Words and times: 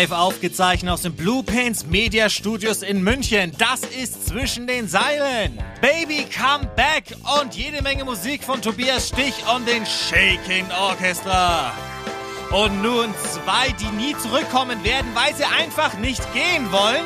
Live 0.00 0.12
aufgezeichnet 0.12 0.90
aus 0.90 1.02
den 1.02 1.12
Blue 1.12 1.42
Paints 1.42 1.84
Media 1.84 2.30
Studios 2.30 2.80
in 2.80 3.02
München. 3.02 3.52
Das 3.58 3.80
ist 3.82 4.28
zwischen 4.28 4.66
den 4.66 4.88
Seilen. 4.88 5.62
Baby 5.82 6.24
Come 6.24 6.70
Back 6.74 7.14
und 7.38 7.54
jede 7.54 7.82
Menge 7.82 8.06
Musik 8.06 8.42
von 8.42 8.62
Tobias 8.62 9.08
Stich 9.08 9.34
und 9.54 9.68
den 9.68 9.84
Shaking 9.84 10.64
Orchestra. 10.70 11.74
Und 12.50 12.80
nun 12.80 13.14
zwei, 13.30 13.72
die 13.72 13.94
nie 14.02 14.16
zurückkommen 14.16 14.82
werden, 14.84 15.10
weil 15.12 15.34
sie 15.34 15.44
einfach 15.44 15.92
nicht 15.98 16.22
gehen 16.32 16.72
wollen. 16.72 17.04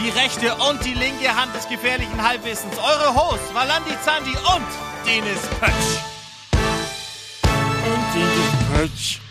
Die 0.00 0.08
rechte 0.08 0.52
und 0.68 0.84
die 0.84 0.94
linke 0.94 1.36
Hand 1.36 1.54
des 1.54 1.68
gefährlichen 1.68 2.26
Halbwissens. 2.26 2.74
Eure 2.76 3.14
Hosts 3.14 3.54
Valandi 3.54 3.94
Zandi 4.04 4.32
und 4.32 4.66
Dennis 5.06 5.42
Pötsch. 5.60 6.00
Und 7.84 8.14
Dennis 8.16 8.90
Pötsch. 8.90 9.21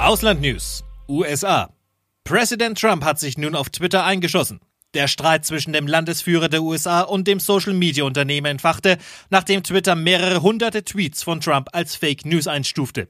Ausland 0.00 0.40
News. 0.40 0.84
USA. 1.08 1.74
Präsident 2.22 2.80
Trump 2.80 3.04
hat 3.04 3.18
sich 3.18 3.36
nun 3.36 3.56
auf 3.56 3.68
Twitter 3.68 4.04
eingeschossen. 4.04 4.60
Der 4.94 5.08
Streit 5.08 5.44
zwischen 5.44 5.72
dem 5.72 5.88
Landesführer 5.88 6.48
der 6.48 6.62
USA 6.62 7.00
und 7.00 7.26
dem 7.26 7.40
Social-Media-Unternehmen 7.40 8.46
entfachte, 8.46 8.96
nachdem 9.28 9.64
Twitter 9.64 9.96
mehrere 9.96 10.40
hunderte 10.40 10.84
Tweets 10.84 11.24
von 11.24 11.40
Trump 11.40 11.70
als 11.72 11.96
Fake 11.96 12.24
News 12.24 12.46
einstufte. 12.46 13.08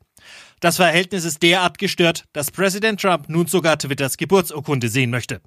Das 0.61 0.77
Verhältnis 0.77 1.27
ist 1.27 1.43
derart 1.43 1.77
gestört, 1.77 2.25
dass 2.33 2.51
Präsident 2.51 3.03
Trump 3.03 3.29
nun 3.29 3.47
sogar 3.47 3.79
Twitters 3.79 4.17
Geburtsurkunde 4.17 4.89
sehen 4.89 5.11
möchte. 5.11 5.43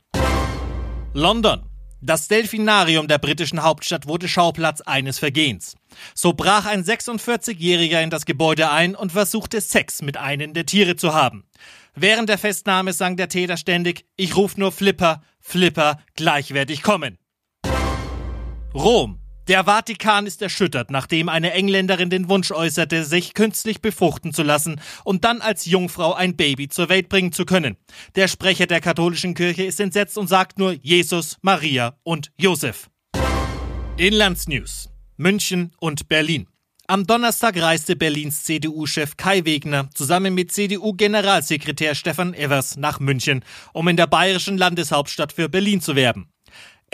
London. 1.14 1.71
Das 2.04 2.28
Delfinarium 2.28 3.08
der 3.08 3.20
britischen 3.20 3.62
Hauptstadt 3.62 4.08
wurde 4.08 4.28
Schauplatz 4.28 4.82
eines 4.82 5.20
Vergehens. 5.20 5.76
So 6.16 6.34
brach 6.34 6.66
ein 6.66 6.84
46-Jähriger 6.84 8.02
in 8.02 8.10
das 8.10 8.26
Gebäude 8.26 8.72
ein 8.72 8.96
und 8.96 9.12
versuchte 9.12 9.62
Sex 9.62 10.02
mit 10.02 10.18
einem 10.18 10.54
der 10.56 10.66
Tiere 10.66 10.96
zu 10.96 11.14
haben. 11.14 11.46
Während 11.94 12.28
der 12.28 12.40
Festnahme 12.40 12.94
sang 12.94 13.18
der 13.18 13.30
Täter 13.30 13.56
ständig, 13.56 14.06
ich 14.16 14.36
ruf 14.36 14.58
nur 14.58 14.72
Flipper, 14.72 15.22
Flipper, 15.40 16.00
gleichwertig 16.16 16.82
kommen. 16.82 17.20
Rom. 18.74 19.21
Der 19.52 19.66
Vatikan 19.66 20.28
ist 20.28 20.42
erschüttert, 20.42 20.92
nachdem 20.92 21.28
eine 21.28 21.52
Engländerin 21.52 22.10
den 22.10 22.30
Wunsch 22.30 22.52
äußerte, 22.52 23.04
sich 23.04 23.34
künstlich 23.34 23.82
befruchten 23.82 24.34
zu 24.34 24.44
lassen 24.44 24.80
und 25.04 25.26
dann 25.26 25.42
als 25.42 25.66
Jungfrau 25.66 26.14
ein 26.14 26.38
Baby 26.38 26.70
zur 26.70 26.88
Welt 26.88 27.10
bringen 27.10 27.34
zu 27.34 27.44
können. 27.44 27.76
Der 28.16 28.30
Sprecher 28.30 28.66
der 28.66 28.80
katholischen 28.80 29.34
Kirche 29.34 29.64
ist 29.64 29.82
entsetzt 29.82 30.18
und 30.18 30.28
sagt 30.28 30.58
nur 30.58 30.72
Jesus, 30.72 31.36
Maria 31.42 31.98
und 32.04 32.32
Josef. 32.38 32.90
Inlandsnews. 33.98 34.88
München 35.18 35.74
und 35.82 36.08
Berlin. 36.08 36.48
Am 36.88 37.06
Donnerstag 37.06 37.62
reiste 37.62 37.98
Berlins 37.98 38.46
CDU-Chef 38.46 39.18
Kai 39.18 39.44
Wegner 39.44 39.90
zusammen 39.94 40.34
mit 40.34 40.54
CDU-Generalsekretär 40.54 41.94
Stefan 41.96 42.34
Evers 42.34 42.78
nach 42.78 43.02
München, 43.02 43.44
um 43.74 43.90
in 43.90 43.98
der 43.98 44.08
bayerischen 44.08 44.58
Landeshauptstadt 44.58 45.34
für 45.34 45.50
Berlin 45.50 45.82
zu 45.82 45.98
werben. 45.98 46.31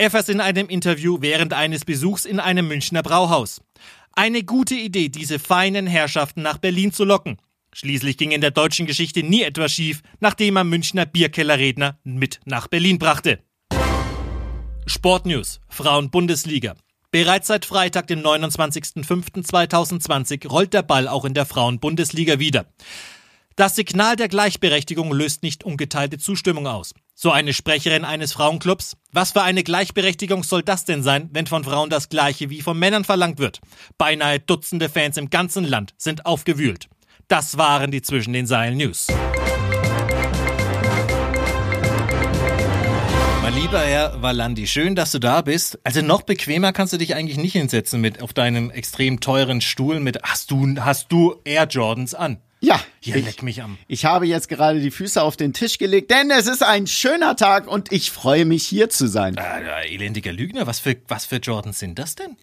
Evers 0.00 0.28
in 0.28 0.40
einem 0.40 0.68
Interview 0.68 1.16
während 1.20 1.52
eines 1.52 1.84
Besuchs 1.84 2.24
in 2.24 2.38
einem 2.38 2.68
Münchner 2.68 3.02
Brauhaus. 3.02 3.60
Eine 4.12 4.44
gute 4.44 4.76
Idee, 4.76 5.08
diese 5.08 5.40
feinen 5.40 5.88
Herrschaften 5.88 6.42
nach 6.42 6.58
Berlin 6.58 6.92
zu 6.92 7.04
locken. 7.04 7.38
Schließlich 7.74 8.16
ging 8.16 8.30
in 8.30 8.40
der 8.40 8.52
deutschen 8.52 8.86
Geschichte 8.86 9.24
nie 9.24 9.42
etwas 9.42 9.72
schief, 9.72 10.02
nachdem 10.20 10.56
er 10.56 10.62
Münchner 10.62 11.04
Bierkellerredner 11.04 11.98
mit 12.04 12.38
nach 12.44 12.68
Berlin 12.68 13.00
brachte. 13.00 13.40
Sportnews, 14.86 15.58
Frauen-Bundesliga. 15.68 16.76
Bereits 17.10 17.48
seit 17.48 17.64
Freitag, 17.64 18.06
dem 18.06 18.20
29.05.2020, 18.20 20.46
rollt 20.46 20.74
der 20.74 20.82
Ball 20.82 21.08
auch 21.08 21.24
in 21.24 21.34
der 21.34 21.44
Frauen-Bundesliga 21.44 22.38
wieder. 22.38 22.66
Das 23.56 23.74
Signal 23.74 24.14
der 24.14 24.28
Gleichberechtigung 24.28 25.12
löst 25.12 25.42
nicht 25.42 25.64
ungeteilte 25.64 26.18
Zustimmung 26.18 26.68
aus. 26.68 26.94
So 27.20 27.32
eine 27.32 27.52
Sprecherin 27.52 28.04
eines 28.04 28.32
Frauenclubs. 28.32 28.96
Was 29.10 29.32
für 29.32 29.42
eine 29.42 29.64
Gleichberechtigung 29.64 30.44
soll 30.44 30.62
das 30.62 30.84
denn 30.84 31.02
sein, 31.02 31.28
wenn 31.32 31.48
von 31.48 31.64
Frauen 31.64 31.90
das 31.90 32.10
Gleiche 32.10 32.48
wie 32.48 32.60
von 32.62 32.78
Männern 32.78 33.02
verlangt 33.02 33.40
wird? 33.40 33.58
Beinahe 33.98 34.38
Dutzende 34.38 34.88
Fans 34.88 35.16
im 35.16 35.28
ganzen 35.28 35.64
Land 35.64 35.94
sind 35.98 36.26
aufgewühlt. 36.26 36.88
Das 37.26 37.58
waren 37.58 37.90
die 37.90 38.02
zwischen 38.02 38.34
den 38.34 38.46
Seilen 38.46 38.76
News. 38.76 39.08
Mein 43.42 43.54
lieber 43.54 43.80
Herr 43.80 44.22
Valandi, 44.22 44.68
schön, 44.68 44.94
dass 44.94 45.10
du 45.10 45.18
da 45.18 45.40
bist. 45.40 45.80
Also 45.82 46.02
noch 46.02 46.22
bequemer 46.22 46.72
kannst 46.72 46.92
du 46.92 46.98
dich 46.98 47.16
eigentlich 47.16 47.38
nicht 47.38 47.54
hinsetzen 47.54 48.00
mit 48.00 48.22
auf 48.22 48.32
deinem 48.32 48.70
extrem 48.70 49.18
teuren 49.18 49.60
Stuhl 49.60 49.98
mit 49.98 50.22
hast 50.22 50.52
du 50.52 50.76
hast 50.78 51.10
du 51.10 51.34
Air 51.44 51.66
Jordans 51.66 52.14
an. 52.14 52.40
Ja, 52.60 52.80
Hier 53.00 53.16
ich, 53.16 53.24
leck 53.24 53.42
mich 53.42 53.62
am. 53.62 53.78
ich 53.86 54.04
habe 54.04 54.26
jetzt 54.26 54.48
gerade 54.48 54.80
die 54.80 54.90
Füße 54.90 55.22
auf 55.22 55.36
den 55.36 55.52
Tisch 55.52 55.78
gelegt, 55.78 56.10
denn 56.10 56.30
es 56.30 56.46
ist 56.48 56.62
ein 56.64 56.86
schöner 56.88 57.36
Tag 57.36 57.68
und 57.68 57.92
ich 57.92 58.10
freue 58.10 58.44
mich 58.44 58.66
hier 58.66 58.90
zu 58.90 59.06
sein. 59.06 59.36
Äh, 59.36 59.94
elendiger 59.94 60.32
Lügner, 60.32 60.66
was 60.66 60.80
für 60.80 60.96
was 61.06 61.24
für 61.24 61.36
Jordans 61.36 61.78
sind 61.78 61.98
das 61.98 62.16
denn? 62.16 62.36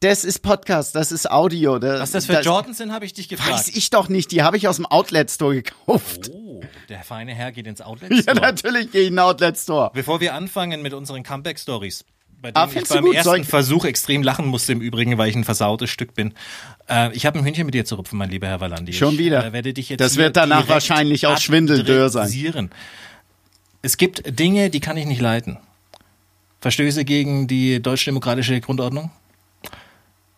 Das 0.00 0.24
ist 0.24 0.40
Podcast, 0.40 0.94
das 0.94 1.10
ist 1.10 1.30
Audio. 1.30 1.78
Das, 1.78 2.00
Was 2.00 2.10
das 2.12 2.26
für 2.26 2.40
Jordans 2.42 2.76
sind, 2.78 2.92
habe 2.92 3.06
ich 3.06 3.14
dich 3.14 3.28
gefragt. 3.28 3.50
Weiß 3.52 3.68
ich 3.68 3.88
doch 3.90 4.08
nicht, 4.10 4.30
die 4.30 4.42
habe 4.42 4.56
ich 4.58 4.68
aus 4.68 4.76
dem 4.76 4.84
Outlet 4.86 5.30
Store 5.30 5.54
gekauft. 5.54 6.30
Oh, 6.32 6.62
der 6.90 7.02
feine 7.02 7.34
Herr 7.34 7.50
geht 7.52 7.66
ins 7.66 7.80
Outlet 7.82 8.10
Ja, 8.12 8.20
Store. 8.22 8.40
natürlich 8.40 8.90
gehe 8.92 9.02
ich 9.02 9.08
in 9.08 9.14
den 9.14 9.20
Outlet 9.20 9.56
Store. 9.56 9.90
Bevor 9.94 10.20
wir 10.20 10.34
anfangen 10.34 10.82
mit 10.82 10.92
unseren 10.92 11.22
Comeback 11.22 11.58
Stories, 11.58 12.04
bei 12.40 12.50
Ah, 12.54 12.66
denen 12.66 12.66
ich 12.68 12.72
findest 12.74 12.90
du 12.90 12.94
beim 13.02 13.12
ersten 13.12 13.40
ich- 13.42 13.48
Versuch 13.48 13.84
extrem 13.84 14.22
lachen 14.22 14.46
musste 14.46 14.72
im 14.72 14.80
Übrigen, 14.80 15.18
weil 15.18 15.28
ich 15.30 15.36
ein 15.36 15.44
versautes 15.44 15.90
Stück 15.90 16.14
bin. 16.14 16.34
Äh, 16.88 17.12
ich 17.16 17.26
habe 17.26 17.38
ein 17.38 17.44
Hühnchen 17.44 17.66
mit 17.66 17.74
dir 17.74 17.84
zu 17.84 17.94
rupfen, 17.96 18.18
mein 18.18 18.30
lieber 18.30 18.46
Herr 18.46 18.60
Valandi. 18.60 18.92
Schon 18.92 19.14
ich, 19.14 19.18
wieder? 19.20 19.52
Äh, 19.52 19.96
Das 19.96 20.16
wird 20.16 20.36
danach 20.36 20.68
wahrscheinlich 20.68 21.26
auch 21.26 21.38
schwindeldürr 21.38 22.08
sein. 22.08 22.70
Es 23.82 23.96
gibt 23.96 24.38
Dinge, 24.38 24.70
die 24.70 24.80
kann 24.80 24.96
ich 24.96 25.06
nicht 25.06 25.20
leiten. 25.20 25.58
Verstöße 26.60 27.04
gegen 27.04 27.46
die 27.46 27.80
deutsch-demokratische 27.80 28.60
Grundordnung, 28.60 29.10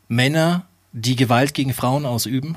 Männer, 0.08 0.66
die 0.92 1.16
Gewalt 1.16 1.54
gegen 1.54 1.72
Frauen 1.72 2.04
ausüben 2.06 2.56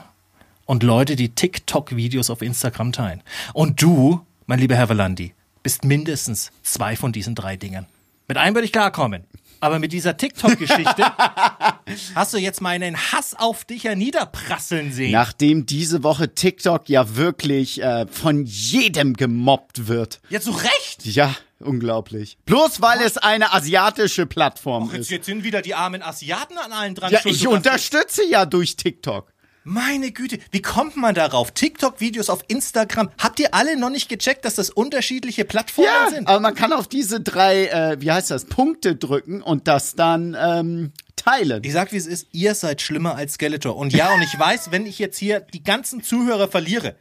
und 0.66 0.84
Leute, 0.84 1.16
die 1.16 1.30
TikTok-Videos 1.30 2.30
auf 2.30 2.42
Instagram 2.42 2.92
teilen. 2.92 3.22
Und 3.54 3.82
du, 3.82 4.26
mein 4.46 4.60
lieber 4.60 4.76
Herr 4.76 4.90
Valandi, 4.90 5.34
bist 5.64 5.86
mindestens 5.86 6.52
zwei 6.64 6.96
von 6.96 7.12
diesen 7.12 7.36
drei 7.36 7.56
Dingen. 7.56 7.86
Mit 8.32 8.38
einem 8.38 8.56
würde 8.56 8.64
ich 8.64 8.72
klarkommen. 8.72 9.26
Aber 9.60 9.78
mit 9.78 9.92
dieser 9.92 10.16
TikTok-Geschichte 10.16 11.04
hast 12.16 12.34
du 12.34 12.38
jetzt 12.38 12.62
meinen 12.62 12.96
Hass 12.96 13.36
auf 13.38 13.66
dich 13.66 13.84
ja 13.84 13.94
niederprasseln 13.94 14.94
sehen. 14.94 15.12
Nachdem 15.12 15.66
diese 15.66 16.02
Woche 16.02 16.34
TikTok 16.34 16.88
ja 16.88 17.18
wirklich 17.18 17.84
äh, 17.84 18.08
von 18.08 18.46
jedem 18.46 19.18
gemobbt 19.18 19.90
wird. 19.90 20.22
Ja, 20.30 20.40
zu 20.40 20.52
Recht. 20.52 21.04
Ja, 21.04 21.36
unglaublich. 21.60 22.38
Bloß 22.46 22.82
weil 22.82 23.02
es 23.02 23.18
eine 23.18 23.52
asiatische 23.52 24.26
Plattform 24.26 24.86
Jetzt, 24.94 25.02
ist. 25.02 25.12
jetzt 25.12 25.26
sind 25.26 25.44
wieder 25.44 25.62
die 25.62 25.76
armen 25.76 26.02
Asiaten 26.02 26.58
an 26.58 26.72
allen 26.72 26.96
dran 26.96 27.12
Ja, 27.12 27.20
ich 27.26 27.46
unterstütze 27.46 28.24
ja 28.26 28.46
durch 28.46 28.78
TikTok. 28.78 29.31
Meine 29.64 30.12
Güte, 30.12 30.40
wie 30.50 30.62
kommt 30.62 30.96
man 30.98 31.14
darauf? 31.14 31.52
TikTok-Videos 31.52 32.32
auf 32.32 32.44
Instagram. 32.48 33.12
Habt 33.20 33.40
ihr 33.40 33.54
alle 33.54 33.78
noch 33.78 33.92
nicht 33.92 34.10
gecheckt, 34.10 34.44
dass 34.44 34.56
das 34.56 34.72
unterschiedliche 34.72 35.46
Plattformen 35.46 35.88
Ja, 35.88 36.10
sind? 36.10 36.28
aber 36.28 36.40
man 36.40 36.56
kann 36.56 36.74
auf 36.74 36.88
diese 36.88 37.22
drei, 37.22 37.68
äh, 37.68 38.02
wie 38.02 38.12
heißt 38.12 38.32
das, 38.32 38.46
Punkte 38.46 38.96
drücken 38.96 39.44
und 39.44 39.68
das 39.68 39.94
dann 39.96 40.36
ähm, 40.40 40.94
teilen. 41.16 41.64
Ich 41.64 41.74
sag, 41.74 41.92
wie 41.92 41.98
es 41.98 42.08
ist, 42.08 42.28
ihr 42.32 42.56
seid 42.56 42.82
schlimmer 42.82 43.16
als 43.16 43.34
Skeletor. 43.36 43.76
Und 43.76 43.94
ja, 43.94 44.12
und 44.16 44.24
ich 44.24 44.38
weiß, 44.38 44.72
wenn 44.72 44.88
ich 44.88 44.98
jetzt 44.98 45.20
hier 45.20 45.42
die 45.42 45.64
ganzen 45.64 46.02
Zuhörer 46.02 46.48
verliere, 46.48 46.96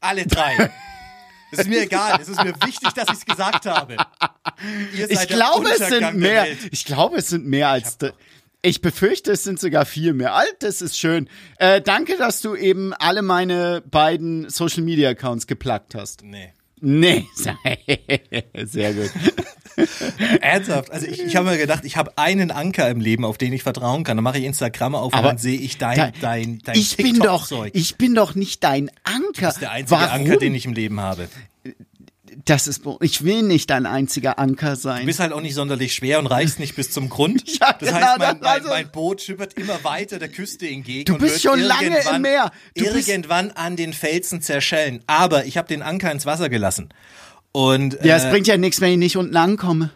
alle 0.00 0.26
drei. 0.26 0.72
Es 1.52 1.60
ist 1.60 1.68
mir 1.68 1.82
egal, 1.82 2.18
es 2.20 2.28
ist 2.28 2.42
mir 2.42 2.54
wichtig, 2.64 2.94
dass 2.94 3.08
ich 3.10 3.18
es 3.18 3.24
gesagt 3.26 3.66
habe. 3.66 3.96
Ich 4.96 5.28
glaube, 5.28 5.68
es 5.70 5.86
sind 5.86 6.14
mehr. 6.16 6.44
Welt. 6.44 6.58
Ich 6.72 6.84
glaube, 6.84 7.18
es 7.18 7.28
sind 7.28 7.46
mehr 7.46 7.68
als. 7.68 7.98
d- 7.98 8.10
Ich 8.64 8.80
befürchte, 8.80 9.32
es 9.32 9.42
sind 9.42 9.58
sogar 9.58 9.84
viel 9.84 10.12
mehr. 10.14 10.34
Alt, 10.34 10.56
das 10.60 10.82
ist 10.82 10.96
schön. 10.96 11.28
Äh, 11.58 11.80
danke, 11.80 12.16
dass 12.16 12.40
du 12.42 12.54
eben 12.54 12.92
alle 12.94 13.22
meine 13.22 13.82
beiden 13.90 14.48
Social 14.50 14.82
Media 14.84 15.10
Accounts 15.10 15.48
geplagt 15.48 15.96
hast. 15.96 16.22
Nee. 16.22 16.52
Nee, 16.84 17.26
sehr 18.64 18.92
gut. 18.92 19.10
Ernsthaft, 20.40 20.90
also 20.90 21.06
ich, 21.06 21.22
ich 21.22 21.36
habe 21.36 21.50
mir 21.50 21.56
gedacht, 21.56 21.84
ich 21.84 21.96
habe 21.96 22.18
einen 22.18 22.50
Anker 22.50 22.88
im 22.90 23.00
Leben, 23.00 23.24
auf 23.24 23.38
den 23.38 23.52
ich 23.52 23.62
vertrauen 23.62 24.02
kann. 24.04 24.16
Dann 24.16 24.24
mache 24.24 24.38
ich 24.38 24.44
Instagram 24.44 24.96
auf 24.96 25.12
und 25.12 25.18
Aber 25.18 25.28
dann 25.28 25.38
sehe 25.38 25.58
ich 25.58 25.78
dein, 25.78 25.96
Da- 25.96 26.10
dein, 26.20 26.58
dein 26.64 26.76
ich 26.76 26.96
bin 26.96 27.18
doch, 27.20 27.50
ich 27.72 27.96
bin 27.96 28.14
doch 28.14 28.34
nicht 28.34 28.64
dein 28.64 28.90
Anker. 29.04 29.22
Das 29.42 29.54
ist 29.54 29.60
der 29.62 29.70
einzige 29.70 30.00
Warum? 30.00 30.12
Anker, 30.26 30.36
den 30.38 30.54
ich 30.56 30.66
im 30.66 30.72
Leben 30.72 31.00
habe. 31.00 31.28
Das 32.44 32.66
ist, 32.66 32.82
ich 33.00 33.24
will 33.24 33.42
nicht 33.42 33.70
dein 33.70 33.86
einziger 33.86 34.38
Anker 34.38 34.70
Du 34.74 34.80
sein. 34.80 35.06
bist 35.06 35.20
halt 35.20 35.32
auch 35.32 35.40
nicht 35.40 35.54
sonderlich 35.54 35.94
schwer 35.94 36.18
und 36.18 36.26
reichst 36.26 36.58
nicht 36.58 36.74
bis 36.76 36.90
zum 36.90 37.08
Grund. 37.08 37.42
Ja, 37.60 37.72
das 37.78 37.88
genau, 37.88 38.00
heißt, 38.00 38.18
mein, 38.18 38.40
das- 38.40 38.48
also- 38.50 38.68
mein, 38.68 38.82
mein 38.84 38.92
Boot 38.92 39.20
schippert 39.20 39.54
immer 39.54 39.82
weiter 39.84 40.18
der 40.18 40.28
Küste 40.28 40.66
entgegen. 40.68 41.04
Du 41.04 41.18
bist 41.18 41.42
schon 41.42 41.60
lange 41.60 41.98
im 42.14 42.22
Meer. 42.22 42.50
Du 42.74 42.84
irgendwann 42.84 43.50
an 43.52 43.76
den 43.76 43.92
Felsen 43.92 44.40
zerschellen. 44.42 45.02
Aber 45.06 45.44
ich 45.46 45.56
habe 45.58 45.68
den 45.68 45.82
Anker 45.82 46.10
ins 46.12 46.26
Wasser 46.26 46.48
gelassen. 46.48 46.88
Und 47.52 47.98
Ja, 48.02 48.16
es 48.16 48.24
äh, 48.24 48.30
bringt 48.30 48.46
ja 48.46 48.56
nichts, 48.56 48.80
wenn 48.80 48.92
ich 48.92 48.98
nicht 48.98 49.16
unten 49.16 49.36
ankomme. 49.36 49.90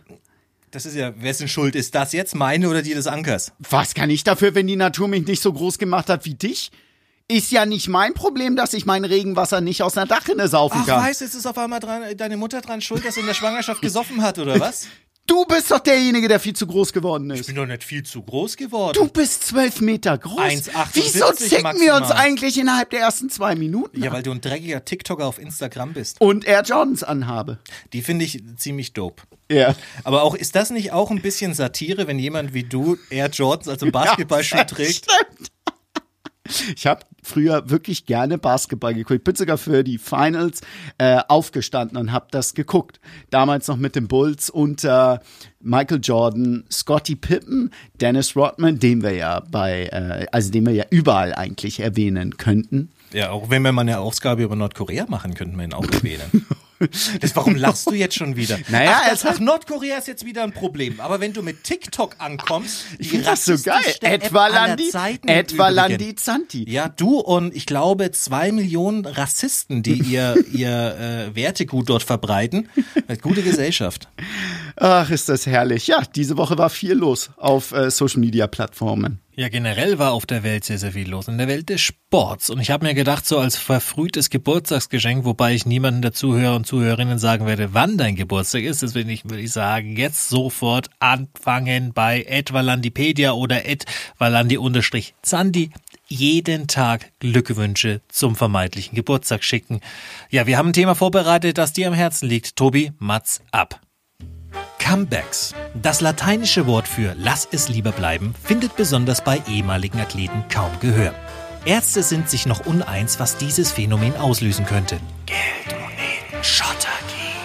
das 0.71 0.85
ist 0.85 0.94
ja, 0.94 1.12
wessen 1.23 1.49
Schuld 1.49 1.75
ist 1.75 1.94
das 1.94 2.12
jetzt? 2.12 2.35
Meine 2.35 2.69
oder 2.69 2.82
die 2.82 2.93
des 2.94 3.06
Ankers? 3.06 3.53
Was 3.59 3.94
kann 3.94 4.11
ich 4.11 4.25
dafür, 4.25 4.55
wenn 4.55 4.67
die 4.67 4.77
Natur 4.77 5.09
mich 5.09 5.27
nicht 5.27 5.41
so 5.41 5.53
groß 5.53 5.79
gemacht 5.79 6.09
hat 6.11 6.25
wie 6.27 6.35
dich? 6.35 6.71
Ist 7.28 7.50
ja 7.50 7.67
nicht 7.67 7.88
mein 7.88 8.14
Problem, 8.14 8.55
dass 8.55 8.73
ich 8.73 8.87
mein 8.87 9.05
Regenwasser 9.05 9.61
nicht 9.61 9.82
aus 9.82 9.96
einer 9.96 10.06
Dachrinne 10.06 10.46
saufen 10.46 10.78
Ach, 10.82 10.87
kann. 10.87 11.02
weißt 11.05 11.20
du, 11.23 11.25
jetzt 11.25 11.34
ist 11.34 11.46
auf 11.46 11.58
einmal 11.58 11.81
dran, 11.81 12.02
deine 12.17 12.37
Mutter 12.37 12.61
dran 12.61 12.81
schuld, 12.81 13.05
dass 13.05 13.14
sie 13.14 13.20
in 13.20 13.26
der 13.26 13.34
Schwangerschaft 13.34 13.82
gesoffen 13.82 14.23
hat, 14.23 14.38
oder 14.38 14.61
was? 14.61 14.87
Du 15.28 15.44
bist 15.44 15.73
doch 15.73 15.81
derjenige, 15.81 16.28
der 16.28 16.38
viel 16.38 16.52
zu 16.55 16.69
groß 16.69 16.93
geworden 16.93 17.28
Ich 17.32 17.40
ist. 17.40 17.46
bin 17.49 17.56
doch 17.56 17.67
nicht 17.67 17.82
viel 17.82 18.05
zu 18.05 18.23
groß 18.23 18.56
geworden. 18.56 18.93
Du 18.94 19.08
bist 19.08 19.44
zwölf 19.49 19.81
Meter 19.81 20.17
groß. 20.17 20.38
1,78 20.38 20.70
Wieso 20.93 21.32
zicken 21.32 21.81
wir 21.81 21.94
uns 21.94 22.00
maximal. 22.11 22.12
eigentlich 22.12 22.56
innerhalb 22.61 22.90
der 22.90 23.00
ersten 23.00 23.29
zwei 23.29 23.56
Minuten? 23.56 24.00
Ja, 24.00 24.12
weil 24.12 24.22
du 24.22 24.31
ein 24.31 24.40
dreckiger 24.40 24.84
TikToker 24.84 25.26
auf 25.26 25.40
Instagram 25.40 25.94
bist. 25.94 26.20
Und 26.20 26.44
Air 26.46 26.62
Jordans 26.62 27.02
anhabe. 27.02 27.58
Die 27.93 28.02
finde 28.02 28.25
ich 28.25 28.40
ziemlich 28.56 28.93
dope. 28.93 29.25
Ja. 29.50 29.75
Aber 30.05 30.22
auch, 30.22 30.37
ist 30.37 30.55
das 30.55 30.70
nicht 30.70 30.93
auch 30.93 31.11
ein 31.11 31.20
bisschen 31.20 31.55
Satire, 31.55 32.06
wenn 32.06 32.20
jemand 32.20 32.55
wie 32.55 32.62
du 32.62 32.96
Air 33.11 33.29
Jordans 33.31 33.67
als 33.67 33.84
Basketballschuh 33.90 34.62
trägt? 34.69 35.06
Stimmt. 35.11 35.50
Ich 36.76 36.87
habe 36.87 37.00
früher 37.26 37.69
wirklich 37.69 38.06
gerne 38.06 38.38
Basketball 38.38 38.94
geguckt. 38.94 39.19
Ich 39.19 39.25
bin 39.25 39.34
sogar 39.34 39.58
für 39.58 39.82
die 39.82 39.99
Finals 39.99 40.61
äh, 40.99 41.20
aufgestanden 41.28 41.99
und 41.99 42.12
habe 42.12 42.26
das 42.31 42.55
geguckt. 42.55 43.00
Damals 43.31 43.69
noch 43.69 43.76
mit 43.76 43.96
den 43.96 44.08
Bulls 44.08 44.49
unter 44.49 45.20
Michael 45.61 46.00
Jordan, 46.02 46.64
Scottie 46.70 47.17
Pippen, 47.17 47.73
Dennis 48.00 48.37
Rodman, 48.37 48.78
den 48.78 49.02
wir 49.02 49.12
ja 49.12 49.40
bei, 49.40 49.87
äh, 49.87 50.26
also 50.31 50.50
den 50.50 50.67
wir 50.67 50.73
ja 50.73 50.84
überall 50.90 51.34
eigentlich 51.34 51.81
erwähnen 51.81 52.37
könnten. 52.37 52.90
Ja, 53.12 53.31
auch 53.31 53.50
wenn 53.50 53.62
wir 53.62 53.72
mal 53.72 53.82
eine 53.82 53.99
Ausgabe 53.99 54.43
über 54.43 54.56
Nordkorea 54.56 55.06
machen, 55.08 55.34
könnten 55.34 55.56
wir 55.56 55.64
ihn 55.64 55.72
auch 55.72 55.84
erwähnen. 55.93 56.46
Das, 57.20 57.34
warum 57.37 57.56
lachst 57.56 57.87
du 57.88 57.94
jetzt 57.94 58.14
schon 58.17 58.37
wieder? 58.37 58.58
Naja, 58.69 59.00
ach, 59.02 59.11
das, 59.11 59.25
hat- 59.25 59.37
ach, 59.37 59.40
Nordkorea 59.40 59.99
ist 59.99 60.08
jetzt 60.08 60.25
wieder 60.25 60.43
ein 60.43 60.52
Problem. 60.52 61.00
Aber 61.00 61.20
wenn 61.20 61.32
du 61.32 61.43
mit 61.43 61.64
TikTok 61.64 62.17
ankommst, 62.19 62.84
Ich 62.99 63.08
finde 63.08 63.25
das 63.26 63.44
so 63.44 63.56
geil. 63.58 63.81
Etwa 64.00 64.49
Landi, 64.49 64.90
etwa. 65.26 65.69
Landi 65.69 66.14
Zanti. 66.14 66.69
Ja, 66.70 66.88
du 66.88 67.19
und 67.20 67.55
ich 67.55 67.67
glaube 67.67 68.11
zwei 68.12 68.52
Millionen 68.52 69.05
Rassisten, 69.06 69.82
die 69.82 69.99
ihr, 70.00 70.37
ihr 70.52 71.28
äh, 71.31 71.34
Wertegut 71.37 71.88
dort 71.88 72.02
verbreiten. 72.02 72.69
Gute 73.22 73.43
Gesellschaft. 73.43 74.08
Ach, 74.76 75.08
ist 75.11 75.29
das 75.29 75.46
herrlich. 75.46 75.87
Ja, 75.87 76.02
diese 76.14 76.37
Woche 76.37 76.58
war 76.58 76.70
viel 76.70 76.93
los 76.94 77.31
auf 77.37 77.72
äh, 77.72 77.90
Social 77.90 78.20
Media 78.20 78.46
Plattformen. 78.46 79.20
Ja, 79.38 79.50
generell 79.50 79.99
war 79.99 80.12
auf 80.12 80.25
der 80.25 80.44
Welt 80.44 80.65
sehr, 80.65 80.79
sehr 80.79 80.93
viel 80.93 81.11
los. 81.11 81.29
In 81.29 81.37
der 81.37 81.47
Welt 81.47 81.69
des 81.69 81.83
Sports. 81.83 82.49
Und 82.49 82.59
ich 82.59 82.71
habe 82.71 82.87
mir 82.87 82.94
gedacht, 82.94 83.27
so 83.27 83.38
als 83.38 83.59
verfrühtes 83.59 84.31
Geburtstagsgeschenk, 84.31 85.27
wobei 85.27 85.55
ich 85.55 85.67
niemanden 85.67 86.00
der 86.00 86.15
Zuhörer 86.15 86.56
und 86.56 86.67
Zuhörerinnen 86.67 87.19
sagen 87.19 87.44
werde, 87.44 87.75
wann 87.75 87.99
dein 87.99 88.17
Geburtstag 88.17 88.62
ist, 88.62 88.81
deswegen 88.81 89.11
würde 89.25 89.43
ich 89.43 89.53
sagen, 89.53 89.94
jetzt 89.94 90.31
sofort 90.31 90.88
anfangen 91.00 91.93
bei 91.93 92.23
etwalandipedia 92.23 93.33
oder 93.33 93.67
etwalandi-zandi 93.67 95.69
jeden 96.09 96.67
Tag 96.67 97.12
Glückwünsche 97.19 98.00
zum 98.09 98.37
vermeintlichen 98.37 98.97
Geburtstag 98.97 99.44
schicken. 99.44 99.82
Ja, 100.31 100.47
wir 100.47 100.56
haben 100.56 100.71
ein 100.71 100.73
Thema 100.73 100.94
vorbereitet, 100.94 101.59
das 101.59 101.75
dir 101.75 101.89
am 101.89 101.94
Herzen 101.94 102.27
liegt. 102.27 102.56
Tobi, 102.56 102.93
Mats 102.99 103.43
ab. 103.50 103.82
Comebacks. 104.88 105.53
Das 105.75 106.00
lateinische 106.00 106.69
Wort 106.69 106.87
für 106.87 107.17
lass 107.19 107.49
es 107.50 107.69
lieber 107.69 107.91
bleiben 107.91 108.37
findet 108.44 108.77
besonders 108.77 109.21
bei 109.21 109.43
ehemaligen 109.49 109.99
Athleten 109.99 110.44
kaum 110.49 110.71
Gehör. 110.79 111.12
Ärzte 111.65 112.05
sind 112.05 112.31
sich 112.31 112.47
noch 112.47 112.67
uneins, 112.67 113.19
was 113.19 113.37
dieses 113.37 113.73
Phänomen 113.73 114.15
auslösen 114.17 114.65
könnte. 114.65 115.00
Geld, 115.27 115.81
Moneten, 115.81 116.44
Schotter. 116.44 116.87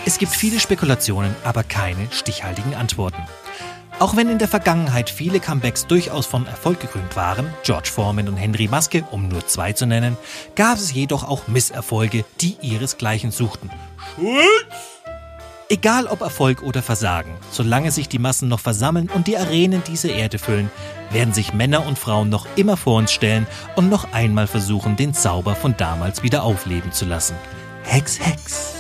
Es 0.05 0.19
gibt 0.19 0.33
viele 0.33 0.59
Spekulationen, 0.59 1.35
aber 1.43 1.63
keine 1.63 2.07
stichhaltigen 2.11 2.75
Antworten. 2.75 3.23
Auch 3.97 4.15
wenn 4.15 4.29
in 4.29 4.37
der 4.37 4.47
Vergangenheit 4.47 5.09
viele 5.09 5.39
Comebacks 5.39 5.87
durchaus 5.87 6.27
von 6.27 6.45
Erfolg 6.45 6.79
gekrönt 6.79 7.15
waren, 7.15 7.51
George 7.63 7.89
Foreman 7.91 8.27
und 8.27 8.37
Henry 8.37 8.67
Maske, 8.67 9.03
um 9.09 9.27
nur 9.27 9.47
zwei 9.47 9.73
zu 9.73 9.87
nennen, 9.87 10.15
gab 10.55 10.77
es 10.77 10.93
jedoch 10.93 11.23
auch 11.23 11.47
Misserfolge, 11.47 12.23
die 12.39 12.57
ihresgleichen 12.61 13.31
suchten. 13.31 13.71
Egal 15.71 16.07
ob 16.07 16.19
Erfolg 16.19 16.63
oder 16.63 16.81
Versagen, 16.81 17.37
solange 17.49 17.91
sich 17.91 18.09
die 18.09 18.19
Massen 18.19 18.49
noch 18.49 18.59
versammeln 18.59 19.09
und 19.09 19.27
die 19.27 19.37
Arenen 19.37 19.81
diese 19.87 20.09
Erde 20.09 20.37
füllen, 20.37 20.69
werden 21.11 21.33
sich 21.33 21.53
Männer 21.53 21.87
und 21.87 21.97
Frauen 21.97 22.27
noch 22.27 22.45
immer 22.57 22.75
vor 22.75 22.97
uns 22.97 23.13
stellen 23.13 23.47
und 23.77 23.89
noch 23.89 24.11
einmal 24.11 24.47
versuchen, 24.47 24.97
den 24.97 25.13
Zauber 25.13 25.55
von 25.55 25.77
damals 25.77 26.23
wieder 26.23 26.43
aufleben 26.43 26.91
zu 26.91 27.05
lassen. 27.05 27.37
Hex, 27.83 28.19
Hex. 28.19 28.73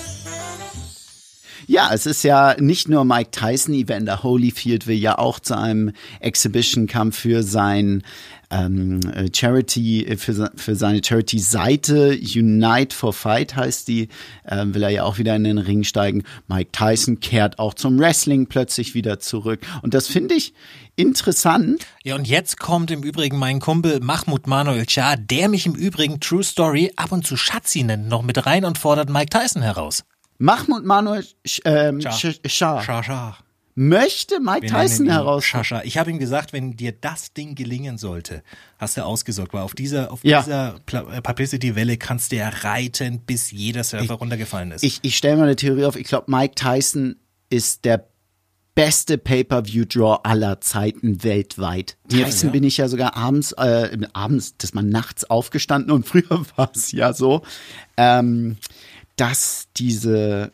Ja, 1.65 1.91
es 1.93 2.05
ist 2.05 2.23
ja 2.23 2.57
nicht 2.59 2.89
nur 2.89 3.05
Mike 3.05 3.31
Tyson, 3.31 3.73
Evander 3.73 4.21
Holyfield 4.21 4.85
will 4.85 4.97
ja 4.97 5.17
auch 5.17 5.39
zu 5.39 5.57
einem 5.57 5.93
Exhibition-Kampf 6.19 7.17
für 7.17 7.41
sein 7.41 8.03
ähm, 8.51 8.99
äh, 9.13 9.29
Charity, 9.33 10.05
äh, 10.05 10.17
für, 10.17 10.51
für 10.55 10.75
seine 10.75 11.01
Charity-Seite, 11.03 12.19
Unite 12.35 12.95
for 12.95 13.13
Fight 13.13 13.55
heißt 13.55 13.87
die, 13.87 14.09
ähm, 14.47 14.73
will 14.75 14.83
er 14.83 14.89
ja 14.89 15.03
auch 15.03 15.17
wieder 15.17 15.35
in 15.35 15.43
den 15.43 15.57
Ring 15.57 15.83
steigen. 15.83 16.23
Mike 16.47 16.71
Tyson 16.71 17.19
kehrt 17.19 17.59
auch 17.59 17.73
zum 17.73 17.97
Wrestling 17.97 18.47
plötzlich 18.47 18.93
wieder 18.93 19.19
zurück. 19.19 19.61
Und 19.81 19.93
das 19.93 20.07
finde 20.07 20.35
ich 20.35 20.53
interessant. 20.95 21.85
Ja, 22.03 22.15
und 22.15 22.27
jetzt 22.27 22.59
kommt 22.59 22.91
im 22.91 23.03
Übrigen 23.03 23.37
mein 23.37 23.59
Kumpel 23.59 23.99
Mahmoud 24.01 24.47
Manuel 24.47 24.87
Shah, 24.89 25.15
der 25.15 25.49
mich 25.49 25.65
im 25.65 25.75
Übrigen 25.75 26.19
True 26.19 26.43
Story 26.43 26.91
ab 26.95 27.11
und 27.11 27.25
zu 27.25 27.37
Schatzi 27.37 27.83
nennt, 27.83 28.07
noch 28.07 28.21
mit 28.21 28.45
rein 28.45 28.65
und 28.65 28.77
fordert 28.77 29.09
Mike 29.09 29.29
Tyson 29.29 29.61
heraus. 29.61 30.03
Mahmoud 30.37 30.83
Manuel 30.85 31.25
Sch- 31.45 31.61
ähm. 31.65 31.99
Möchte 33.75 34.39
Mike 34.39 34.63
Wir 34.63 34.69
Tyson 34.69 35.09
heraus. 35.09 35.45
Shasha. 35.45 35.81
Ich 35.83 35.97
habe 35.97 36.11
ihm 36.11 36.19
gesagt, 36.19 36.53
wenn 36.53 36.75
dir 36.75 36.91
das 36.91 37.33
Ding 37.33 37.55
gelingen 37.55 37.97
sollte, 37.97 38.43
hast 38.77 38.97
du 38.97 39.05
ausgesorgt, 39.05 39.53
weil 39.53 39.61
auf 39.61 39.73
dieser, 39.73 40.11
auf 40.11 40.23
Ja. 40.23 40.41
dieser 40.41 40.75
äh, 40.91 41.21
Publicity-Welle 41.21 41.97
kannst 41.97 42.31
du 42.31 42.37
ja 42.37 42.49
reiten, 42.49 43.19
bis 43.19 43.51
jeder 43.51 43.83
Server 43.83 44.15
runtergefallen 44.15 44.71
ist. 44.71 44.83
Ich, 44.83 44.99
ich 45.01 45.17
stelle 45.17 45.37
mal 45.37 45.43
eine 45.43 45.55
Theorie 45.55 45.85
auf. 45.85 45.95
Ich 45.95 46.07
glaube, 46.07 46.29
Mike 46.29 46.55
Tyson 46.55 47.15
ist 47.49 47.85
der 47.85 48.07
beste 48.75 49.17
Pay-per-View-Draw 49.17 50.19
aller 50.23 50.61
Zeiten 50.61 51.23
weltweit. 51.23 51.97
Jetzt 52.09 52.43
ja. 52.43 52.49
bin 52.49 52.63
ich 52.63 52.77
ja 52.77 52.87
sogar 52.87 53.17
abends, 53.17 53.51
äh, 53.53 53.97
abends, 54.13 54.55
dass 54.57 54.73
man 54.73 54.89
nachts 54.89 55.29
aufgestanden 55.29 55.91
und 55.91 56.05
früher 56.07 56.45
war 56.55 56.71
es 56.73 56.91
ja 56.91 57.13
so, 57.13 57.41
ähm, 57.97 58.57
dass 59.17 59.67
diese 59.77 60.51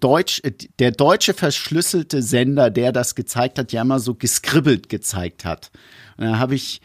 Deutsch, 0.00 0.40
äh, 0.44 0.52
der 0.78 0.92
deutsche 0.92 1.34
verschlüsselte 1.34 2.22
Sender, 2.22 2.70
der 2.70 2.92
das 2.92 3.14
gezeigt 3.14 3.58
hat, 3.58 3.72
ja 3.72 3.82
immer 3.82 4.00
so 4.00 4.14
geskribbelt 4.14 4.88
gezeigt 4.88 5.44
hat. 5.44 5.70
Und 6.16 6.26
da 6.26 6.38
habe 6.38 6.54
ich, 6.54 6.80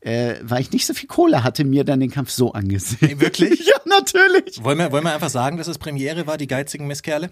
äh, 0.00 0.34
weil 0.42 0.60
ich 0.60 0.70
nicht 0.70 0.86
so 0.86 0.94
viel 0.94 1.08
Kohle 1.08 1.44
hatte, 1.44 1.64
mir 1.64 1.84
dann 1.84 2.00
den 2.00 2.10
Kampf 2.10 2.30
so 2.30 2.52
angesehen. 2.52 3.20
Wirklich? 3.20 3.66
ja, 3.66 3.76
natürlich. 3.86 4.62
wollen, 4.62 4.78
wir, 4.78 4.92
wollen 4.92 5.04
wir 5.04 5.14
einfach 5.14 5.30
sagen, 5.30 5.56
dass 5.56 5.68
es 5.68 5.78
Premiere 5.78 6.26
war, 6.26 6.36
die 6.36 6.46
geizigen 6.46 6.86
Misskerle? 6.86 7.30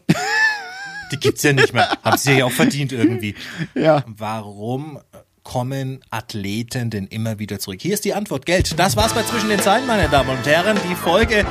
die 1.12 1.16
gibt's 1.18 1.42
ja 1.42 1.52
nicht 1.52 1.72
mehr. 1.72 1.88
Haben 2.02 2.18
sie 2.18 2.38
ja 2.38 2.44
auch 2.46 2.52
verdient 2.52 2.92
irgendwie. 2.92 3.34
Ja. 3.74 4.04
Warum 4.06 4.98
kommen 5.42 6.00
Athleten 6.10 6.90
denn 6.90 7.06
immer 7.06 7.38
wieder 7.38 7.58
zurück? 7.58 7.80
Hier 7.82 7.94
ist 7.94 8.04
die 8.04 8.14
Antwort. 8.14 8.46
Geld. 8.46 8.78
Das 8.78 8.96
war's 8.96 9.12
bei 9.12 9.22
Zwischen 9.22 9.48
den 9.48 9.60
Zeilen, 9.60 9.86
meine 9.86 10.08
Damen 10.08 10.30
und 10.30 10.46
Herren. 10.46 10.78
Die 10.88 10.94
Folge. 10.94 11.44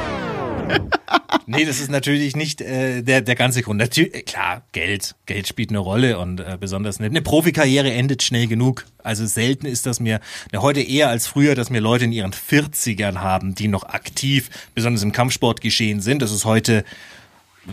Nee, 1.47 1.65
das 1.65 1.79
ist 1.79 1.89
natürlich 1.89 2.35
nicht 2.35 2.61
äh, 2.61 3.01
der, 3.01 3.21
der 3.21 3.35
ganze 3.35 3.61
Grund. 3.61 3.79
Natürlich, 3.79 4.13
äh, 4.13 4.21
klar, 4.21 4.63
Geld. 4.71 5.15
Geld 5.25 5.47
spielt 5.47 5.69
eine 5.69 5.79
Rolle 5.79 6.19
und 6.19 6.39
äh, 6.39 6.57
besonders 6.59 6.99
eine, 6.99 7.07
eine 7.07 7.21
Profikarriere 7.21 7.91
endet 7.91 8.23
schnell 8.23 8.47
genug. 8.47 8.85
Also 9.03 9.25
selten 9.25 9.65
ist 9.65 9.85
das 9.85 9.99
mir, 9.99 10.19
na, 10.51 10.61
heute 10.61 10.81
eher 10.81 11.09
als 11.09 11.27
früher, 11.27 11.55
dass 11.55 11.69
mir 11.69 11.81
Leute 11.81 12.05
in 12.05 12.11
ihren 12.11 12.31
40ern 12.31 13.17
haben, 13.17 13.55
die 13.55 13.67
noch 13.67 13.83
aktiv, 13.83 14.49
besonders 14.75 15.03
im 15.03 15.11
Kampfsport 15.11 15.61
geschehen 15.61 16.01
sind. 16.01 16.21
Das 16.21 16.31
ist 16.31 16.45
heute 16.45 16.85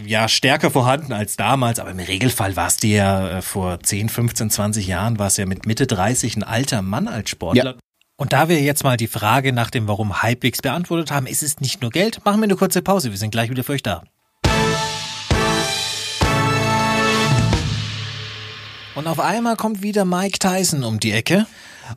ja 0.05 0.29
stärker 0.29 0.71
vorhanden 0.71 1.13
als 1.13 1.37
damals, 1.37 1.79
aber 1.79 1.91
im 1.91 1.99
Regelfall 1.99 2.57
war 2.57 2.69
es 2.69 2.77
dir 2.77 2.97
ja 2.97 3.39
äh, 3.39 3.43
vor 3.43 3.81
10, 3.81 4.09
15, 4.09 4.51
20 4.51 4.87
Jahren, 4.87 5.19
war 5.19 5.29
es 5.29 5.37
ja 5.37 5.47
mit 5.47 5.67
Mitte 5.67 5.87
30 5.87 6.37
ein 6.37 6.43
alter 6.43 6.83
Mann 6.83 7.09
als 7.09 7.31
Sportler. 7.31 7.75
Ja. 7.75 7.88
Und 8.21 8.33
da 8.33 8.49
wir 8.49 8.61
jetzt 8.61 8.83
mal 8.83 8.97
die 8.97 9.07
Frage 9.07 9.53
nach 9.53 9.71
dem 9.71 9.87
Warum 9.87 10.23
halbwegs 10.23 10.61
beantwortet 10.61 11.13
haben, 11.13 11.29
ist 11.29 11.45
es 11.45 11.61
nicht 11.61 11.81
nur 11.81 11.93
Geld, 11.93 12.25
machen 12.25 12.41
wir 12.41 12.45
eine 12.47 12.57
kurze 12.57 12.83
Pause. 12.83 13.13
Wir 13.13 13.17
sind 13.17 13.31
gleich 13.31 13.49
wieder 13.49 13.63
für 13.63 13.75
euch 13.75 13.83
da. 13.85 14.03
Und 18.97 19.07
auf 19.07 19.21
einmal 19.21 19.55
kommt 19.55 19.83
wieder 19.83 20.05
Mike 20.05 20.41
Tyson 20.41 20.83
um 20.83 20.99
die 20.99 21.13
Ecke. 21.13 21.47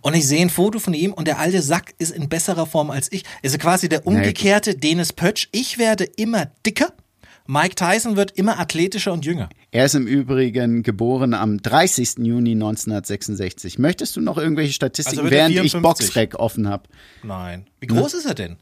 Und 0.02 0.14
ich 0.14 0.28
sehe 0.28 0.44
ein 0.44 0.52
Foto 0.52 0.78
von 0.78 0.94
ihm 0.94 1.12
und 1.12 1.28
der 1.28 1.40
alte 1.40 1.64
Sack 1.64 1.96
ist 1.98 2.12
in 2.12 2.30
besserer 2.30 2.68
Form 2.68 2.92
als 2.92 3.12
ich. 3.12 3.24
Ist 3.42 3.58
quasi 3.58 3.90
der 3.90 4.06
umgekehrte 4.06 4.76
Dennis 4.76 5.14
Pötsch. 5.14 5.48
Ich 5.52 5.80
werde 5.80 6.04
immer 6.04 6.52
dicker. 6.64 6.94
Mike 7.52 7.76
Tyson 7.76 8.16
wird 8.16 8.32
immer 8.38 8.60
athletischer 8.60 9.12
und 9.12 9.26
jünger. 9.26 9.50
Er 9.72 9.84
ist 9.84 9.94
im 9.94 10.08
Übrigen 10.08 10.84
geboren 10.84 11.34
am 11.34 11.62
30. 11.62 12.20
Juni 12.20 12.52
1966. 12.52 13.78
Möchtest 13.78 14.16
du 14.16 14.22
noch 14.22 14.38
irgendwelche 14.38 14.72
Statistiken, 14.72 15.20
Also 15.20 15.32
während 15.32 15.56
ich 15.56 15.72
54? 15.74 15.82
Boxrec 15.82 16.36
offen 16.36 16.70
habe? 16.70 16.88
Nein. 17.24 17.68
Wie 17.82 17.88
groß 17.88 18.14
ist 18.14 18.26
er 18.26 18.36
denn? 18.36 18.56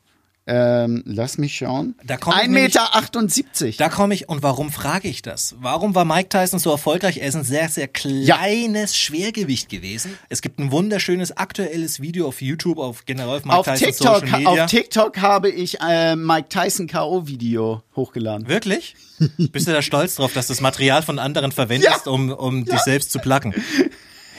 Ähm, 0.51 1.03
lass 1.05 1.37
mich 1.37 1.55
schauen. 1.55 1.93
Da 2.03 2.17
komm 2.17 2.33
ich 2.33 2.39
1,78 2.45 2.49
Meter. 2.49 2.95
78. 2.95 3.77
Da 3.77 3.87
komme 3.89 4.15
ich, 4.15 4.29
und 4.29 4.41
warum 4.41 4.71
frage 4.71 5.07
ich 5.07 5.21
das? 5.21 5.55
Warum 5.59 5.93
war 5.93 6.05
Mike 6.05 6.29
Tyson 6.29 6.57
so 6.59 6.71
erfolgreich? 6.71 7.17
Er 7.17 7.27
ist 7.27 7.35
ein 7.35 7.43
sehr, 7.43 7.69
sehr 7.69 7.87
kleines 7.87 8.97
Schwergewicht 8.97 9.69
gewesen. 9.69 10.17
Es 10.27 10.41
gibt 10.41 10.57
ein 10.57 10.71
wunderschönes 10.71 11.37
aktuelles 11.37 12.01
Video 12.01 12.27
auf 12.27 12.41
YouTube, 12.41 12.79
auf 12.79 13.05
generell 13.05 13.37
auf 13.37 13.45
Mike 13.45 13.57
auf, 13.59 13.65
Tyson 13.67 13.87
TikTok, 13.89 14.19
Social 14.21 14.39
Media. 14.39 14.63
auf 14.63 14.69
TikTok 14.71 15.17
habe 15.19 15.49
ich 15.51 15.79
äh, 15.81 16.15
Mike 16.15 16.49
Tyson 16.49 16.87
K.O.-Video 16.87 17.81
hochgeladen. 17.95 18.47
Wirklich? 18.47 18.95
Bist 19.37 19.67
du 19.67 19.71
da 19.71 19.83
stolz 19.83 20.15
drauf, 20.15 20.33
dass 20.33 20.47
du 20.47 20.53
das 20.53 20.61
Material 20.61 21.03
von 21.03 21.19
anderen 21.19 21.51
verwendest, 21.51 22.07
Ja. 22.07 22.11
um, 22.11 22.31
um 22.31 22.65
dich 22.65 22.79
selbst 22.79 23.11
zu 23.11 23.19
placken? 23.19 23.53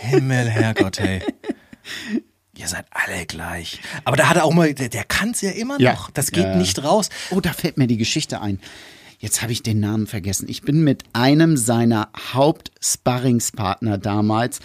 Himmel, 0.01 0.49
Herrgott, 0.49 0.99
hey. 0.99 1.23
Ihr 2.61 2.69
seid 2.69 2.85
alle 2.91 3.25
gleich. 3.25 3.81
Aber 4.05 4.19
da 4.19 4.29
hat 4.29 4.37
er 4.37 4.45
auch 4.45 4.53
mal, 4.53 4.75
der, 4.75 4.91
der 4.91 5.05
kann 5.05 5.31
es 5.31 5.41
ja 5.41 5.51
immer 5.51 5.81
Ja. 5.81 5.93
noch. 5.95 6.11
Das 6.11 6.31
geht 6.31 6.45
Ja. 6.45 6.57
nicht 6.57 6.83
raus. 6.85 7.09
Oh, 7.31 7.41
da 7.41 7.55
fällt 7.55 7.79
mir 7.79 7.87
die 7.87 7.97
Geschichte 7.97 8.43
ein. 8.43 8.61
Jetzt 9.19 9.41
habe 9.41 9.53
ich 9.53 9.63
den 9.63 9.81
Namen 9.81 10.07
vergessen. 10.07 10.47
Ich 10.49 10.61
bin 10.63 10.85
mit 10.85 11.05
einem 11.15 11.57
seiner 11.57 12.11
Hauptsparringspartner 12.35 13.99
damals 13.99 14.61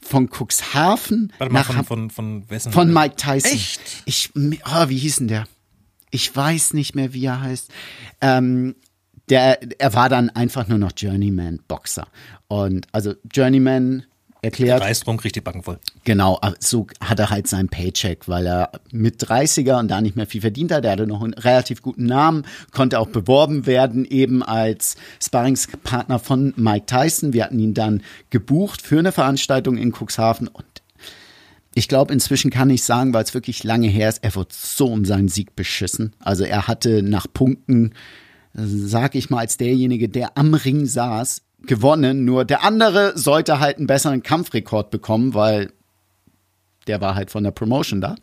von 0.00 0.28
Cuxhaven 0.28 1.32
Warte 1.38 1.52
mal, 1.52 1.60
nach 1.60 1.66
von, 1.74 1.84
von, 1.84 2.10
von 2.10 2.50
wessen? 2.50 2.72
von 2.72 2.92
Mike 2.92 3.16
Tyson. 3.16 3.52
Echt? 3.52 3.80
Ich, 4.04 4.30
oh, 4.36 4.88
wie 4.88 4.98
hieß 4.98 5.16
denn 5.16 5.28
der? 5.28 5.44
Ich 6.10 6.34
weiß 6.34 6.74
nicht 6.74 6.94
mehr, 6.94 7.12
wie 7.12 7.24
er 7.26 7.40
heißt. 7.42 7.70
Ähm, 8.20 8.76
der, 9.28 9.58
er 9.80 9.94
war 9.94 10.08
dann 10.08 10.30
einfach 10.30 10.68
nur 10.68 10.78
noch 10.78 10.92
Journeyman-Boxer. 10.96 12.06
Und 12.48 12.86
also 12.92 13.14
Journeyman 13.32 14.04
erklärt. 14.44 14.82
Reißt 14.82 15.06
rum, 15.06 15.16
kriegt 15.16 15.36
die 15.36 15.40
Backen 15.40 15.62
voll. 15.62 15.78
Genau, 16.04 16.38
aber 16.40 16.54
so 16.60 16.86
hat 17.00 17.18
er 17.18 17.30
halt 17.30 17.48
seinen 17.48 17.68
Paycheck, 17.68 18.28
weil 18.28 18.46
er 18.46 18.70
mit 18.92 19.22
30er 19.22 19.80
und 19.80 19.88
da 19.88 20.00
nicht 20.00 20.16
mehr 20.16 20.26
viel 20.26 20.42
verdient 20.42 20.70
hat. 20.70 20.84
Er 20.84 20.92
hatte 20.92 21.06
noch 21.06 21.22
einen 21.22 21.34
relativ 21.34 21.82
guten 21.82 22.06
Namen, 22.06 22.46
konnte 22.70 23.00
auch 23.00 23.08
beworben 23.08 23.66
werden, 23.66 24.04
eben 24.04 24.42
als 24.42 24.96
Sparringspartner 25.22 26.18
von 26.18 26.54
Mike 26.56 26.86
Tyson. 26.86 27.32
Wir 27.32 27.44
hatten 27.44 27.58
ihn 27.58 27.74
dann 27.74 28.02
gebucht 28.30 28.82
für 28.82 28.98
eine 28.98 29.12
Veranstaltung 29.12 29.76
in 29.76 29.92
Cuxhaven 29.92 30.48
und 30.48 30.64
ich 31.74 31.88
glaube, 31.88 32.12
inzwischen 32.12 32.50
kann 32.52 32.70
ich 32.70 32.84
sagen, 32.84 33.12
weil 33.12 33.24
es 33.24 33.34
wirklich 33.34 33.64
lange 33.64 33.88
her 33.88 34.08
ist, 34.08 34.22
er 34.22 34.34
wurde 34.36 34.50
so 34.52 34.86
um 34.86 35.04
seinen 35.04 35.28
Sieg 35.28 35.56
beschissen. 35.56 36.14
Also 36.20 36.44
er 36.44 36.68
hatte 36.68 37.02
nach 37.02 37.26
Punkten, 37.32 37.94
sag 38.52 39.16
ich 39.16 39.28
mal, 39.28 39.40
als 39.40 39.56
derjenige, 39.56 40.08
der 40.08 40.38
am 40.38 40.54
Ring 40.54 40.86
saß, 40.86 41.42
gewonnen. 41.66 42.24
Nur 42.24 42.44
der 42.44 42.64
andere 42.64 43.16
sollte 43.16 43.60
halt 43.60 43.78
einen 43.78 43.86
besseren 43.86 44.22
Kampfrekord 44.22 44.90
bekommen, 44.90 45.34
weil 45.34 45.72
der 46.86 47.00
war 47.00 47.14
halt 47.14 47.30
von 47.30 47.44
der 47.44 47.50
Promotion 47.50 48.00
da. 48.00 48.16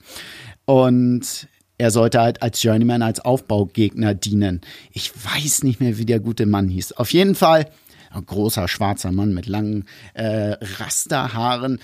Und 0.66 1.48
er 1.78 1.92
sollte 1.92 2.22
halt 2.22 2.44
als 2.44 2.62
Journeyman, 2.62 3.02
als 3.02 3.20
Aufbaugegner 3.20 4.14
dienen. 4.14 4.62
Ich 4.92 5.12
weiß 5.16 5.64
nicht 5.64 5.80
mehr, 5.80 5.98
wie 5.98 6.06
der 6.06 6.20
gute 6.20 6.46
Mann 6.46 6.68
hieß. 6.68 6.94
Auf 6.94 7.12
jeden 7.12 7.36
Fall 7.36 7.72
ein 8.12 8.26
großer 8.26 8.68
schwarzer 8.68 9.12
Mann 9.12 9.34
mit 9.34 9.48
langen 9.48 9.86
äh, 10.14 10.58
Rasterhaaren. 10.80 11.80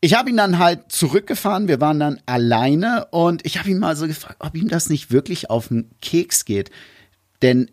Ich 0.00 0.14
habe 0.14 0.30
ihn 0.30 0.36
dann 0.36 0.58
halt 0.58 0.92
zurückgefahren, 0.92 1.68
wir 1.68 1.80
waren 1.80 2.00
dann 2.00 2.20
alleine 2.26 3.06
und 3.10 3.44
ich 3.46 3.58
habe 3.58 3.70
ihn 3.70 3.78
mal 3.78 3.96
so 3.96 4.06
gefragt, 4.06 4.36
ob 4.40 4.54
ihm 4.56 4.68
das 4.68 4.88
nicht 4.88 5.10
wirklich 5.10 5.48
auf 5.48 5.68
den 5.68 5.90
Keks 6.00 6.44
geht. 6.44 6.70
Denn 7.40 7.70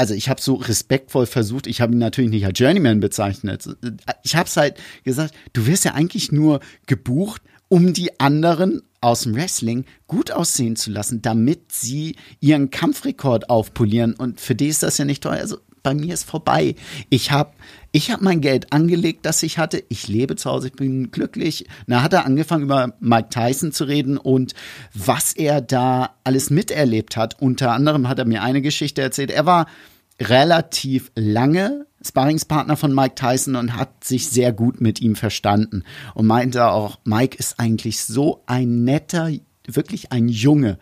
also 0.00 0.14
ich 0.14 0.30
habe 0.30 0.40
so 0.40 0.54
respektvoll 0.54 1.26
versucht, 1.26 1.66
ich 1.66 1.82
habe 1.82 1.92
ihn 1.92 1.98
natürlich 1.98 2.30
nicht 2.30 2.46
als 2.46 2.58
Journeyman 2.58 3.00
bezeichnet. 3.00 3.68
Ich 4.22 4.34
habe 4.34 4.48
es 4.48 4.56
halt 4.56 4.80
gesagt, 5.04 5.34
du 5.52 5.66
wirst 5.66 5.84
ja 5.84 5.92
eigentlich 5.92 6.32
nur 6.32 6.60
gebucht, 6.86 7.42
um 7.68 7.92
die 7.92 8.18
anderen 8.18 8.80
aus 9.02 9.24
dem 9.24 9.34
Wrestling 9.34 9.84
gut 10.06 10.30
aussehen 10.30 10.74
zu 10.74 10.90
lassen, 10.90 11.20
damit 11.20 11.70
sie 11.72 12.16
ihren 12.40 12.70
Kampfrekord 12.70 13.50
aufpolieren. 13.50 14.14
Und 14.14 14.40
für 14.40 14.54
die 14.54 14.68
ist 14.68 14.82
das 14.82 14.96
ja 14.96 15.04
nicht 15.04 15.22
teuer. 15.22 15.40
Also 15.40 15.58
bei 15.82 15.94
mir 15.94 16.14
ist 16.14 16.24
vorbei. 16.24 16.74
Ich 17.08 17.30
habe 17.30 17.52
ich 17.92 18.10
hab 18.10 18.20
mein 18.20 18.40
Geld 18.40 18.72
angelegt, 18.72 19.26
das 19.26 19.42
ich 19.42 19.58
hatte. 19.58 19.82
Ich 19.88 20.06
lebe 20.06 20.36
zu 20.36 20.50
Hause, 20.50 20.68
ich 20.68 20.74
bin 20.74 21.10
glücklich. 21.10 21.66
Na, 21.86 22.02
hat 22.02 22.12
er 22.12 22.24
angefangen, 22.24 22.64
über 22.64 22.94
Mike 23.00 23.30
Tyson 23.30 23.72
zu 23.72 23.84
reden 23.84 24.16
und 24.16 24.54
was 24.94 25.32
er 25.32 25.60
da 25.60 26.14
alles 26.22 26.50
miterlebt 26.50 27.16
hat. 27.16 27.40
Unter 27.40 27.72
anderem 27.72 28.08
hat 28.08 28.18
er 28.18 28.26
mir 28.26 28.42
eine 28.42 28.62
Geschichte 28.62 29.02
erzählt. 29.02 29.30
Er 29.30 29.46
war 29.46 29.66
relativ 30.20 31.10
lange 31.16 31.86
Sparringspartner 32.02 32.76
von 32.76 32.94
Mike 32.94 33.14
Tyson 33.14 33.56
und 33.56 33.76
hat 33.76 34.04
sich 34.04 34.28
sehr 34.28 34.52
gut 34.52 34.80
mit 34.80 35.00
ihm 35.00 35.16
verstanden 35.16 35.84
und 36.14 36.26
meinte 36.26 36.70
auch, 36.70 36.98
Mike 37.04 37.36
ist 37.38 37.58
eigentlich 37.58 38.00
so 38.00 38.42
ein 38.46 38.84
netter, 38.84 39.30
wirklich 39.66 40.12
ein 40.12 40.28
Junge. 40.28 40.78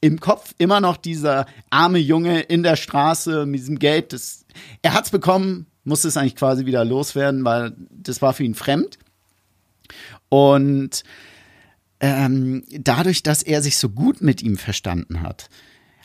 Im 0.00 0.20
Kopf 0.20 0.54
immer 0.58 0.80
noch 0.80 0.96
dieser 0.96 1.46
arme 1.68 1.98
Junge 1.98 2.40
in 2.40 2.62
der 2.62 2.76
Straße 2.76 3.44
mit 3.46 3.60
diesem 3.60 3.78
Geld. 3.78 4.12
Das, 4.12 4.46
er 4.82 4.94
hat's 4.94 5.10
bekommen, 5.10 5.66
musste 5.84 6.08
es 6.08 6.16
eigentlich 6.16 6.36
quasi 6.36 6.66
wieder 6.66 6.84
loswerden, 6.84 7.44
weil 7.44 7.74
das 7.90 8.22
war 8.22 8.32
für 8.32 8.44
ihn 8.44 8.54
fremd. 8.54 8.98
Und 10.28 11.02
ähm, 12.00 12.64
dadurch, 12.70 13.22
dass 13.22 13.42
er 13.42 13.62
sich 13.62 13.76
so 13.76 13.90
gut 13.90 14.22
mit 14.22 14.42
ihm 14.42 14.56
verstanden 14.56 15.20
hat, 15.22 15.50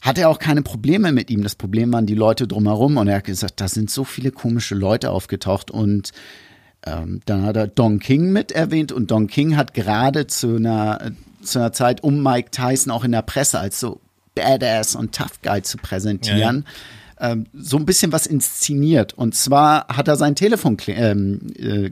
hat 0.02 0.18
er 0.18 0.30
auch 0.30 0.40
keine 0.40 0.62
Probleme 0.62 1.12
mit 1.12 1.32
ihm. 1.32 1.42
Das 1.42 1.56
Problem 1.56 1.92
waren 1.94 2.06
die 2.06 2.16
Leute 2.16 2.48
drumherum 2.48 2.98
und 2.98 3.08
er 3.08 3.18
hat 3.18 3.24
gesagt, 3.24 3.62
da 3.62 3.68
sind 3.68 3.90
so 3.90 4.04
viele 4.04 4.32
komische 4.32 4.76
Leute 4.76 5.10
aufgetaucht 5.10 5.72
und 5.72 6.12
ähm, 6.86 7.22
dann 7.26 7.44
hat 7.44 7.56
er 7.56 7.68
Don 7.68 8.00
King 8.00 8.32
mit 8.32 8.52
erwähnt 8.52 8.92
und 8.92 9.10
Don 9.10 9.28
King 9.28 9.56
hat 9.56 9.74
gerade 9.74 10.28
zu 10.28 10.58
einer, 10.58 11.12
zu 11.46 11.60
einer 11.60 11.72
Zeit 11.72 12.04
um 12.04 12.22
Mike 12.22 12.52
Tyson 12.52 12.92
auch 12.92 13.04
in 13.04 13.12
der 13.12 13.22
Presse 13.22 13.60
als 13.60 13.80
so 13.80 14.02
Badass 14.36 14.96
und 14.96 15.16
Tough 15.16 15.42
Guy 15.42 15.62
zu 15.62 15.78
präsentieren. 15.78 16.66
Ähm, 17.20 17.48
so 17.54 17.78
ein 17.78 17.86
bisschen 17.86 18.12
was 18.12 18.28
inszeniert. 18.28 19.14
Und 19.14 19.36
zwar 19.36 19.88
hat 19.88 20.08
er 20.08 20.18
sein 20.18 20.36
Telefon 20.36 20.78
ähm, 20.88 21.40
äh, 21.58 21.92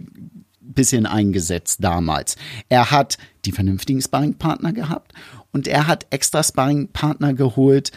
bisschen 0.60 1.06
eingesetzt 1.06 1.80
damals. 1.82 2.36
Er 2.70 2.92
hat 2.92 3.18
die 3.46 3.52
vernünftigen 3.52 4.02
Sparringpartner 4.02 4.74
gehabt 4.74 5.14
und 5.52 5.68
er 5.68 5.88
hat 5.88 6.08
extra 6.10 6.44
Sparringpartner 6.44 7.34
geholt, 7.34 7.92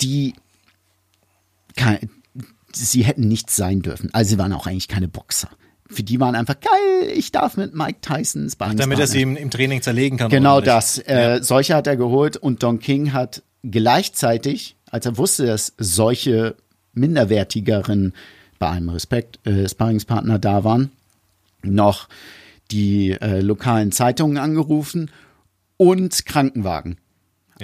die 0.00 0.34
kein, 1.76 2.10
sie 2.72 3.02
hätten 3.02 3.28
nichts 3.28 3.56
sein 3.56 3.82
dürfen. 3.82 4.10
Also 4.12 4.30
sie 4.30 4.38
waren 4.38 4.52
auch 4.52 4.66
eigentlich 4.66 4.88
keine 4.88 5.08
Boxer. 5.08 5.50
Für 5.90 6.02
die 6.02 6.20
waren 6.20 6.34
einfach 6.34 6.56
geil, 6.60 7.10
ich 7.14 7.32
darf 7.32 7.56
mit 7.56 7.74
Mike 7.74 8.00
Tyson 8.00 8.48
Sparringspartner. 8.48 8.76
Damit 8.76 8.98
er 9.00 9.06
sie 9.06 9.22
im, 9.22 9.36
im 9.36 9.50
Training 9.50 9.82
zerlegen 9.82 10.18
kann. 10.18 10.30
Genau 10.30 10.60
das. 10.60 10.98
Äh, 10.98 11.40
solche 11.42 11.74
hat 11.74 11.86
er 11.86 11.96
geholt 11.96 12.36
und 12.36 12.62
Don 12.62 12.78
King 12.78 13.12
hat 13.12 13.42
gleichzeitig, 13.62 14.76
als 14.90 15.06
er 15.06 15.18
wusste, 15.18 15.46
dass 15.46 15.74
solche 15.78 16.54
minderwertigeren, 16.92 18.14
bei 18.58 18.68
allem 18.68 18.88
Respekt, 18.90 19.44
äh, 19.46 19.68
Sparringspartner 19.68 20.38
da 20.38 20.64
waren, 20.64 20.90
noch 21.62 22.08
die 22.70 23.12
äh, 23.12 23.40
lokalen 23.40 23.92
Zeitungen 23.92 24.38
angerufen 24.38 25.10
und 25.76 26.24
Krankenwagen. 26.26 26.98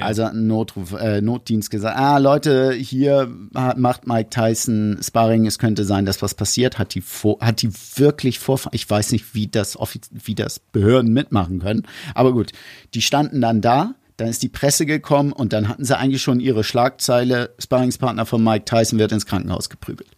Also 0.01 0.25
einen 0.25 0.47
Notruf, 0.47 0.93
äh, 0.93 1.21
Notdienst 1.21 1.71
gesagt, 1.71 1.99
ah 1.99 2.19
Leute, 2.19 2.73
hier 2.73 3.29
macht 3.77 4.07
Mike 4.07 4.31
Tyson 4.31 4.99
Sparring, 5.03 5.47
es 5.47 5.59
könnte 5.59 5.85
sein, 5.85 6.07
dass 6.07 6.23
was 6.23 6.35
passiert, 6.35 6.79
hat 6.79 6.95
die 6.95 7.01
vor, 7.01 7.39
hat 7.41 7.63
die 7.63 7.71
wirklich 7.97 8.39
vor, 8.39 8.61
ich 8.73 8.89
weiß 8.89 9.13
nicht, 9.13 9.35
wie 9.35 9.47
das 9.47 9.77
wie 10.11 10.35
das 10.35 10.59
Behörden 10.59 11.13
mitmachen 11.13 11.61
können, 11.61 11.87
aber 12.15 12.33
gut, 12.33 12.53
die 12.95 13.03
standen 13.03 13.41
dann 13.41 13.61
da, 13.61 13.95
dann 14.17 14.29
ist 14.29 14.43
die 14.43 14.49
Presse 14.49 14.87
gekommen 14.87 15.33
und 15.33 15.53
dann 15.53 15.69
hatten 15.69 15.85
sie 15.85 15.97
eigentlich 15.97 16.23
schon 16.23 16.41
ihre 16.41 16.65
Schlagzeile, 16.65 17.55
Sparringspartner 17.59 18.27
von 18.27 18.43
Mike 18.43 18.65
Tyson 18.65 18.99
wird 18.99 19.13
ins 19.13 19.27
Krankenhaus 19.27 19.69
geprügelt. 19.69 20.11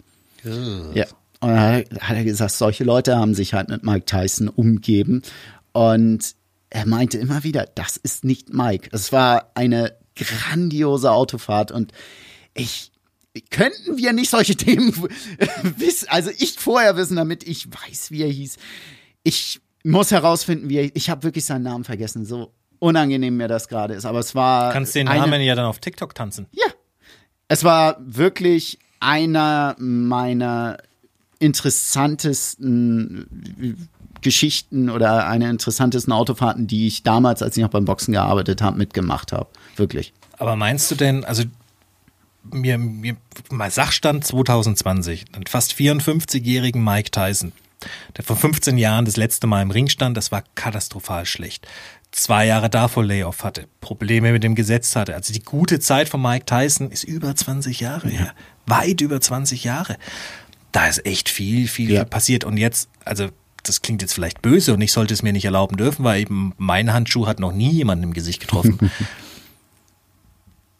Ja. 0.95 1.07
Und 1.41 1.51
dann 1.51 1.85
hat 2.01 2.17
er 2.17 2.25
gesagt, 2.25 2.53
solche 2.53 2.85
Leute 2.85 3.17
haben 3.17 3.35
sich 3.35 3.55
halt 3.55 3.69
mit 3.69 3.85
Mike 3.85 4.07
Tyson 4.07 4.49
umgeben. 4.49 5.23
Und 5.73 6.35
er 6.71 6.87
meinte 6.87 7.19
immer 7.19 7.45
wieder, 7.45 7.67
das 7.75 7.97
ist 7.97 8.25
nicht 8.25 8.53
Mike. 8.53 8.89
Es 8.93 9.13
war 9.13 9.51
eine 9.55 9.97
grandiose 10.17 11.11
Autofahrt 11.13 11.71
und 11.73 11.93
ich, 12.55 12.91
könnten 13.51 13.97
wir 13.99 14.13
nicht 14.13 14.31
solche 14.31 14.57
Themen 14.57 14.93
wissen, 15.77 16.09
also 16.09 16.31
ich 16.39 16.55
vorher 16.59 16.97
wissen, 16.97 17.17
damit 17.17 17.47
ich 17.47 17.69
weiß, 17.73 18.11
wie 18.11 18.23
er 18.23 18.29
hieß. 18.31 18.57
Ich 19.23 19.61
muss 19.85 20.11
herausfinden, 20.11 20.69
wie 20.69 20.77
er, 20.79 20.97
ich 20.97 21.09
habe 21.11 21.23
wirklich 21.23 21.45
seinen 21.45 21.63
Namen 21.63 21.85
vergessen, 21.85 22.25
so 22.25 22.53
unangenehm 22.81 23.37
mir 23.37 23.49
das 23.49 23.69
gerade 23.69 23.95
ist, 23.95 24.05
aber 24.05 24.19
es 24.19 24.35
war. 24.35 24.73
Kannst 24.73 24.95
den 24.95 25.09
eine- 25.09 25.21
Namen 25.21 25.41
ja 25.41 25.55
dann 25.55 25.67
auf 25.67 25.79
TikTok 25.79 26.15
tanzen. 26.15 26.47
ja. 26.53 26.67
Es 27.51 27.65
war 27.65 27.97
wirklich 28.01 28.79
einer 29.01 29.75
meiner 29.79 30.77
interessantesten 31.39 33.89
Geschichten 34.23 34.91
oder 34.91 35.27
eine 35.29 35.49
interessantesten 35.51 36.13
Autofahrten, 36.13 36.67
die 36.67 36.87
ich 36.87 37.03
damals, 37.03 37.43
als 37.43 37.57
ich 37.57 37.63
noch 37.63 37.71
beim 37.71 37.85
Boxen 37.85 38.13
gearbeitet 38.13 38.63
habe, 38.63 38.77
mitgemacht 38.79 39.33
habe. 39.33 39.49
Wirklich. 39.77 40.13
Aber 40.39 40.57
meinst 40.57 40.91
du 40.91 40.95
denn, 40.95 41.25
also 41.25 41.45
mir, 42.51 42.79
mir 42.79 43.17
mal 43.51 43.71
Sachstand 43.71 44.25
2020, 44.25 45.27
einen 45.35 45.47
fast 45.47 45.73
54-jährigen 45.75 46.83
Mike 46.83 47.11
Tyson, 47.11 47.53
der 48.17 48.25
vor 48.25 48.37
15 48.37 48.79
Jahren 48.79 49.05
das 49.05 49.17
letzte 49.17 49.47
Mal 49.47 49.63
im 49.63 49.71
Ring 49.71 49.89
stand, 49.89 50.17
das 50.17 50.33
war 50.33 50.43
katastrophal 50.55 51.27
schlecht. 51.27 51.67
zwei 52.11 52.47
Jahre 52.47 52.71
davor 52.71 53.05
Layoff 53.05 53.45
hatte, 53.45 53.67
Probleme 53.81 54.33
mit 54.33 54.43
dem 54.43 54.55
Gesetz 54.55 54.97
hatte. 54.97 55.15
Also 55.15 55.33
die 55.33 55.43
gute 55.43 55.79
Zeit 55.79 56.09
von 56.09 56.23
Mike 56.23 56.47
Tyson 56.47 56.91
ist 56.91 57.05
über 57.05 57.35
20 57.37 57.81
Jahre 57.81 58.09
her. 58.09 58.33
Weit 58.67 59.01
über 59.03 59.21
20 59.21 59.65
Jahre. 59.65 59.97
Da 60.73 60.87
ist 60.87 61.05
echt 61.07 61.29
viel, 61.29 61.69
viel 61.69 61.91
Ja. 61.93 62.05
passiert. 62.05 62.45
Und 62.45 62.57
jetzt, 62.57 62.89
also 63.05 63.29
das 63.63 63.83
klingt 63.83 64.03
jetzt 64.03 64.15
vielleicht 64.15 64.43
böse 64.43 64.73
und 64.75 64.81
ich 64.81 64.93
sollte 64.93 65.15
es 65.15 65.23
mir 65.23 65.33
nicht 65.33 65.45
erlauben 65.45 65.77
dürfen, 65.77 66.05
weil 66.05 66.21
eben 66.21 66.53
mein 66.57 66.93
Handschuh 66.93 67.27
hat 67.27 67.41
noch 67.41 67.53
nie 67.53 67.71
jemanden 67.71 68.05
im 68.05 68.15
Gesicht 68.15 68.41
getroffen. 68.41 68.79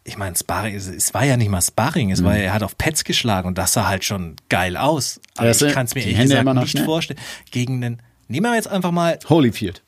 ich 0.05 0.17
meine, 0.17 0.37
Sparring, 0.37 0.75
es, 0.75 1.13
war 1.13 1.25
ja 1.25 1.37
nicht 1.37 1.51
mal 1.51 1.61
Sparring, 1.61 2.11
es 2.11 2.25
war, 2.25 2.37
er 2.37 2.53
hat 2.55 2.63
auf 2.63 2.79
Pets 2.79 3.05
geschlagen 3.05 3.49
und 3.49 3.59
das 3.59 3.75
sah 3.75 3.89
halt 3.89 4.05
schon 4.05 4.37
geil 4.49 4.77
aus. 4.77 5.21
Aber 5.37 5.47
Mhm. 5.47 5.51
Das 5.51 5.63
ich 5.63 5.73
kann 5.73 5.87
es 5.87 5.95
mir 5.95 6.01
ehrlich 6.07 6.31
gesagt 6.31 6.55
nicht 6.55 6.71
schnell. 6.71 6.85
vorstellen. 6.85 7.21
Gegen 7.51 7.85
einen, 7.85 8.03
nehmen 8.29 8.47
wir 8.51 8.55
jetzt 8.55 8.69
einfach 8.69 8.91
mal 8.91 9.19
Holyfield. 9.29 9.83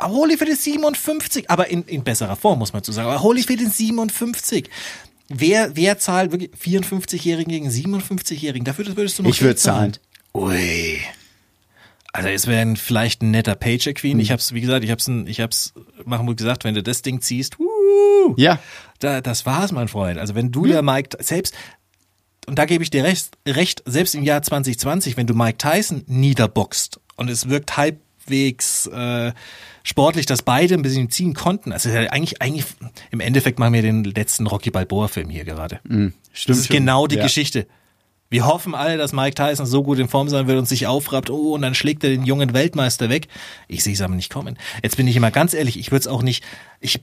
Holyfield 0.00 0.50
ist 0.50 0.64
57, 0.64 1.50
aber 1.50 1.68
in, 1.68 1.82
in 1.84 2.04
besserer 2.04 2.36
Form, 2.36 2.58
muss 2.58 2.74
man 2.74 2.82
zu 2.82 2.92
sagen. 2.92 3.08
Aber 3.08 3.22
Holyfield 3.22 3.62
ist 3.62 3.78
57. 3.78 4.68
Wer, 5.28 5.74
wer 5.74 5.98
zahlt 5.98 6.32
wirklich 6.32 6.50
54-Jährigen 6.50 7.50
gegen 7.50 7.68
57-Jährigen? 7.70 8.66
Dafür 8.66 8.84
würdest 8.94 9.18
du 9.18 9.22
noch 9.22 9.30
Ich 9.30 9.40
würde 9.40 9.56
zahlen. 9.56 9.96
Ui. 10.34 10.98
Also 12.14 12.28
es 12.28 12.46
wäre 12.46 12.76
vielleicht 12.76 13.22
ein 13.22 13.32
netter 13.32 13.56
Paycheck 13.56 13.98
für 13.98 14.06
ihn. 14.06 14.14
Hm. 14.14 14.20
Ich 14.20 14.30
hab's, 14.30 14.54
wie 14.54 14.60
gesagt, 14.60 14.84
ich 14.84 14.90
hab's, 14.92 15.08
ich 15.08 15.40
hab's 15.40 15.74
Mahmoud 16.04 16.36
gesagt, 16.36 16.62
wenn 16.62 16.74
du 16.74 16.82
das 16.82 17.02
Ding 17.02 17.20
ziehst, 17.20 17.58
uh, 17.58 18.34
Ja. 18.36 18.60
da, 19.00 19.20
das 19.20 19.44
war's, 19.46 19.72
mein 19.72 19.88
Freund. 19.88 20.18
Also 20.20 20.36
wenn 20.36 20.52
du 20.52 20.64
der 20.64 20.82
Mike, 20.82 21.16
selbst, 21.20 21.56
und 22.46 22.56
da 22.56 22.66
gebe 22.66 22.84
ich 22.84 22.90
dir 22.90 23.02
recht, 23.02 23.36
recht, 23.48 23.82
selbst 23.84 24.14
im 24.14 24.22
Jahr 24.22 24.42
2020, 24.42 25.16
wenn 25.16 25.26
du 25.26 25.34
Mike 25.34 25.58
Tyson 25.58 26.04
niederboxt 26.06 27.00
und 27.16 27.28
es 27.30 27.48
wirkt 27.48 27.76
halbwegs 27.76 28.86
äh, 28.86 29.32
sportlich, 29.82 30.26
dass 30.26 30.42
beide 30.42 30.74
ein 30.74 30.82
bisschen 30.82 31.10
ziehen 31.10 31.34
konnten. 31.34 31.72
Also 31.72 31.88
ja, 31.88 32.02
eigentlich, 32.12 32.40
eigentlich, 32.40 32.64
im 33.10 33.18
Endeffekt 33.18 33.58
machen 33.58 33.72
wir 33.74 33.82
den 33.82 34.04
letzten 34.04 34.46
Rocky 34.46 34.70
Balboa-Film 34.70 35.30
hier 35.30 35.44
gerade. 35.44 35.80
Stimmt 35.82 36.14
Das 36.32 36.58
ist 36.58 36.66
schon. 36.68 36.76
genau 36.76 37.08
die 37.08 37.16
ja. 37.16 37.24
Geschichte. 37.24 37.66
Wir 38.30 38.46
hoffen 38.46 38.74
alle, 38.74 38.96
dass 38.96 39.12
Mike 39.12 39.34
Tyson 39.34 39.66
so 39.66 39.82
gut 39.82 39.98
in 39.98 40.08
Form 40.08 40.28
sein 40.28 40.46
wird 40.46 40.58
und 40.58 40.66
sich 40.66 40.86
aufrappt, 40.86 41.30
oh, 41.30 41.54
und 41.54 41.62
dann 41.62 41.74
schlägt 41.74 42.02
er 42.04 42.10
den 42.10 42.24
jungen 42.24 42.52
Weltmeister 42.52 43.08
weg. 43.08 43.28
Ich 43.68 43.84
sehe 43.84 43.94
es 43.94 44.00
aber 44.00 44.14
nicht 44.14 44.32
kommen. 44.32 44.58
Jetzt 44.82 44.96
bin 44.96 45.06
ich 45.06 45.16
immer 45.16 45.30
ganz 45.30 45.54
ehrlich, 45.54 45.78
ich 45.78 45.90
würde 45.90 46.00
es 46.00 46.06
auch 46.06 46.22
nicht, 46.22 46.42
ich, 46.80 47.00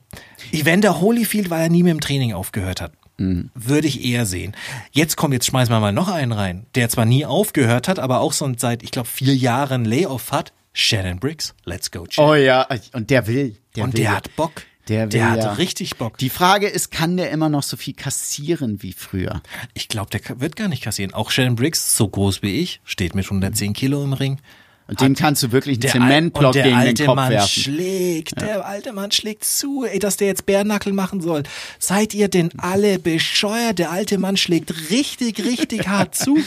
Evander 0.51 0.99
Holyfield, 0.99 1.49
weil 1.49 1.61
er 1.61 1.69
nie 1.69 1.83
mit 1.83 1.91
dem 1.91 2.01
Training 2.01 2.33
aufgehört 2.33 2.81
hat, 2.81 2.91
würde 3.17 3.87
ich 3.87 4.03
eher 4.03 4.25
sehen. 4.25 4.55
Jetzt 4.91 5.15
komm, 5.15 5.31
jetzt 5.31 5.45
schmeißen 5.45 5.73
wir 5.73 5.79
mal 5.79 5.93
noch 5.93 6.09
einen 6.09 6.31
rein, 6.31 6.65
der 6.75 6.89
zwar 6.89 7.05
nie 7.05 7.25
aufgehört 7.25 7.87
hat, 7.87 7.99
aber 7.99 8.19
auch 8.19 8.33
so 8.33 8.51
seit, 8.57 8.83
ich 8.83 8.91
glaube, 8.91 9.07
vier 9.07 9.35
Jahren 9.35 9.85
Layoff 9.85 10.31
hat. 10.31 10.53
Shannon 10.73 11.19
Briggs, 11.19 11.53
let's 11.65 11.91
go, 11.91 12.05
Shannon. 12.09 12.31
Oh 12.31 12.35
ja, 12.35 12.67
und 12.93 13.09
der 13.09 13.27
will. 13.27 13.57
Der 13.75 13.83
und 13.83 13.93
will. 13.93 14.01
der 14.01 14.15
hat 14.15 14.35
Bock. 14.35 14.63
Der 14.91 15.07
der 15.07 15.31
hat 15.31 15.37
ja. 15.39 15.53
richtig 15.53 15.95
Bock. 15.95 16.17
Die 16.17 16.29
Frage 16.29 16.67
ist, 16.67 16.91
kann 16.91 17.15
der 17.15 17.31
immer 17.31 17.47
noch 17.47 17.63
so 17.63 17.77
viel 17.77 17.93
kassieren 17.93 18.83
wie 18.83 18.91
früher? 18.91 19.41
Ich 19.73 19.87
glaube, 19.87 20.09
der 20.09 20.41
wird 20.41 20.57
gar 20.57 20.67
nicht 20.67 20.83
kassieren. 20.83 21.13
Auch 21.13 21.31
Shannon 21.31 21.55
Briggs, 21.55 21.95
so 21.95 22.09
groß 22.09 22.41
wie 22.41 22.59
ich, 22.59 22.81
steht 22.83 23.15
mit 23.15 23.25
110 23.25 23.71
Kilo 23.73 24.03
im 24.03 24.13
Ring. 24.13 24.39
Und 24.87 24.99
dem 24.99 25.15
kannst 25.15 25.41
du 25.43 25.53
wirklich 25.53 25.75
einen 25.75 25.81
Der 25.81 25.91
Zementblock 25.91 26.51
der 26.51 26.63
gegen 26.63 26.75
alte 26.75 26.93
den 26.95 27.05
Kopf 27.05 27.15
Mann 27.15 27.31
werfen. 27.31 27.63
schlägt, 27.63 28.41
der 28.41 28.65
alte 28.65 28.91
Mann 28.91 29.11
schlägt 29.11 29.45
zu, 29.45 29.85
ey, 29.85 29.99
dass 29.99 30.17
der 30.17 30.27
jetzt 30.27 30.45
Bärnackel 30.45 30.91
machen 30.91 31.21
soll. 31.21 31.43
Seid 31.79 32.13
ihr 32.13 32.27
denn 32.27 32.51
alle 32.57 32.99
bescheuert? 32.99 33.79
Der 33.79 33.91
alte 33.91 34.17
Mann 34.17 34.35
schlägt 34.35 34.89
richtig, 34.89 35.45
richtig 35.45 35.87
hart 35.87 36.15
zu. 36.15 36.37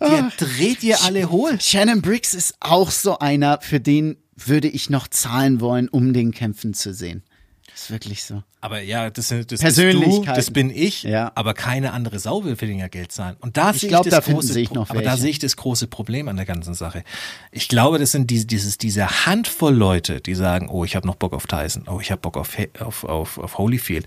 Der 0.00 0.32
dreht 0.38 0.82
ihr 0.82 1.02
alle 1.02 1.30
hohl. 1.30 1.60
Shannon 1.60 2.00
Briggs 2.00 2.32
ist 2.32 2.54
auch 2.60 2.90
so 2.90 3.18
einer, 3.18 3.60
für 3.60 3.80
den 3.80 4.16
würde 4.34 4.68
ich 4.68 4.88
noch 4.88 5.06
zahlen 5.08 5.60
wollen, 5.60 5.88
um 5.88 6.14
den 6.14 6.32
kämpfen 6.32 6.72
zu 6.72 6.94
sehen. 6.94 7.22
Ist 7.74 7.90
wirklich 7.90 8.22
so. 8.22 8.42
Aber 8.60 8.80
ja, 8.80 9.10
das, 9.10 9.28
sind- 9.28 9.50
das 9.50 9.60
bist 9.60 9.76
du, 9.78 10.22
das 10.24 10.50
bin 10.52 10.70
ich, 10.70 11.02
Ja. 11.02 11.32
aber 11.34 11.54
keine 11.54 11.92
andere 11.92 12.20
Sau 12.20 12.44
will 12.44 12.54
für 12.54 12.66
den 12.66 12.78
ja 12.78 12.86
Geld 12.86 13.10
zahlen. 13.10 13.36
Und 13.40 13.56
da 13.56 13.72
Ich 13.72 13.80
sehe 13.80 13.88
glaub, 13.88 14.06
ich 14.06 14.10
da 14.10 14.18
das 14.18 14.24
finden 14.26 14.40
große, 14.40 14.74
noch 14.74 14.90
aber 14.90 15.02
da 15.02 15.16
sehe 15.16 15.28
ich 15.30 15.40
das 15.40 15.56
große 15.56 15.88
Problem 15.88 16.28
an 16.28 16.36
der 16.36 16.46
ganzen 16.46 16.74
Sache. 16.74 17.02
Ich 17.50 17.68
glaube, 17.68 17.98
das 17.98 18.12
sind 18.12 18.30
diese, 18.30 18.46
dieses, 18.46 18.78
diese 18.78 19.26
Handvoll 19.26 19.74
Leute, 19.74 20.20
die 20.20 20.34
sagen, 20.36 20.68
oh, 20.70 20.84
ich 20.84 20.94
habe 20.94 21.04
noch 21.06 21.16
Bock 21.16 21.32
auf 21.32 21.48
Tyson, 21.48 21.84
oh, 21.88 21.98
ich 22.00 22.12
habe 22.12 22.20
Bock 22.20 22.36
auf, 22.36 22.56
auf, 22.78 23.02
auf, 23.04 23.38
auf 23.38 23.58
Holyfield. 23.58 24.06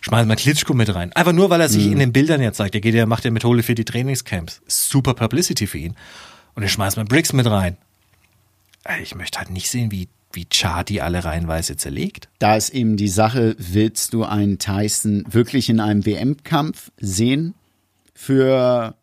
Schmeißen 0.00 0.26
wir 0.28 0.36
Klitschko 0.36 0.72
mit 0.72 0.92
rein. 0.94 1.12
Einfach 1.12 1.32
nur, 1.34 1.50
weil 1.50 1.60
er 1.60 1.68
Mhm. 1.68 1.72
sich 1.72 1.86
in 1.86 1.98
den 1.98 2.12
Bildern 2.14 2.40
jetzt 2.40 2.56
sagt, 2.56 2.74
er 2.74 2.80
geht 2.80 2.94
ja, 2.94 3.04
macht 3.04 3.26
ja 3.26 3.30
mit 3.30 3.44
Holyfield 3.44 3.76
die 3.78 3.84
Trainingscamps. 3.84 4.62
Super 4.66 5.12
Publicity 5.12 5.66
für 5.66 5.78
ihn. 5.78 5.96
Und 6.54 6.62
dann 6.62 6.68
schmeißen 6.70 7.00
wir 7.02 7.04
Briggs 7.06 7.32
mit 7.34 7.46
rein. 7.46 7.76
Ich 9.02 9.14
möchte 9.14 9.38
halt 9.38 9.50
nicht 9.50 9.68
sehen, 9.70 9.90
wie, 9.92 10.08
wie 10.36 10.46
Char 10.50 10.84
die 10.84 11.00
alle 11.02 11.24
reihenweise 11.24 11.76
zerlegt. 11.76 12.28
Da 12.38 12.56
ist 12.56 12.70
eben 12.70 12.96
die 12.96 13.08
Sache, 13.08 13.54
willst 13.58 14.12
du 14.12 14.24
einen 14.24 14.58
Tyson 14.58 15.24
wirklich 15.28 15.68
in 15.68 15.80
einem 15.80 16.04
WM-Kampf 16.04 16.90
sehen? 16.98 17.54
Für 18.14 18.94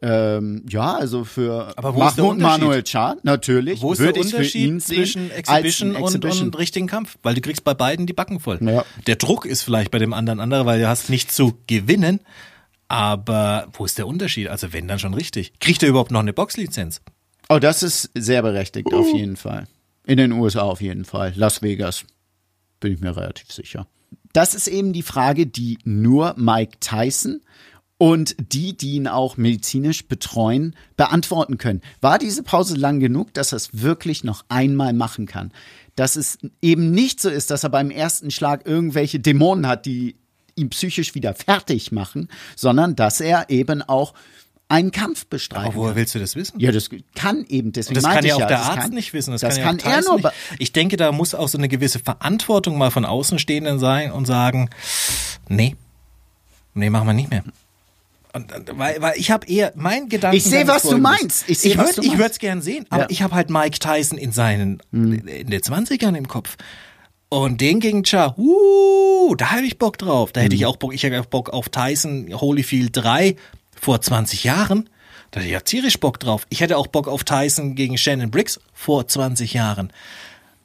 ähm, 0.00 0.64
ja, 0.68 0.94
also 0.94 1.24
für 1.24 1.76
Aber 1.76 1.94
wo 1.94 2.06
ist 2.06 2.16
der 2.16 2.24
Mahmoud 2.24 2.36
Unterschied? 2.36 2.60
Manuel 2.60 2.86
Char, 2.86 3.16
natürlich. 3.24 3.82
Wo 3.82 3.92
ist 3.92 4.00
der 4.00 4.16
Unterschied 4.16 4.80
zwischen 4.80 5.30
Exhibition, 5.30 5.90
ein 5.90 6.02
und, 6.02 6.08
Exhibition. 6.08 6.46
und 6.46 6.58
richtigen 6.58 6.86
Kampf? 6.86 7.18
Weil 7.22 7.34
du 7.34 7.40
kriegst 7.40 7.64
bei 7.64 7.74
beiden 7.74 8.06
die 8.06 8.12
Backen 8.12 8.38
voll. 8.38 8.58
Ja. 8.60 8.84
Der 9.08 9.16
Druck 9.16 9.44
ist 9.44 9.62
vielleicht 9.62 9.90
bei 9.90 9.98
dem 9.98 10.12
anderen 10.12 10.38
anderer, 10.38 10.66
weil 10.66 10.78
du 10.78 10.88
hast 10.88 11.10
nicht 11.10 11.32
zu 11.32 11.58
gewinnen. 11.66 12.20
Aber 12.86 13.68
wo 13.72 13.84
ist 13.84 13.98
der 13.98 14.06
Unterschied? 14.06 14.48
Also 14.48 14.72
wenn 14.72 14.86
dann 14.86 15.00
schon 15.00 15.14
richtig. 15.14 15.52
Kriegt 15.58 15.82
er 15.82 15.88
überhaupt 15.88 16.12
noch 16.12 16.20
eine 16.20 16.32
Boxlizenz? 16.32 17.00
Oh, 17.48 17.58
das 17.58 17.82
ist 17.82 18.10
sehr 18.14 18.42
berechtigt, 18.42 18.92
auf 18.92 19.12
jeden 19.12 19.36
Fall. 19.36 19.66
In 20.08 20.16
den 20.16 20.32
USA 20.32 20.62
auf 20.62 20.80
jeden 20.80 21.04
Fall. 21.04 21.34
Las 21.36 21.60
Vegas. 21.60 22.06
Bin 22.80 22.94
ich 22.94 23.00
mir 23.00 23.14
relativ 23.14 23.52
sicher. 23.52 23.86
Das 24.32 24.54
ist 24.54 24.66
eben 24.66 24.94
die 24.94 25.02
Frage, 25.02 25.46
die 25.46 25.78
nur 25.84 26.34
Mike 26.38 26.78
Tyson 26.80 27.42
und 27.98 28.34
die, 28.38 28.74
die 28.74 28.92
ihn 28.92 29.06
auch 29.06 29.36
medizinisch 29.36 30.08
betreuen, 30.08 30.74
beantworten 30.96 31.58
können. 31.58 31.82
War 32.00 32.18
diese 32.18 32.42
Pause 32.42 32.74
lang 32.76 33.00
genug, 33.00 33.34
dass 33.34 33.52
er 33.52 33.56
es 33.56 33.82
wirklich 33.82 34.24
noch 34.24 34.46
einmal 34.48 34.94
machen 34.94 35.26
kann? 35.26 35.52
Dass 35.94 36.16
es 36.16 36.38
eben 36.62 36.90
nicht 36.90 37.20
so 37.20 37.28
ist, 37.28 37.50
dass 37.50 37.64
er 37.64 37.70
beim 37.70 37.90
ersten 37.90 38.30
Schlag 38.30 38.66
irgendwelche 38.66 39.20
Dämonen 39.20 39.66
hat, 39.66 39.84
die 39.84 40.16
ihn 40.54 40.70
psychisch 40.70 41.14
wieder 41.16 41.34
fertig 41.34 41.92
machen, 41.92 42.28
sondern 42.56 42.96
dass 42.96 43.20
er 43.20 43.50
eben 43.50 43.82
auch 43.82 44.14
einen 44.70 44.90
Kampf 44.92 45.26
bestreiten 45.26 45.66
Aber 45.68 45.74
woher 45.76 45.96
willst 45.96 46.14
du 46.14 46.18
das 46.18 46.36
wissen? 46.36 46.60
Ja, 46.60 46.70
das 46.72 46.90
kann 47.14 47.44
eben, 47.48 47.72
deswegen 47.72 47.94
Das 47.94 48.02
meinte 48.04 48.18
kann 48.18 48.26
ja 48.28 48.36
ich 48.36 48.42
auch 48.42 48.46
der 48.48 48.58
das 48.58 48.66
Arzt 48.66 48.78
kann, 48.80 48.90
nicht 48.90 49.12
wissen. 49.14 49.32
Das, 49.32 49.40
Das, 49.40 49.56
kann, 49.56 49.78
kann, 49.78 49.90
ja 49.90 49.98
auch 50.00 50.02
er 50.02 50.02
nur. 50.08 50.16
nicht. 50.18 50.32
Ich 50.58 50.72
denke, 50.72 50.96
da 50.98 51.10
muss 51.12 51.34
auch 51.34 51.48
so 51.48 51.56
eine 51.56 51.68
gewisse 51.68 51.98
Verantwortung 51.98 52.76
mal 52.76 52.90
von 52.90 53.04
Außenstehenden 53.06 53.78
sein 53.78 54.12
und 54.12 54.26
sagen, 54.26 54.68
nee, 55.48 55.74
nee, 56.74 56.90
machen 56.90 57.06
wir 57.06 57.14
nicht 57.14 57.30
mehr. 57.30 57.44
Und, 58.34 58.52
und, 58.54 58.78
weil, 58.78 59.00
weil 59.00 59.14
ich 59.16 59.30
habe 59.30 59.46
eher 59.46 59.72
mein 59.74 60.10
Gedanke. 60.10 60.36
Ich 60.36 60.44
sehe, 60.44 60.68
was 60.68 60.82
du 60.82 60.98
meinst. 60.98 61.48
Ich 61.48 61.60
sehe, 61.60 61.76
was 61.78 61.92
würd- 61.92 61.94
du 61.96 62.00
ich 62.02 62.08
meinst. 62.08 62.18
würde 62.20 62.30
es 62.32 62.38
gern 62.38 62.60
sehen, 62.60 62.84
aber 62.90 63.02
Ja. 63.04 63.08
Hm. 63.08 63.12
ich 63.12 63.22
habe 63.22 63.34
halt 63.34 63.48
Mike 63.48 63.78
Tyson 63.78 64.18
in 64.18 64.32
seinen 64.32 64.82
in 64.92 65.24
den 65.46 65.60
20ern 65.62 66.14
im 66.14 66.28
Kopf. 66.28 66.56
Und 67.30 67.60
den 67.62 67.80
gegen 67.80 68.04
Cha, 68.04 68.34
uh, 68.36 69.34
da 69.34 69.50
habe 69.52 69.62
ich 69.62 69.78
Bock 69.78 69.96
drauf. 69.98 70.32
Da 70.32 70.40
hätte 70.42 70.52
Hm. 70.52 70.60
ich 70.60 70.66
auch 70.66 70.76
Bock, 70.76 70.92
ich 70.94 71.02
hätte 71.02 71.18
auch 71.20 71.26
Bock 71.26 71.48
auf 71.50 71.70
Tyson 71.70 72.28
Holyfield 72.32 72.90
3 72.94 73.34
vor 73.80 74.00
20 74.00 74.44
Jahren. 74.44 74.88
Da 75.30 75.40
hätte 75.40 75.48
ich 75.48 75.52
ja 75.52 75.60
tierisch 75.60 76.00
Bock 76.00 76.18
drauf. 76.20 76.46
Ich 76.48 76.60
hätte 76.60 76.76
auch 76.76 76.86
Bock 76.86 77.08
auf 77.08 77.24
Tyson 77.24 77.74
gegen 77.74 77.98
Shannon 77.98 78.30
Briggs 78.30 78.60
vor 78.72 79.06
20 79.06 79.54
Jahren. 79.54 79.92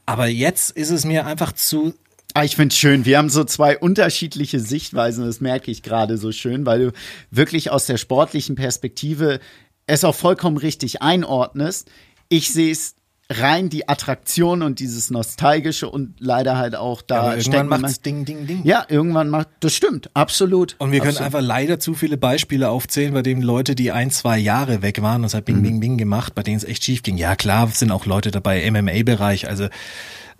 Aber 0.06 0.28
jetzt 0.28 0.71
ist 0.71 0.89
es 0.89 1.06
mir 1.06 1.26
einfach 1.26 1.52
zu. 1.52 1.93
Ah, 2.34 2.43
ich 2.43 2.56
finde 2.56 2.73
schön. 2.73 3.06
Wir 3.06 3.17
haben 3.17 3.30
so 3.30 3.43
zwei 3.43 3.78
unterschiedliche 3.78 4.60
Sichtweisen. 4.60 5.26
Das 5.26 5.41
merke 5.41 5.69
ich 5.69 5.84
gerade 5.84 6.17
so 6.17 6.32
schön, 6.32 6.65
weil 6.65 6.80
du 6.80 6.91
wirklich 7.30 7.71
aus 7.71 7.86
der 7.86 7.97
sportlichen 7.97 8.56
Perspektive 8.56 9.39
es 9.86 10.04
auch 10.04 10.15
vollkommen 10.15 10.58
richtig 10.58 11.02
einordnest. 11.02 11.89
Ich 12.30 12.52
sehe 12.52 12.71
es 12.71 12.95
rein 13.29 13.69
die 13.69 13.88
Attraktion 13.89 14.62
und 14.62 14.79
dieses 14.79 15.09
Nostalgische 15.09 15.89
und 15.89 16.15
leider 16.19 16.57
halt 16.57 16.75
auch 16.75 17.01
da 17.01 17.21
aber 17.21 17.38
irgendwann 17.38 17.67
steckt 17.67 17.81
macht's 17.81 18.01
Ding, 18.01 18.25
Ding, 18.25 18.45
Ding. 18.47 18.62
Ja, 18.63 18.86
irgendwann 18.89 19.29
macht, 19.29 19.47
das 19.62 19.73
stimmt, 19.73 20.09
absolut. 20.13 20.75
Und 20.77 20.91
wir 20.91 20.99
können 20.99 21.12
absolut. 21.12 21.27
einfach 21.36 21.41
leider 21.41 21.79
zu 21.79 21.93
viele 21.95 22.17
Beispiele 22.17 22.69
aufzählen, 22.69 23.13
bei 23.13 23.21
denen 23.21 23.41
Leute, 23.41 23.75
die 23.75 23.91
ein, 23.91 24.12
zwei 24.12 24.38
Jahre 24.38 24.81
weg 24.81 25.01
waren 25.01 25.21
und 25.21 25.25
es 25.27 25.33
hat 25.33 25.45
Bing, 25.45 25.57
Mhm. 25.59 25.63
Bing, 25.63 25.79
Bing 25.79 25.97
gemacht, 25.97 26.36
bei 26.36 26.43
denen 26.43 26.57
es 26.57 26.63
echt 26.63 26.83
schief 26.83 27.01
ging. 27.01 27.17
Ja, 27.17 27.36
klar, 27.36 27.69
es 27.69 27.79
sind 27.79 27.91
auch 27.91 28.05
Leute 28.05 28.29
dabei 28.29 28.62
im 28.62 28.73
MMA-Bereich, 28.75 29.47
also 29.47 29.67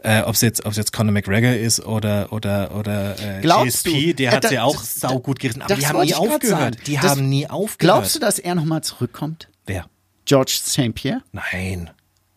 äh, 0.06 0.22
ob 0.24 0.36
es 0.36 0.42
jetzt, 0.42 0.64
jetzt 0.66 0.92
Conor 0.92 1.14
McGregor 1.14 1.54
ist 1.54 1.80
oder 1.86 2.34
oder 2.34 2.76
oder 2.76 3.16
äh, 3.38 3.42
Glaubst 3.42 3.86
GSP, 3.86 4.08
du? 4.08 4.14
der 4.16 4.34
Äh, 4.34 4.36
hat 4.36 4.52
ja 4.52 4.64
auch 4.66 4.76
das- 4.76 4.96
sau 4.96 5.20
gut 5.20 5.40
gerissen, 5.40 5.62
aber 5.62 5.76
die 5.76 5.88
haben 5.88 6.02
nie 6.02 6.14
aufgehört. 6.14 6.44
sagen. 6.76 6.78
Die 6.86 6.96
Das- 6.96 7.04
haben 7.12 7.30
nie 7.30 7.50
aufgehört. 7.50 7.80
Glaubst 7.80 8.16
du, 8.16 8.20
dass 8.20 8.38
er 8.38 8.54
nochmal 8.56 8.84
zurückkommt? 8.84 9.48
Wer? 9.66 9.86
George 10.26 10.52
St. 10.62 10.94
Pierre? 10.94 11.22
Nein. 11.32 11.90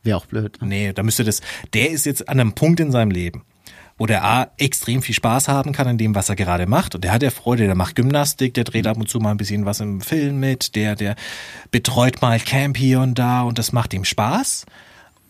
Wäre 0.07 0.17
auch 0.17 0.27
blöd. 0.27 0.63
Ne? 0.63 0.69
Nee, 0.69 0.93
da 0.93 1.03
müsste 1.03 1.25
das, 1.25 1.41
der 1.75 1.91
ist 1.91 2.07
jetzt 2.07 2.29
an 2.29 2.41
einem 2.41 2.53
Punkt 2.55 2.79
in 2.81 2.93
seinem 2.93 3.11
Leben, 3.11 3.43
wo 3.99 4.07
der 4.07 4.25
A 4.25 4.53
extrem 4.57 5.03
viel 5.03 5.15
Spaß 5.15 5.49
haben 5.49 5.73
kann 5.73 5.89
in 5.89 5.99
dem, 5.99 6.15
was 6.15 6.29
er 6.29 6.37
gerade 6.37 6.67
macht. 6.67 6.95
Und 6.95 7.03
der 7.05 7.13
hat 7.13 7.23
ja 7.23 7.31
Freude, 7.31 7.67
der 7.67 7.75
macht 7.75 7.97
Gymnastik, 7.97 8.55
der 8.55 8.65
dreht 8.65 8.87
ab 8.87 8.97
und 8.97 9.09
zu 9.09 9.19
mal 9.19 9.33
ein 9.33 9.37
bisschen 9.37 9.67
was 9.67 9.81
im 9.81 10.01
Film 10.01 10.39
mit, 10.39 10.77
der, 10.77 10.95
der 10.95 11.17
betreut 11.73 12.23
mal 12.23 12.39
Camp 12.39 12.77
hier 12.79 13.01
und 13.01 13.19
da 13.19 13.43
und 13.43 13.59
das 13.59 13.73
macht 13.73 13.93
ihm 13.93 14.05
Spaß. 14.05 14.65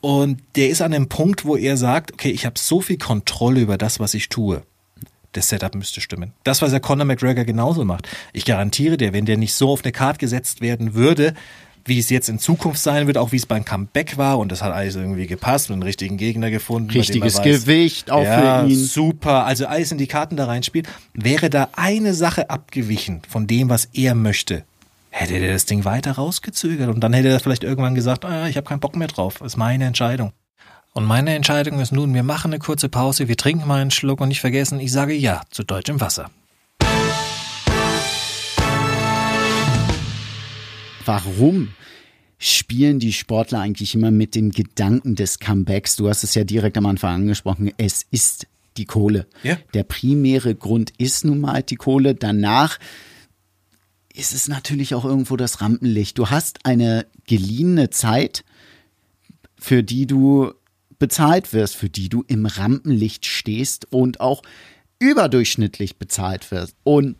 Und 0.02 0.42
der 0.56 0.68
ist 0.68 0.82
an 0.82 0.92
dem 0.92 1.08
Punkt, 1.08 1.46
wo 1.46 1.56
er 1.56 1.76
sagt, 1.76 2.12
okay, 2.12 2.30
ich 2.30 2.44
habe 2.44 2.58
so 2.58 2.80
viel 2.82 2.98
Kontrolle 2.98 3.60
über 3.60 3.78
das, 3.78 3.98
was 3.98 4.14
ich 4.14 4.28
tue. 4.28 4.62
Das 5.32 5.48
Setup 5.48 5.74
müsste 5.74 6.00
stimmen. 6.00 6.32
Das, 6.44 6.62
was 6.62 6.70
der 6.70 6.80
Conor 6.80 7.06
McGregor 7.06 7.44
genauso 7.44 7.84
macht. 7.84 8.08
Ich 8.32 8.44
garantiere 8.44 8.96
dir, 8.96 9.12
wenn 9.12 9.26
der 9.26 9.36
nicht 9.36 9.54
so 9.54 9.70
auf 9.70 9.84
eine 9.84 9.92
Karte 9.92 10.18
gesetzt 10.18 10.60
werden 10.60 10.94
würde, 10.94 11.34
wie 11.86 11.98
es 11.98 12.10
jetzt 12.10 12.28
in 12.28 12.38
Zukunft 12.38 12.80
sein 12.80 13.06
wird, 13.06 13.16
auch 13.16 13.32
wie 13.32 13.36
es 13.36 13.46
beim 13.46 13.64
Comeback 13.64 14.18
war 14.18 14.38
und 14.38 14.52
das 14.52 14.62
hat 14.62 14.72
alles 14.72 14.96
irgendwie 14.96 15.26
gepasst 15.26 15.70
und 15.70 15.74
einen 15.74 15.82
richtigen 15.82 16.16
Gegner 16.16 16.50
gefunden. 16.50 16.90
Richtiges 16.90 17.36
weiß, 17.36 17.44
Gewicht 17.44 18.10
auch 18.10 18.24
ja, 18.24 18.62
für 18.62 18.68
ihn. 18.68 18.76
Super, 18.76 19.46
also 19.46 19.66
alles 19.66 19.92
in 19.92 19.98
die 19.98 20.06
Karten 20.06 20.36
da 20.36 20.46
reinspielt. 20.46 20.88
Wäre 21.14 21.50
da 21.50 21.68
eine 21.72 22.14
Sache 22.14 22.50
abgewichen 22.50 23.22
von 23.28 23.46
dem, 23.46 23.68
was 23.68 23.86
er 23.92 24.14
möchte, 24.14 24.64
hätte 25.10 25.38
der 25.38 25.52
das 25.52 25.64
Ding 25.64 25.84
weiter 25.84 26.12
rausgezögert 26.12 26.88
und 26.88 27.00
dann 27.00 27.12
hätte 27.12 27.28
er 27.28 27.40
vielleicht 27.40 27.64
irgendwann 27.64 27.94
gesagt, 27.94 28.24
ah, 28.24 28.48
ich 28.48 28.56
habe 28.56 28.68
keinen 28.68 28.80
Bock 28.80 28.96
mehr 28.96 29.08
drauf, 29.08 29.36
das 29.38 29.52
ist 29.52 29.56
meine 29.56 29.84
Entscheidung. 29.84 30.32
Und 30.92 31.04
meine 31.04 31.34
Entscheidung 31.34 31.78
ist 31.78 31.92
nun, 31.92 32.14
wir 32.14 32.22
machen 32.22 32.52
eine 32.52 32.58
kurze 32.58 32.88
Pause, 32.88 33.28
wir 33.28 33.36
trinken 33.36 33.68
mal 33.68 33.82
einen 33.82 33.90
Schluck 33.90 34.20
und 34.20 34.28
nicht 34.28 34.40
vergessen, 34.40 34.80
ich 34.80 34.90
sage 34.90 35.12
ja 35.12 35.42
zu 35.50 35.62
deutschem 35.62 36.00
Wasser. 36.00 36.30
Warum 41.06 41.68
spielen 42.38 42.98
die 42.98 43.12
Sportler 43.12 43.60
eigentlich 43.60 43.94
immer 43.94 44.10
mit 44.10 44.34
dem 44.34 44.50
Gedanken 44.50 45.14
des 45.14 45.38
Comebacks? 45.38 45.96
Du 45.96 46.08
hast 46.08 46.24
es 46.24 46.34
ja 46.34 46.44
direkt 46.44 46.76
am 46.76 46.86
Anfang 46.86 47.14
angesprochen, 47.14 47.72
es 47.78 48.04
ist 48.10 48.46
die 48.76 48.84
Kohle. 48.84 49.26
Ja. 49.42 49.56
Der 49.72 49.84
primäre 49.84 50.54
Grund 50.54 50.92
ist 50.98 51.24
nun 51.24 51.40
mal 51.40 51.62
die 51.62 51.76
Kohle. 51.76 52.14
Danach 52.14 52.78
ist 54.12 54.34
es 54.34 54.48
natürlich 54.48 54.94
auch 54.94 55.04
irgendwo 55.04 55.36
das 55.36 55.60
Rampenlicht. 55.60 56.18
Du 56.18 56.28
hast 56.28 56.66
eine 56.66 57.06
geliehene 57.26 57.90
Zeit, 57.90 58.44
für 59.58 59.82
die 59.82 60.06
du 60.06 60.52
bezahlt 60.98 61.52
wirst, 61.52 61.76
für 61.76 61.88
die 61.88 62.08
du 62.08 62.24
im 62.26 62.46
Rampenlicht 62.46 63.26
stehst 63.26 63.92
und 63.92 64.20
auch 64.20 64.42
überdurchschnittlich 64.98 65.96
bezahlt 65.96 66.50
wirst. 66.50 66.74
Und 66.84 67.16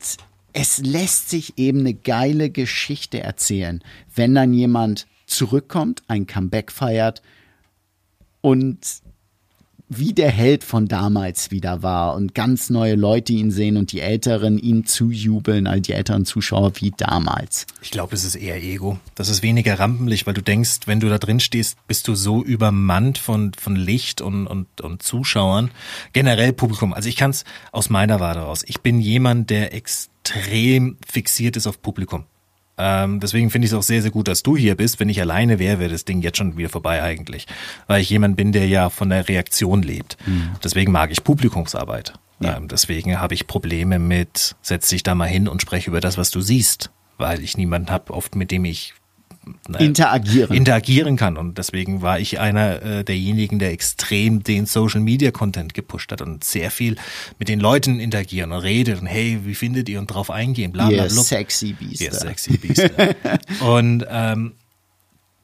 es 0.58 0.78
lässt 0.78 1.28
sich 1.28 1.58
eben 1.58 1.80
eine 1.80 1.92
geile 1.92 2.48
Geschichte 2.48 3.20
erzählen, 3.20 3.84
wenn 4.14 4.34
dann 4.34 4.54
jemand 4.54 5.06
zurückkommt, 5.26 6.02
ein 6.08 6.26
Comeback 6.26 6.72
feiert 6.72 7.20
und 8.40 8.78
wie 9.88 10.14
der 10.14 10.30
Held 10.30 10.64
von 10.64 10.88
damals 10.88 11.50
wieder 11.50 11.82
war 11.82 12.14
und 12.14 12.34
ganz 12.34 12.70
neue 12.70 12.94
Leute 12.94 13.34
ihn 13.34 13.50
sehen 13.50 13.76
und 13.76 13.92
die 13.92 14.00
Älteren 14.00 14.58
ihm 14.58 14.86
zujubeln, 14.86 15.66
all 15.66 15.82
die 15.82 15.92
älteren 15.92 16.24
Zuschauer 16.24 16.72
wie 16.76 16.90
damals. 16.96 17.66
Ich 17.82 17.90
glaube, 17.90 18.14
es 18.14 18.24
ist 18.24 18.34
eher 18.34 18.60
Ego. 18.60 18.98
Das 19.14 19.28
ist 19.28 19.42
weniger 19.42 19.78
rampenlich, 19.78 20.26
weil 20.26 20.34
du 20.34 20.42
denkst, 20.42 20.80
wenn 20.86 21.00
du 21.00 21.08
da 21.10 21.18
drin 21.18 21.38
stehst, 21.38 21.76
bist 21.86 22.08
du 22.08 22.14
so 22.14 22.42
übermannt 22.42 23.18
von, 23.18 23.52
von 23.52 23.76
Licht 23.76 24.22
und, 24.22 24.46
und, 24.46 24.80
und 24.80 25.02
Zuschauern. 25.02 25.70
Generell 26.14 26.54
Publikum. 26.54 26.94
Also 26.94 27.10
ich 27.10 27.16
kann 27.16 27.30
es 27.30 27.44
aus 27.72 27.90
meiner 27.90 28.20
Warte 28.20 28.40
raus. 28.40 28.64
Ich 28.66 28.80
bin 28.80 29.00
jemand, 29.00 29.50
der 29.50 29.74
extrem 29.74 30.15
fixiert 30.28 31.56
ist 31.56 31.66
auf 31.66 31.82
Publikum. 31.82 32.24
Ähm, 32.78 33.20
deswegen 33.20 33.50
finde 33.50 33.66
ich 33.66 33.72
es 33.72 33.78
auch 33.78 33.82
sehr, 33.82 34.02
sehr 34.02 34.10
gut, 34.10 34.28
dass 34.28 34.42
du 34.42 34.56
hier 34.56 34.74
bist. 34.74 35.00
Wenn 35.00 35.08
ich 35.08 35.20
alleine 35.20 35.58
wäre, 35.58 35.78
wäre 35.78 35.90
das 35.90 36.04
Ding 36.04 36.20
jetzt 36.20 36.36
schon 36.36 36.56
wieder 36.56 36.68
vorbei 36.68 37.02
eigentlich. 37.02 37.46
Weil 37.86 38.02
ich 38.02 38.10
jemand 38.10 38.36
bin, 38.36 38.52
der 38.52 38.68
ja 38.68 38.90
von 38.90 39.08
der 39.08 39.28
Reaktion 39.28 39.82
lebt. 39.82 40.16
Mhm. 40.26 40.50
Deswegen 40.62 40.92
mag 40.92 41.10
ich 41.10 41.24
Publikumsarbeit. 41.24 42.14
Ja. 42.40 42.56
Ähm, 42.56 42.68
deswegen 42.68 43.18
habe 43.18 43.34
ich 43.34 43.46
Probleme 43.46 43.98
mit, 43.98 44.56
setz 44.60 44.88
dich 44.88 45.02
da 45.02 45.14
mal 45.14 45.28
hin 45.28 45.48
und 45.48 45.62
spreche 45.62 45.88
über 45.88 46.00
das, 46.00 46.18
was 46.18 46.30
du 46.30 46.40
siehst. 46.40 46.90
Weil 47.16 47.42
ich 47.42 47.56
niemanden 47.56 47.90
habe, 47.90 48.12
oft 48.12 48.34
mit 48.34 48.50
dem 48.50 48.66
ich 48.66 48.92
interagieren. 49.78 50.56
interagieren 50.56 51.16
kann. 51.16 51.37
Und 51.37 51.59
deswegen 51.59 52.02
war 52.02 52.18
ich 52.18 52.38
einer 52.38 52.82
äh, 52.82 53.04
derjenigen, 53.04 53.59
der 53.59 53.72
extrem 53.72 54.42
den 54.42 54.66
Social 54.66 55.00
Media 55.00 55.30
Content 55.30 55.74
gepusht 55.74 56.12
hat 56.12 56.20
und 56.22 56.44
sehr 56.44 56.70
viel 56.70 56.96
mit 57.38 57.48
den 57.48 57.61
Leuten 57.61 58.00
interagieren 58.00 58.52
und 58.52 58.59
redet 58.59 59.00
und 59.00 59.06
hey, 59.06 59.40
wie 59.44 59.54
findet 59.54 59.88
ihr 59.88 59.98
und 59.98 60.06
drauf 60.06 60.30
eingehen, 60.30 60.72
bla 60.72 60.88
bla 60.88 61.04
bla. 61.04 61.22
sexy 61.22 61.72
Beast. 61.72 62.00
Yeah, 62.00 62.12
sexy 62.12 62.56
Beast. 62.56 62.90
und 63.61 64.06
ähm, 64.09 64.52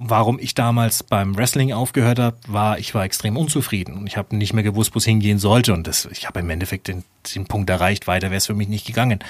warum 0.05 0.39
ich 0.39 0.55
damals 0.55 1.03
beim 1.03 1.37
Wrestling 1.37 1.73
aufgehört 1.73 2.19
habe, 2.19 2.37
war, 2.47 2.79
ich 2.79 2.95
war 2.95 3.05
extrem 3.05 3.37
unzufrieden 3.37 3.95
und 3.95 4.07
ich 4.07 4.17
habe 4.17 4.37
nicht 4.37 4.53
mehr 4.53 4.63
gewusst, 4.63 4.95
wo 4.95 4.99
es 4.99 5.05
hingehen 5.05 5.39
sollte 5.39 5.73
und 5.73 5.87
das, 5.87 6.07
ich 6.07 6.27
habe 6.27 6.41
im 6.41 6.51
Endeffekt 6.51 6.89
den, 6.89 7.05
den 7.35 7.47
Punkt 7.47 7.71
erreicht, 7.71 8.07
weiter 8.07 8.29
wäre 8.29 8.39
es 8.39 8.47
für 8.47 8.55
mich 8.55 8.69
nicht 8.69 8.87
gegangen. 8.87 9.21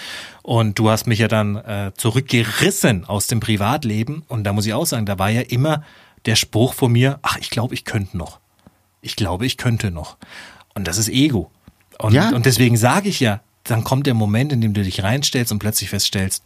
Und 0.43 0.79
du 0.79 0.91
hast 0.91 1.07
mich 1.07 1.19
ja 1.19 1.29
dann 1.29 1.57
äh, 1.57 1.93
zurückgerissen 1.97 3.05
aus 3.05 3.27
dem 3.27 3.41
Privatleben 3.41 4.23
und 4.29 4.45
da 4.45 4.53
muss 4.53 4.67
ich 4.67 4.75
auch 4.75 4.87
sagen, 4.87 5.07
da 5.07 5.19
war 5.19 5.31
ja 5.31 5.43
immer 5.43 5.85
der 6.27 6.37
Spruch 6.37 6.75
von 6.75 6.93
mir, 6.93 7.19
ach, 7.23 7.39
ich 7.39 7.51
glaube, 7.51 7.75
ich 7.75 7.85
könnte 7.85 8.17
noch. 8.17 8.41
Ich 9.01 9.17
glaube, 9.17 9.47
ich 9.47 9.57
könnte 9.57 9.91
noch. 9.91 10.17
Und 10.75 10.87
das 10.87 10.99
ist 10.99 11.09
Ego. 11.09 11.51
Und, 11.99 12.15
ja. 12.15 12.31
und 12.31 12.47
deswegen 12.47 12.77
sage 12.77 13.09
ich 13.09 13.21
ja, 13.21 13.41
dann 13.65 13.85
kommt 13.85 14.07
der 14.07 14.15
Moment, 14.15 14.53
in 14.53 14.61
dem 14.61 14.75
du 14.75 14.83
dich 14.83 15.03
reinstellst 15.03 15.53
und 15.53 15.59
plötzlich 15.59 15.91
feststellst, 15.91 16.43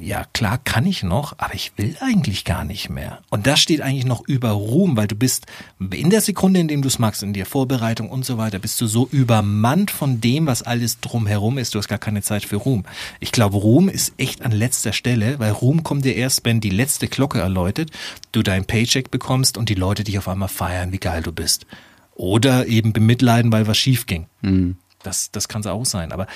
ja 0.00 0.24
klar 0.32 0.58
kann 0.58 0.86
ich 0.86 1.02
noch, 1.02 1.34
aber 1.38 1.54
ich 1.54 1.72
will 1.76 1.96
eigentlich 2.00 2.44
gar 2.44 2.64
nicht 2.64 2.90
mehr. 2.90 3.20
Und 3.30 3.46
das 3.46 3.60
steht 3.60 3.80
eigentlich 3.80 4.04
noch 4.04 4.26
über 4.26 4.50
Ruhm, 4.50 4.96
weil 4.96 5.06
du 5.06 5.14
bist 5.14 5.46
in 5.92 6.10
der 6.10 6.20
Sekunde, 6.20 6.60
in 6.60 6.68
dem 6.68 6.82
du 6.82 6.88
es 6.88 6.98
magst, 6.98 7.22
in 7.22 7.32
der 7.32 7.46
Vorbereitung 7.46 8.10
und 8.10 8.24
so 8.24 8.38
weiter, 8.38 8.58
bist 8.58 8.80
du 8.80 8.86
so 8.86 9.08
übermannt 9.10 9.90
von 9.90 10.20
dem, 10.20 10.46
was 10.46 10.62
alles 10.62 11.00
drumherum 11.00 11.58
ist. 11.58 11.74
Du 11.74 11.78
hast 11.78 11.88
gar 11.88 11.98
keine 11.98 12.22
Zeit 12.22 12.44
für 12.44 12.56
Ruhm. 12.56 12.84
Ich 13.20 13.32
glaube, 13.32 13.56
Ruhm 13.56 13.88
ist 13.88 14.14
echt 14.16 14.42
an 14.42 14.52
letzter 14.52 14.92
Stelle, 14.92 15.38
weil 15.38 15.52
Ruhm 15.52 15.82
kommt 15.82 16.04
dir 16.04 16.16
erst, 16.16 16.44
wenn 16.44 16.60
die 16.60 16.70
letzte 16.70 17.08
Glocke 17.08 17.40
erläutet, 17.40 17.90
du 18.32 18.42
dein 18.42 18.64
Paycheck 18.64 19.10
bekommst 19.10 19.56
und 19.56 19.68
die 19.68 19.74
Leute 19.74 20.04
dich 20.04 20.18
auf 20.18 20.28
einmal 20.28 20.48
feiern, 20.48 20.92
wie 20.92 20.98
geil 20.98 21.22
du 21.22 21.32
bist. 21.32 21.66
Oder 22.14 22.66
eben 22.66 22.92
bemitleiden, 22.92 23.52
weil 23.52 23.66
was 23.66 23.78
schief 23.78 24.06
ging. 24.06 24.26
Mhm. 24.42 24.76
Das, 25.02 25.30
das 25.30 25.48
kann 25.48 25.60
es 25.60 25.66
auch 25.66 25.84
sein. 25.84 26.12
Aber 26.12 26.26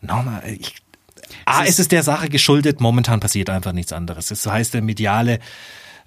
nochmal, 0.00 0.42
ich 0.48 0.76
Ah, 1.44 1.64
es 1.66 1.78
ist 1.78 1.92
der 1.92 2.02
Sache 2.02 2.28
geschuldet, 2.28 2.80
momentan 2.80 3.20
passiert 3.20 3.50
einfach 3.50 3.72
nichts 3.72 3.92
anderes. 3.92 4.28
Das 4.28 4.46
heißt, 4.46 4.74
der 4.74 4.82
mediale 4.82 5.40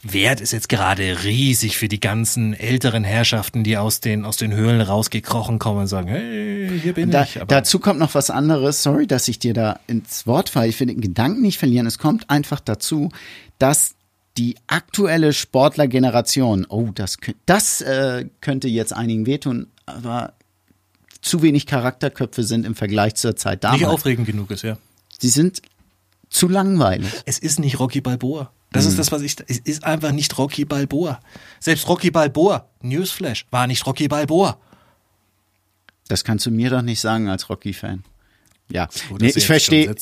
Wert 0.04 0.42
ist 0.42 0.52
jetzt 0.52 0.68
gerade 0.68 1.24
riesig 1.24 1.78
für 1.78 1.88
die 1.88 2.00
ganzen 2.00 2.54
älteren 2.54 3.06
Herrschaften, 3.06 3.64
die 3.64 3.78
aus 3.78 4.02
den, 4.02 4.26
aus 4.26 4.36
den 4.36 4.54
Höhlen 4.54 4.82
rausgekrochen 4.82 5.60
kommen 5.60 5.82
und 5.82 5.88
sagen, 5.88 6.10
hey, 6.10 6.80
hier 6.82 6.94
bin 6.94 7.10
da, 7.10 7.24
ich. 7.24 7.38
Aber 7.38 7.48
dazu 7.48 7.80
kommt 7.80 8.00
noch 8.00 8.14
was 8.14 8.30
anderes. 8.30 8.84
Sorry, 8.84 9.08
dass 9.08 9.28
ich 9.30 9.40
dir 9.40 9.54
da 9.54 9.80
ins 9.88 10.28
Wort 10.28 10.50
falle. 10.50 10.68
Ich 10.68 10.80
will 10.80 10.88
den 10.88 11.00
Gedanken 11.00 11.42
nicht 11.42 11.58
verlieren. 11.58 11.88
Es 11.88 12.00
kommt 12.00 12.30
einfach 12.30 12.60
dazu, 12.60 13.10
dass 13.60 13.96
die 14.38 14.56
aktuelle 14.68 15.32
Sportlergeneration, 15.32 16.66
oh, 16.68 16.90
das, 16.94 17.18
das 17.46 17.82
äh, 17.82 18.26
könnte 18.42 18.68
jetzt 18.68 18.92
einigen 18.92 19.26
wehtun, 19.26 19.68
aber 19.86 20.34
zu 21.22 21.42
wenig 21.42 21.66
Charakterköpfe 21.66 22.44
sind 22.44 22.66
im 22.66 22.76
Vergleich 22.76 23.16
zur 23.16 23.38
Zeit 23.38 23.64
damals. 23.64 23.82
Nicht 23.82 23.90
aufregend 23.90 24.28
genug 24.28 24.52
ist, 24.52 24.64
ja. 24.64 24.78
Sie 25.24 25.30
sind 25.30 25.62
zu 26.30 26.50
langweilig. 26.50 27.10
Es 27.26 27.40
ist 27.40 27.58
nicht 27.58 27.80
Rocky 27.80 28.02
Balboa. 28.02 28.52
Das 28.74 28.84
mhm. 28.84 28.90
ist 28.90 29.00
das, 29.00 29.12
was 29.14 29.22
ich. 29.22 29.38
Es 29.48 29.58
ist 29.60 29.86
einfach 29.86 30.12
nicht 30.12 30.38
Rocky 30.38 30.66
Balboa. 30.66 31.22
Selbst 31.62 31.88
Rocky 31.88 32.12
Balboa, 32.12 32.68
Newsflash, 32.82 33.48
war 33.50 33.66
nicht 33.66 33.86
Rocky 33.86 34.10
Balboa. 34.10 34.60
Das 36.10 36.26
kannst 36.26 36.46
du 36.46 36.52
mir 36.52 36.70
doch 36.70 36.82
nicht 36.82 37.00
sagen 37.00 37.30
als 37.30 37.50
Rocky-Fan. 37.50 38.04
Ja, 38.70 38.90
nee, 39.18 39.32
ich 39.34 39.46
verstehe. 39.46 39.96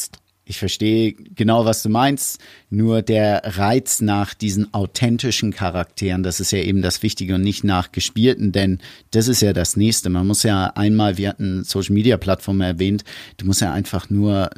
Ich 0.51 0.59
verstehe 0.59 1.13
genau, 1.13 1.63
was 1.63 1.81
du 1.81 1.87
meinst. 1.87 2.41
Nur 2.69 3.01
der 3.01 3.41
Reiz 3.57 4.01
nach 4.01 4.33
diesen 4.33 4.73
authentischen 4.73 5.53
Charakteren, 5.53 6.23
das 6.23 6.41
ist 6.41 6.51
ja 6.51 6.59
eben 6.59 6.81
das 6.81 7.01
Wichtige 7.03 7.35
und 7.35 7.41
nicht 7.41 7.63
nach 7.63 7.93
gespielten, 7.93 8.51
denn 8.51 8.79
das 9.11 9.29
ist 9.29 9.41
ja 9.41 9.53
das 9.53 9.77
Nächste. 9.77 10.09
Man 10.09 10.27
muss 10.27 10.43
ja 10.43 10.65
einmal, 10.75 11.17
wir 11.17 11.29
hatten 11.29 11.63
Social 11.63 11.93
Media 11.93 12.17
Plattformen 12.17 12.59
erwähnt, 12.59 13.05
du 13.37 13.45
musst 13.45 13.61
ja 13.61 13.71
einfach 13.71 14.09
nur 14.09 14.49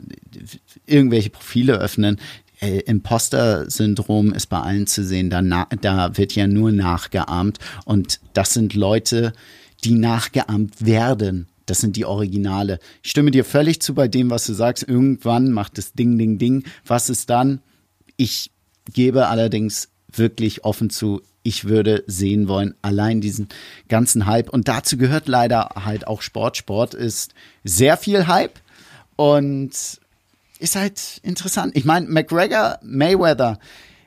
irgendwelche 0.88 1.30
Profile 1.30 1.74
öffnen. 1.74 2.20
Äh, 2.60 2.80
Imposter-Syndrom 2.80 4.34
ist 4.34 4.48
bei 4.48 4.62
allen 4.62 4.88
zu 4.88 5.06
sehen. 5.06 5.30
Da, 5.30 5.44
da 5.80 6.18
wird 6.18 6.34
ja 6.34 6.48
nur 6.48 6.72
nachgeahmt. 6.72 7.60
Und 7.86 8.20
das 8.34 8.56
sind 8.56 8.74
Leute, 8.74 9.34
die 9.84 9.94
nachgeahmt 9.94 10.84
werden. 10.84 11.50
Das 11.66 11.80
sind 11.80 11.96
die 11.96 12.06
Originale. 12.06 12.80
Ich 13.02 13.12
stimme 13.12 13.32
dir 13.32 13.46
völlig 13.46 13.82
zu 13.82 13.94
bei 13.94 14.08
dem, 14.08 14.30
was 14.30 14.46
du 14.46 14.54
sagst. 14.54 14.84
Irgendwann 14.88 15.52
macht 15.52 15.78
es 15.78 15.94
Ding, 15.94 16.18
Ding, 16.18 16.38
Ding. 16.38 16.64
Was 16.86 17.10
ist 17.10 17.30
dann? 17.30 17.62
Ich 18.18 18.52
gebe 18.92 19.28
allerdings 19.28 19.90
wirklich 20.12 20.66
offen 20.66 20.90
zu, 20.90 21.22
ich 21.42 21.66
würde 21.66 22.04
sehen 22.06 22.48
wollen, 22.48 22.76
allein 22.82 23.22
diesen 23.22 23.48
ganzen 23.88 24.26
Hype. 24.26 24.50
Und 24.50 24.68
dazu 24.68 24.98
gehört 24.98 25.28
leider 25.28 25.70
halt 25.84 26.08
auch 26.08 26.22
Sport. 26.22 26.58
Sport 26.58 26.94
ist 26.94 27.34
sehr 27.64 27.98
viel 27.98 28.28
Hype 28.28 28.60
und 29.16 29.72
ist 30.60 30.76
halt 30.76 31.20
interessant. 31.24 31.76
Ich 31.76 31.86
meine, 31.86 32.08
McGregor, 32.08 32.80
Mayweather 32.84 33.60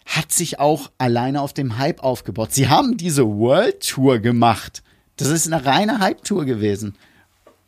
hat 0.05 0.31
sich 0.31 0.61
auch 0.61 0.91
alleine 0.99 1.41
auf 1.41 1.53
dem 1.53 1.79
Hype 1.79 2.03
aufgebaut. 2.03 2.53
Sie 2.53 2.69
haben 2.69 2.97
diese 2.97 3.27
World 3.27 3.87
Tour 3.87 4.21
gemacht. 4.21 4.83
Das 5.17 5.29
ist 5.29 5.51
eine 5.51 5.65
reine 5.65 5.99
Hype-Tour 5.99 6.45
gewesen 6.45 6.95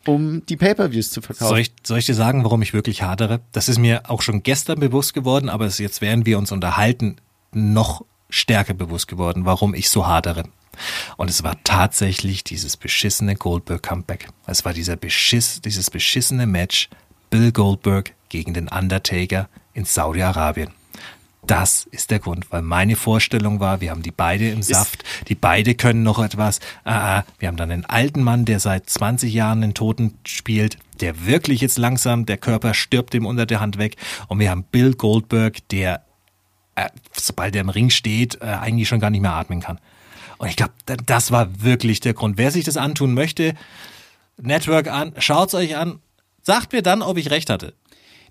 um 0.08 0.46
die 0.46 0.56
Pay-per-Views 0.56 1.10
zu 1.10 1.20
verkaufen. 1.20 1.50
Soll 1.50 1.58
ich, 1.58 1.72
soll 1.84 1.98
ich 1.98 2.06
dir 2.06 2.14
sagen, 2.14 2.42
warum 2.42 2.62
ich 2.62 2.72
wirklich 2.72 3.02
hadere? 3.02 3.40
Das 3.52 3.68
ist 3.68 3.78
mir 3.78 4.08
auch 4.08 4.22
schon 4.22 4.42
gestern 4.42 4.80
bewusst 4.80 5.12
geworden, 5.12 5.50
aber 5.50 5.66
jetzt 5.66 6.00
werden 6.00 6.24
wir 6.24 6.38
uns 6.38 6.50
unterhalten, 6.50 7.16
noch 7.52 8.06
stärker 8.30 8.72
bewusst 8.72 9.06
geworden, 9.06 9.44
warum 9.44 9.74
ich 9.74 9.90
so 9.90 10.06
hadere. 10.06 10.44
Und 11.18 11.28
es 11.28 11.42
war 11.42 11.62
tatsächlich 11.62 12.42
dieses 12.42 12.78
beschissene 12.78 13.36
Goldberg-Comeback. 13.36 14.28
Es 14.46 14.64
war 14.64 14.72
dieser 14.72 14.96
Beschiss, 14.96 15.60
dieses 15.60 15.90
beschissene 15.90 16.46
Match 16.46 16.88
Bill 17.28 17.52
Goldberg 17.52 18.14
gegen 18.30 18.54
den 18.54 18.68
Undertaker 18.68 19.50
in 19.74 19.84
Saudi-Arabien. 19.84 20.70
Das 21.48 21.88
ist 21.90 22.10
der 22.10 22.18
Grund, 22.18 22.52
weil 22.52 22.60
meine 22.60 22.94
Vorstellung 22.94 23.58
war, 23.58 23.80
wir 23.80 23.90
haben 23.90 24.02
die 24.02 24.10
beide 24.10 24.50
im 24.50 24.62
Saft, 24.62 25.02
die 25.28 25.34
beide 25.34 25.74
können 25.74 26.02
noch 26.02 26.18
etwas. 26.18 26.60
Ah, 26.84 27.20
ah, 27.20 27.24
wir 27.38 27.48
haben 27.48 27.56
dann 27.56 27.70
einen 27.70 27.86
alten 27.86 28.22
Mann, 28.22 28.44
der 28.44 28.60
seit 28.60 28.90
20 28.90 29.32
Jahren 29.32 29.62
den 29.62 29.72
Toten 29.72 30.18
spielt, 30.26 30.76
der 31.00 31.24
wirklich 31.24 31.62
jetzt 31.62 31.78
langsam, 31.78 32.26
der 32.26 32.36
Körper 32.36 32.74
stirbt 32.74 33.14
ihm 33.14 33.24
unter 33.24 33.46
der 33.46 33.60
Hand 33.60 33.78
weg. 33.78 33.96
Und 34.26 34.40
wir 34.40 34.50
haben 34.50 34.62
Bill 34.62 34.92
Goldberg, 34.92 35.66
der, 35.70 36.04
äh, 36.74 36.90
sobald 37.14 37.56
er 37.56 37.62
im 37.62 37.70
Ring 37.70 37.88
steht, 37.88 38.42
äh, 38.42 38.44
eigentlich 38.44 38.86
schon 38.86 39.00
gar 39.00 39.08
nicht 39.08 39.22
mehr 39.22 39.32
atmen 39.32 39.60
kann. 39.60 39.80
Und 40.36 40.48
ich 40.48 40.56
glaube, 40.56 40.74
das 41.06 41.30
war 41.32 41.62
wirklich 41.62 42.00
der 42.00 42.12
Grund. 42.12 42.36
Wer 42.36 42.50
sich 42.50 42.66
das 42.66 42.76
antun 42.76 43.14
möchte, 43.14 43.54
Network 44.36 44.88
an, 44.88 45.14
schaut's 45.16 45.54
euch 45.54 45.76
an, 45.76 46.00
sagt 46.42 46.74
mir 46.74 46.82
dann, 46.82 47.00
ob 47.00 47.16
ich 47.16 47.30
recht 47.30 47.48
hatte. 47.48 47.72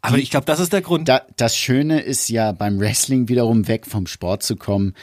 Aber 0.02 0.18
ich 0.18 0.30
glaube, 0.30 0.46
das 0.46 0.60
ist 0.60 0.74
der 0.74 0.82
Grund. 0.82 1.08
Da, 1.08 1.22
das 1.36 1.56
Schöne 1.58 2.00
ist 2.02 2.30
ja 2.30 2.52
beim 2.52 2.80
Wrestling 2.80 3.30
wiederum 3.30 3.68
weg 3.68 3.86
vom 3.86 4.08
Sport 4.08 4.44
zu 4.44 4.56
kommen. 4.56 4.94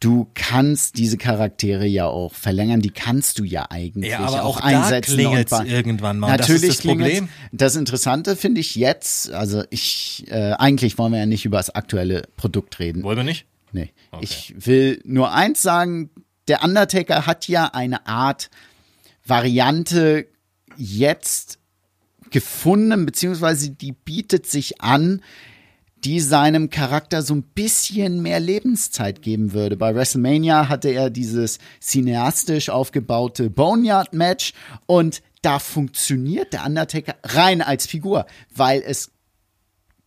Du 0.00 0.28
kannst 0.34 0.98
diese 0.98 1.16
Charaktere 1.16 1.86
ja 1.86 2.06
auch 2.06 2.34
verlängern, 2.34 2.80
die 2.80 2.90
kannst 2.90 3.38
du 3.38 3.44
ja 3.44 3.66
eigentlich 3.70 4.10
ja, 4.10 4.18
aber 4.18 4.44
auch, 4.44 4.58
auch 4.58 4.60
einsetzen. 4.60 5.14
klingelt 5.14 5.50
irgendwann 5.66 6.18
mal. 6.18 6.28
Natürlich 6.28 6.62
das 6.62 6.70
ist 6.70 6.84
das 6.84 6.90
Problem. 6.90 7.28
Das 7.52 7.76
Interessante 7.76 8.36
finde 8.36 8.60
ich 8.60 8.74
jetzt, 8.74 9.30
also 9.30 9.64
ich, 9.70 10.24
äh, 10.28 10.52
eigentlich 10.52 10.98
wollen 10.98 11.12
wir 11.12 11.20
ja 11.20 11.26
nicht 11.26 11.46
über 11.46 11.56
das 11.56 11.70
aktuelle 11.70 12.24
Produkt 12.36 12.80
reden. 12.80 13.02
Wollen 13.02 13.16
wir 13.16 13.24
nicht? 13.24 13.46
Nee. 13.72 13.92
Okay. 14.10 14.24
Ich 14.24 14.54
will 14.58 15.00
nur 15.04 15.32
eins 15.32 15.62
sagen, 15.62 16.10
der 16.48 16.62
Undertaker 16.62 17.26
hat 17.26 17.48
ja 17.48 17.66
eine 17.72 18.06
Art 18.06 18.50
Variante 19.26 20.26
jetzt 20.76 21.58
gefunden, 22.34 23.06
beziehungsweise 23.06 23.70
die 23.70 23.92
bietet 23.92 24.46
sich 24.46 24.82
an, 24.82 25.22
die 26.02 26.18
seinem 26.18 26.68
Charakter 26.68 27.22
so 27.22 27.32
ein 27.32 27.44
bisschen 27.44 28.20
mehr 28.22 28.40
Lebenszeit 28.40 29.22
geben 29.22 29.52
würde. 29.52 29.76
Bei 29.76 29.94
WrestleMania 29.94 30.68
hatte 30.68 30.88
er 30.88 31.10
dieses 31.10 31.60
cineastisch 31.80 32.70
aufgebaute 32.70 33.50
Boneyard-Match 33.50 34.52
und 34.86 35.22
da 35.42 35.60
funktioniert 35.60 36.52
der 36.52 36.66
Undertaker 36.66 37.14
rein 37.22 37.62
als 37.62 37.86
Figur, 37.86 38.26
weil 38.52 38.82
es 38.84 39.12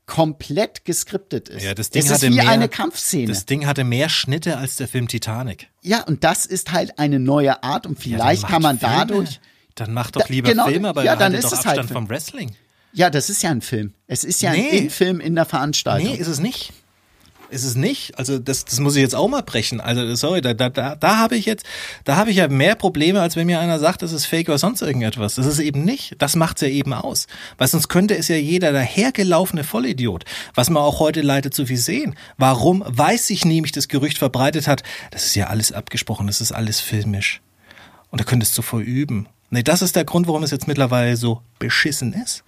komplett 0.06 0.84
geskriptet 0.84 1.48
ist. 1.48 1.64
Ja, 1.64 1.74
das 1.74 1.92
Ding 1.92 2.04
es 2.04 2.12
hatte 2.12 2.26
ist 2.26 2.32
wie 2.34 2.38
mehr, 2.38 2.50
eine 2.50 2.68
Kampfszene. 2.68 3.28
Das 3.28 3.46
Ding 3.46 3.66
hatte 3.66 3.86
mehr 3.86 4.10
Schnitte 4.10 4.58
als 4.58 4.76
der 4.76 4.90
Film 4.90 5.08
Titanic. 5.08 5.70
Ja, 5.82 6.04
und 6.04 6.26
das 6.26 6.46
ist 6.46 6.74
halt 6.74 7.00
eine 7.00 7.20
neue 7.20 7.64
Art 7.64 7.86
und 7.86 7.98
vielleicht 7.98 8.44
ja, 8.44 8.50
kann 8.50 8.62
man 8.62 8.80
Filme. 8.80 9.28
Dann 9.80 9.94
mach 9.94 10.12
doch 10.12 10.28
lieber 10.30 10.50
genau, 10.50 10.66
Filme, 10.68 10.90
aber 10.90 11.04
ja, 11.04 11.16
dann 11.16 11.34
ist 11.34 11.46
doch 11.46 11.52
es 11.54 11.60
Abstand 11.60 11.78
halt 11.80 11.92
vom 11.92 12.10
Wrestling. 12.10 12.56
Ja, 12.94 13.10
das 13.10 13.30
ist 13.30 13.44
ja 13.44 13.52
ein 13.52 13.62
Film. 13.62 13.94
Es 14.08 14.24
ist 14.24 14.42
ja 14.42 14.52
Nee. 14.52 14.86
ein 14.86 14.90
Film 14.90 15.20
in 15.20 15.36
der 15.36 15.46
Veranstaltung. 15.46 16.12
Nee, 16.12 16.18
ist 16.18 16.28
es 16.28 16.40
nicht. 16.40 16.74
Ist 17.50 17.64
es 17.64 17.76
nicht. 17.76 18.18
Also 18.18 18.40
das, 18.40 18.66
das 18.66 18.80
muss 18.80 18.96
ich 18.96 19.02
jetzt 19.02 19.16
auch 19.16 19.28
mal 19.30 19.42
brechen. 19.44 19.80
Also 19.80 20.16
sorry, 20.16 20.42
da, 20.42 20.54
da, 20.54 20.70
da, 20.70 20.96
da 20.96 21.18
habe 21.18 21.38
ich 21.38 21.46
jetzt, 21.46 21.66
da 22.04 22.18
habe 22.18 22.30
ich 22.32 22.38
ja 22.38 22.48
mehr 22.50 22.76
Probleme, 22.76 23.22
als 23.22 23.36
wenn 23.38 23.46
mir 23.48 23.60
einer 23.60 23.80
sagt, 23.80 24.02
das 24.02 24.12
ist 24.12 24.26
fake 24.26 24.50
oder 24.50 24.58
sonst 24.58 24.82
irgendetwas. 24.82 25.36
Das 25.36 25.46
ist 25.46 25.60
eben 25.60 25.86
nicht. 25.86 26.16
Das 26.18 26.36
macht's 26.36 26.62
ja 26.62 26.68
eben 26.68 26.92
aus. 26.94 27.28
Weil 27.58 27.68
sonst 27.70 27.88
könnte 27.88 28.18
es 28.18 28.28
ja 28.28 28.36
jeder 28.36 28.74
dahergelaufene 28.74 29.64
Vollidiot, 29.64 30.26
was 30.56 30.70
man 30.70 30.84
auch 30.84 31.00
heute 31.00 31.22
leider 31.22 31.52
zu 31.52 31.68
viel 31.68 31.78
sehen. 31.78 32.16
Warum? 32.38 32.84
Weiß 32.86 33.28
sich 33.28 33.46
nämlich 33.46 33.72
das 33.72 33.88
Gerücht 33.88 34.18
verbreitet 34.18 34.68
hat, 34.68 34.84
das 35.12 35.26
ist 35.26 35.36
ja 35.36 35.48
alles 35.48 35.72
abgesprochen, 35.72 36.28
das 36.28 36.42
ist 36.42 36.52
alles 36.52 36.82
filmisch. 36.82 37.42
Und 38.10 38.20
da 38.20 38.26
könntest 38.26 38.58
du 38.58 38.62
voll 38.62 38.82
üben. 38.84 39.28
Nee, 39.50 39.64
das 39.64 39.82
ist 39.82 39.96
der 39.96 40.06
Grund, 40.06 40.28
warum 40.28 40.44
es 40.44 40.52
jetzt 40.52 40.68
mittlerweile 40.68 41.16
so 41.16 41.42
beschissen 41.60 42.14
ist. 42.14 42.44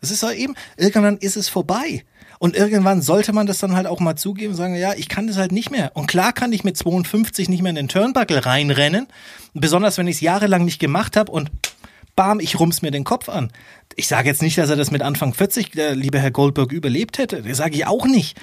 Das 0.00 0.10
ist 0.10 0.22
doch 0.22 0.32
eben, 0.32 0.54
irgendwann 0.76 1.16
ist 1.18 1.36
es 1.36 1.48
vorbei. 1.48 2.04
Und 2.38 2.56
irgendwann 2.56 3.00
sollte 3.00 3.32
man 3.32 3.46
das 3.46 3.58
dann 3.58 3.74
halt 3.74 3.86
auch 3.86 4.00
mal 4.00 4.16
zugeben 4.16 4.50
und 4.50 4.56
sagen, 4.56 4.74
ja, 4.74 4.92
ich 4.94 5.08
kann 5.08 5.26
das 5.26 5.38
halt 5.38 5.52
nicht 5.52 5.70
mehr. 5.70 5.92
Und 5.94 6.08
klar 6.08 6.32
kann 6.32 6.52
ich 6.52 6.64
mit 6.64 6.76
52 6.76 7.48
nicht 7.48 7.62
mehr 7.62 7.70
in 7.70 7.76
den 7.76 7.88
Turnbuckle 7.88 8.44
reinrennen. 8.44 9.06
Besonders 9.54 9.96
wenn 9.96 10.08
ich 10.08 10.16
es 10.16 10.20
jahrelang 10.20 10.64
nicht 10.64 10.78
gemacht 10.78 11.16
habe 11.16 11.32
und 11.32 11.50
bam, 12.16 12.40
ich 12.40 12.58
rums 12.58 12.82
mir 12.82 12.90
den 12.90 13.04
Kopf 13.04 13.28
an. 13.28 13.50
Ich 13.96 14.08
sage 14.08 14.28
jetzt 14.28 14.42
nicht, 14.42 14.58
dass 14.58 14.70
er 14.70 14.76
das 14.76 14.90
mit 14.90 15.02
Anfang 15.02 15.32
40, 15.32 15.70
der 15.70 15.94
liebe 15.94 16.18
Herr 16.18 16.30
Goldberg, 16.30 16.72
überlebt 16.72 17.18
hätte. 17.18 17.42
Das 17.42 17.56
sage 17.56 17.76
ich 17.76 17.86
auch 17.86 18.06
nicht. 18.06 18.38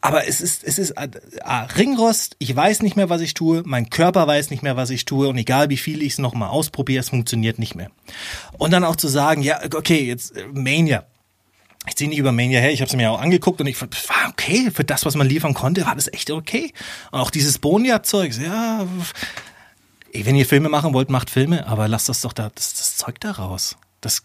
Aber 0.00 0.28
es 0.28 0.40
ist, 0.40 0.62
es 0.62 0.78
ist 0.78 0.94
ah, 0.96 1.62
Ringrost, 1.76 2.36
ich 2.38 2.54
weiß 2.54 2.82
nicht 2.82 2.94
mehr, 2.94 3.10
was 3.10 3.20
ich 3.20 3.34
tue, 3.34 3.62
mein 3.66 3.90
Körper 3.90 4.26
weiß 4.26 4.50
nicht 4.50 4.62
mehr, 4.62 4.76
was 4.76 4.90
ich 4.90 5.04
tue 5.04 5.28
und 5.28 5.36
egal 5.36 5.70
wie 5.70 5.76
viel 5.76 6.02
ich 6.02 6.12
es 6.12 6.18
nochmal 6.18 6.50
ausprobiere, 6.50 7.00
es 7.00 7.08
funktioniert 7.08 7.58
nicht 7.58 7.74
mehr. 7.74 7.90
Und 8.58 8.72
dann 8.72 8.84
auch 8.84 8.94
zu 8.94 9.08
sagen, 9.08 9.42
ja, 9.42 9.60
okay, 9.74 10.04
jetzt 10.04 10.36
äh, 10.36 10.46
Mania. 10.52 11.04
Ich 11.88 11.96
ziehe 11.96 12.08
nicht 12.08 12.18
über 12.18 12.32
Mania 12.32 12.60
her, 12.60 12.70
ich 12.70 12.80
habe 12.80 12.88
es 12.88 12.96
mir 12.96 13.10
auch 13.10 13.20
angeguckt 13.20 13.60
und 13.60 13.66
ich 13.66 13.80
war 13.80 13.88
okay, 14.28 14.70
für 14.70 14.84
das, 14.84 15.04
was 15.06 15.16
man 15.16 15.26
liefern 15.26 15.54
konnte, 15.54 15.86
war 15.86 15.94
das 15.94 16.12
echt 16.12 16.30
okay. 16.30 16.72
Und 17.10 17.20
auch 17.20 17.30
dieses 17.30 17.58
Bonja-Zeug, 17.58 18.36
ja, 18.36 18.86
wenn 20.12 20.36
ihr 20.36 20.46
Filme 20.46 20.68
machen 20.68 20.92
wollt, 20.92 21.08
macht 21.10 21.30
Filme, 21.30 21.66
aber 21.66 21.88
lasst 21.88 22.08
das 22.08 22.20
doch 22.20 22.32
da, 22.32 22.50
das, 22.54 22.74
das 22.74 22.96
Zeug 22.96 23.18
da 23.20 23.32
raus. 23.32 23.76
Das, 24.00 24.22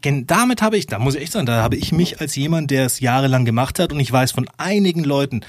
damit 0.00 0.62
habe 0.62 0.76
ich, 0.76 0.86
da 0.86 0.98
muss 1.00 1.16
ich 1.16 1.22
echt 1.22 1.32
sagen, 1.32 1.46
da 1.46 1.62
habe 1.62 1.76
ich 1.76 1.90
mich 1.92 2.20
als 2.20 2.36
jemand, 2.36 2.70
der 2.70 2.86
es 2.86 3.00
jahrelang 3.00 3.44
gemacht 3.44 3.78
hat 3.78 3.92
und 3.92 3.98
ich 4.00 4.12
weiß 4.12 4.30
von 4.32 4.48
einigen 4.56 5.02
Leuten, 5.02 5.40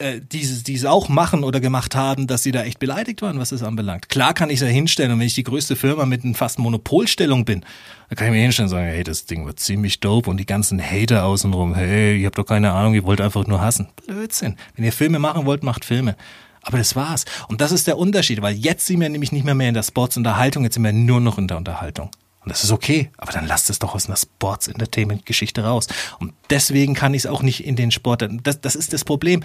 äh, 0.00 0.20
die, 0.20 0.42
es- 0.42 0.84
auch 0.84 1.08
machen 1.08 1.42
oder 1.44 1.60
gemacht 1.60 1.96
haben, 1.96 2.26
dass 2.26 2.42
sie 2.42 2.52
da 2.52 2.62
echt 2.62 2.78
beleidigt 2.78 3.20
waren, 3.22 3.38
was 3.40 3.48
das 3.48 3.62
anbelangt. 3.62 4.08
Klar 4.10 4.32
kann 4.34 4.48
ich 4.50 4.56
es 4.56 4.60
ja 4.60 4.68
hinstellen 4.68 5.10
und 5.12 5.18
wenn 5.18 5.26
ich 5.26 5.34
die 5.34 5.42
größte 5.44 5.76
Firma 5.76 6.04
mit 6.06 6.24
einer 6.24 6.34
fast 6.34 6.58
Monopolstellung 6.58 7.44
bin, 7.44 7.62
dann 8.08 8.16
kann 8.16 8.28
ich 8.28 8.32
mir 8.34 8.42
hinstellen 8.42 8.66
und 8.66 8.76
sagen, 8.76 8.86
hey, 8.86 9.02
das 9.02 9.24
Ding 9.24 9.46
wird 9.46 9.58
ziemlich 9.58 9.98
dope 10.00 10.28
und 10.30 10.36
die 10.36 10.46
ganzen 10.46 10.80
Hater 10.80 11.24
außenrum, 11.24 11.74
hey, 11.74 12.20
ihr 12.20 12.26
habt 12.26 12.38
doch 12.38 12.44
keine 12.46 12.72
Ahnung, 12.72 12.94
ihr 12.94 13.04
wollt 13.04 13.20
einfach 13.20 13.46
nur 13.46 13.60
hassen. 13.60 13.88
Blödsinn. 14.06 14.56
Wenn 14.76 14.84
ihr 14.84 14.92
Filme 14.92 15.18
machen 15.18 15.46
wollt, 15.46 15.62
macht 15.64 15.84
Filme. 15.84 16.16
Aber 16.62 16.76
das 16.78 16.94
war's. 16.94 17.24
Und 17.48 17.60
das 17.62 17.72
ist 17.72 17.86
der 17.86 17.96
Unterschied, 17.98 18.42
weil 18.42 18.54
jetzt 18.54 18.86
sind 18.86 19.00
wir 19.00 19.08
nämlich 19.08 19.32
nicht 19.32 19.44
mehr 19.44 19.54
mehr 19.54 19.68
in 19.68 19.74
der 19.74 19.82
Sports-Unterhaltung, 19.82 20.64
jetzt 20.64 20.74
sind 20.74 20.84
wir 20.84 20.92
nur 20.92 21.20
noch 21.20 21.38
in 21.38 21.48
der 21.48 21.56
Unterhaltung. 21.56 22.10
Und 22.48 22.52
das 22.52 22.64
ist 22.64 22.72
okay, 22.72 23.10
aber 23.18 23.30
dann 23.30 23.46
lasst 23.46 23.68
es 23.68 23.78
doch 23.78 23.94
aus 23.94 24.06
einer 24.06 24.16
Sports-Entertainment-Geschichte 24.16 25.64
raus. 25.64 25.86
Und 26.18 26.32
deswegen 26.48 26.94
kann 26.94 27.12
ich 27.12 27.24
es 27.24 27.26
auch 27.26 27.42
nicht 27.42 27.62
in 27.62 27.76
den 27.76 27.90
Sport. 27.90 28.26
Das, 28.42 28.62
das 28.62 28.74
ist 28.74 28.94
das 28.94 29.04
Problem. 29.04 29.44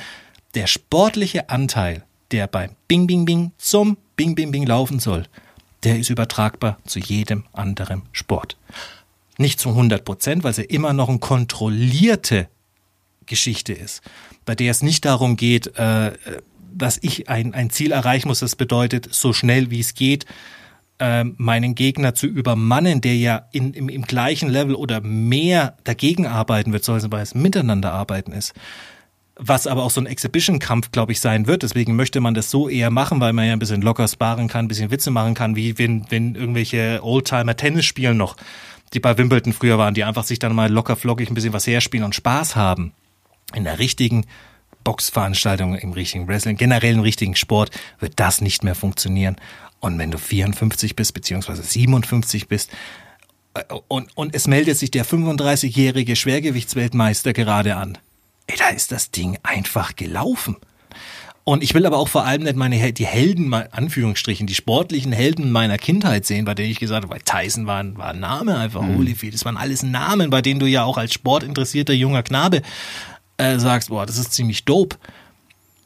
Der 0.55 0.67
sportliche 0.67 1.49
Anteil, 1.49 2.05
der 2.31 2.47
beim 2.47 2.77
Bing 2.87 3.05
Bing 3.05 3.25
Bing 3.25 3.51
zum 3.57 3.97
Bing 4.15 4.35
Bing 4.35 4.53
Bing 4.53 4.65
laufen 4.65 4.99
soll, 4.99 5.25
der 5.83 5.99
ist 5.99 6.11
übertragbar 6.11 6.77
zu 6.85 6.99
jedem 6.99 7.43
anderen 7.51 8.03
Sport. 8.13 8.55
Nicht 9.37 9.59
zu 9.59 9.67
100 9.67 10.05
Prozent, 10.05 10.45
weil 10.45 10.51
es 10.51 10.57
ja 10.57 10.63
immer 10.63 10.93
noch 10.93 11.09
eine 11.09 11.19
kontrollierte 11.19 12.47
Geschichte 13.25 13.73
ist, 13.73 14.01
bei 14.45 14.55
der 14.55 14.71
es 14.71 14.81
nicht 14.81 15.03
darum 15.03 15.35
geht, 15.35 15.75
äh, 15.75 16.13
dass 16.73 16.99
ich 17.01 17.27
ein, 17.27 17.53
ein 17.53 17.69
Ziel 17.69 17.91
erreichen 17.91 18.29
muss. 18.29 18.39
Das 18.39 18.55
bedeutet, 18.55 19.13
so 19.13 19.33
schnell 19.33 19.71
wie 19.71 19.81
es 19.81 19.93
geht, 19.93 20.25
äh, 21.03 21.25
meinen 21.35 21.75
Gegner 21.75 22.15
zu 22.15 22.27
übermannen, 22.27 23.01
der 23.01 23.17
ja 23.17 23.47
in, 23.51 23.73
im, 23.73 23.89
im 23.89 24.03
gleichen 24.03 24.47
Level 24.47 24.73
oder 24.73 25.01
mehr 25.01 25.75
dagegen 25.83 26.25
arbeiten 26.25 26.71
wird, 26.71 26.85
soll 26.85 27.01
weil 27.09 27.21
es 27.21 27.35
miteinander 27.35 27.91
arbeiten 27.91 28.31
ist. 28.31 28.53
Was 29.35 29.67
aber 29.67 29.83
auch 29.83 29.91
so 29.91 29.99
ein 29.99 30.05
Exhibition-Kampf, 30.05 30.91
glaube 30.91 31.11
ich, 31.11 31.19
sein 31.19 31.45
wird. 31.45 31.63
Deswegen 31.63 31.97
möchte 31.97 32.21
man 32.21 32.35
das 32.35 32.49
so 32.49 32.69
eher 32.69 32.89
machen, 32.89 33.19
weil 33.19 33.33
man 33.33 33.47
ja 33.47 33.51
ein 33.53 33.59
bisschen 33.59 33.81
locker 33.81 34.07
sparen 34.07 34.47
kann, 34.47 34.65
ein 34.65 34.67
bisschen 34.69 34.91
Witze 34.91 35.11
machen 35.11 35.33
kann, 35.33 35.57
wie 35.57 35.77
wenn, 35.77 36.05
wenn 36.09 36.35
irgendwelche 36.35 37.01
Oldtimer 37.03 37.57
Tennis 37.57 37.83
spielen 37.83 38.15
noch, 38.15 38.37
die 38.93 39.01
bei 39.01 39.17
Wimbledon 39.17 39.51
früher 39.51 39.77
waren, 39.77 39.95
die 39.95 40.05
einfach 40.05 40.23
sich 40.23 40.39
dann 40.39 40.55
mal 40.55 40.71
locker 40.71 40.95
flockig 40.95 41.29
ein 41.29 41.33
bisschen 41.33 41.51
was 41.51 41.67
herspielen 41.67 42.05
und 42.05 42.15
Spaß 42.15 42.55
haben. 42.55 42.93
In 43.53 43.65
der 43.65 43.79
richtigen 43.79 44.25
Boxveranstaltung, 44.83 45.75
im 45.75 45.91
richtigen 45.91 46.27
Wrestling, 46.27 46.55
generell 46.55 46.93
im 46.93 47.01
richtigen 47.01 47.35
Sport 47.35 47.71
wird 47.99 48.13
das 48.17 48.39
nicht 48.39 48.63
mehr 48.63 48.75
funktionieren. 48.75 49.35
Und 49.83 49.97
wenn 49.99 50.11
du 50.11 50.17
54 50.17 50.95
bist, 50.95 51.13
beziehungsweise 51.13 51.61
57 51.61 52.47
bist, 52.47 52.71
äh, 53.53 53.61
und, 53.89 54.07
und 54.15 54.33
es 54.33 54.47
meldet 54.47 54.77
sich 54.77 54.91
der 54.91 55.05
35-jährige 55.05 56.15
Schwergewichtsweltmeister 56.15 57.33
gerade 57.33 57.75
an. 57.75 57.97
Ey, 58.47 58.55
da 58.57 58.69
ist 58.69 58.93
das 58.93 59.11
Ding 59.11 59.37
einfach 59.43 59.95
gelaufen. 59.97 60.55
Und 61.43 61.61
ich 61.63 61.73
will 61.73 61.85
aber 61.85 61.97
auch 61.97 62.07
vor 62.07 62.23
allem 62.25 62.43
nicht 62.43 62.55
meine 62.55 62.93
die 62.93 63.05
Helden, 63.05 63.53
Anführungsstrichen, 63.53 64.47
die 64.47 64.55
sportlichen 64.55 65.11
Helden 65.11 65.51
meiner 65.51 65.77
Kindheit 65.77 66.25
sehen, 66.25 66.45
bei 66.45 66.53
denen 66.55 66.71
ich 66.71 66.79
gesagt 66.79 67.03
habe, 67.03 67.13
weil 67.13 67.21
Tyson 67.21 67.67
war, 67.67 67.79
ein- 67.83 67.97
war 67.97 68.11
ein 68.11 68.21
Name 68.21 68.57
einfach, 68.57 68.81
Holyfield, 68.81 69.33
das 69.33 69.43
waren 69.43 69.57
alles 69.57 69.83
Namen, 69.83 70.29
bei 70.29 70.41
denen 70.41 70.61
du 70.61 70.65
ja 70.65 70.85
auch 70.85 70.97
als 70.97 71.11
sportinteressierter 71.13 71.91
junger 71.91 72.23
Knabe 72.23 72.61
äh, 73.35 73.59
sagst, 73.59 73.89
boah, 73.89 74.05
das 74.05 74.17
ist 74.17 74.31
ziemlich 74.31 74.63
dope. 74.63 74.95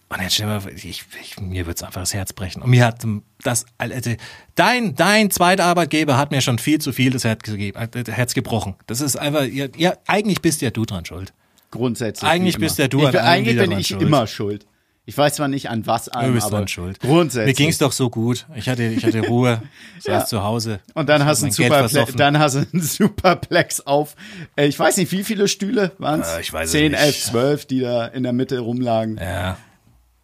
Und 0.10 0.22
jetzt 0.22 0.36
stell 0.36 0.48
mal, 0.48 0.62
ich, 0.74 0.86
ich, 1.22 1.40
mir 1.40 1.66
wird's 1.68 1.84
einfach 1.84 2.00
das 2.02 2.14
Herz 2.14 2.32
brechen. 2.32 2.62
Und 2.62 2.70
mir 2.70 2.86
hat 2.86 3.04
das, 3.44 3.66
also, 3.78 4.12
dein, 4.56 4.96
dein 4.96 5.32
zweiter 5.32 5.66
Arbeitgeber 5.66 6.18
hat 6.18 6.32
mir 6.32 6.40
schon 6.42 6.60
viel 6.60 6.80
zu 6.80 6.94
viel 6.94 7.12
das 7.12 7.26
Herz, 7.26 7.44
gegeben, 7.44 7.78
äh, 7.78 8.04
das 8.04 8.16
Herz 8.16 8.34
gebrochen. 8.34 8.76
Das 8.88 9.02
ist 9.02 9.18
einfach, 9.18 9.44
ja, 9.44 9.66
ja, 9.76 9.94
eigentlich 10.08 10.42
bist 10.42 10.62
ja 10.62 10.70
du 10.70 10.86
dran 10.86 11.04
schuld. 11.04 11.34
Grundsätzlich. 11.72 12.30
Eigentlich 12.30 12.58
bist 12.58 12.78
ja 12.78 12.88
du 12.88 13.00
ich, 13.02 13.08
an 13.08 13.16
allem 13.18 13.26
Eigentlich 13.28 13.58
bin 13.58 13.72
ich 13.78 13.88
schuld. 13.88 14.02
immer 14.02 14.28
schuld. 14.28 14.66
Ich 15.10 15.18
weiß 15.18 15.36
zwar 15.36 15.48
nicht 15.48 15.70
an 15.70 15.86
was 15.88 16.06
Du 16.06 16.12
einem, 16.18 16.34
bist 16.34 16.48
aber 16.48 16.58
dran 16.60 16.68
schuld. 16.68 17.02
Mir 17.04 17.10
grundsätzlich. 17.10 17.56
ging's 17.58 17.78
doch 17.78 17.92
so 17.94 18.10
gut. 18.10 18.46
Ich 18.56 18.68
hatte, 18.68 18.84
ich 18.84 19.06
hatte 19.06 19.22
Ruhe, 19.28 19.62
saß 20.00 20.06
Ja. 20.06 20.26
zu 20.26 20.44
Hause. 20.44 20.80
Und 20.96 21.08
dann 21.10 21.22
Ich 21.22 21.28
hast 21.28 21.44
du 21.44 21.52
versoffen. 21.52 22.16
dann 22.18 22.40
hast 22.40 22.56
du 22.56 22.60
einen 22.60 22.82
Superplex 22.82 23.82
auf, 23.82 24.16
äh, 24.58 24.68
ich 24.68 24.78
weiß 24.80 24.98
nicht, 24.98 25.12
wie 25.12 25.24
viele 25.24 25.48
Stühle 25.50 25.92
waren 25.98 26.22
es? 26.22 26.30
Äh, 26.30 26.42
ich 26.42 26.52
weiß 26.54 26.66
es 26.68 26.72
10, 26.72 26.92
nicht. 26.92 27.02
11, 27.02 27.24
12, 27.26 27.66
die 27.68 27.80
da 27.82 28.06
in 28.08 28.24
der 28.24 28.34
Mitte 28.34 28.60
rumlagen. 28.60 29.18
Ja, 29.18 29.58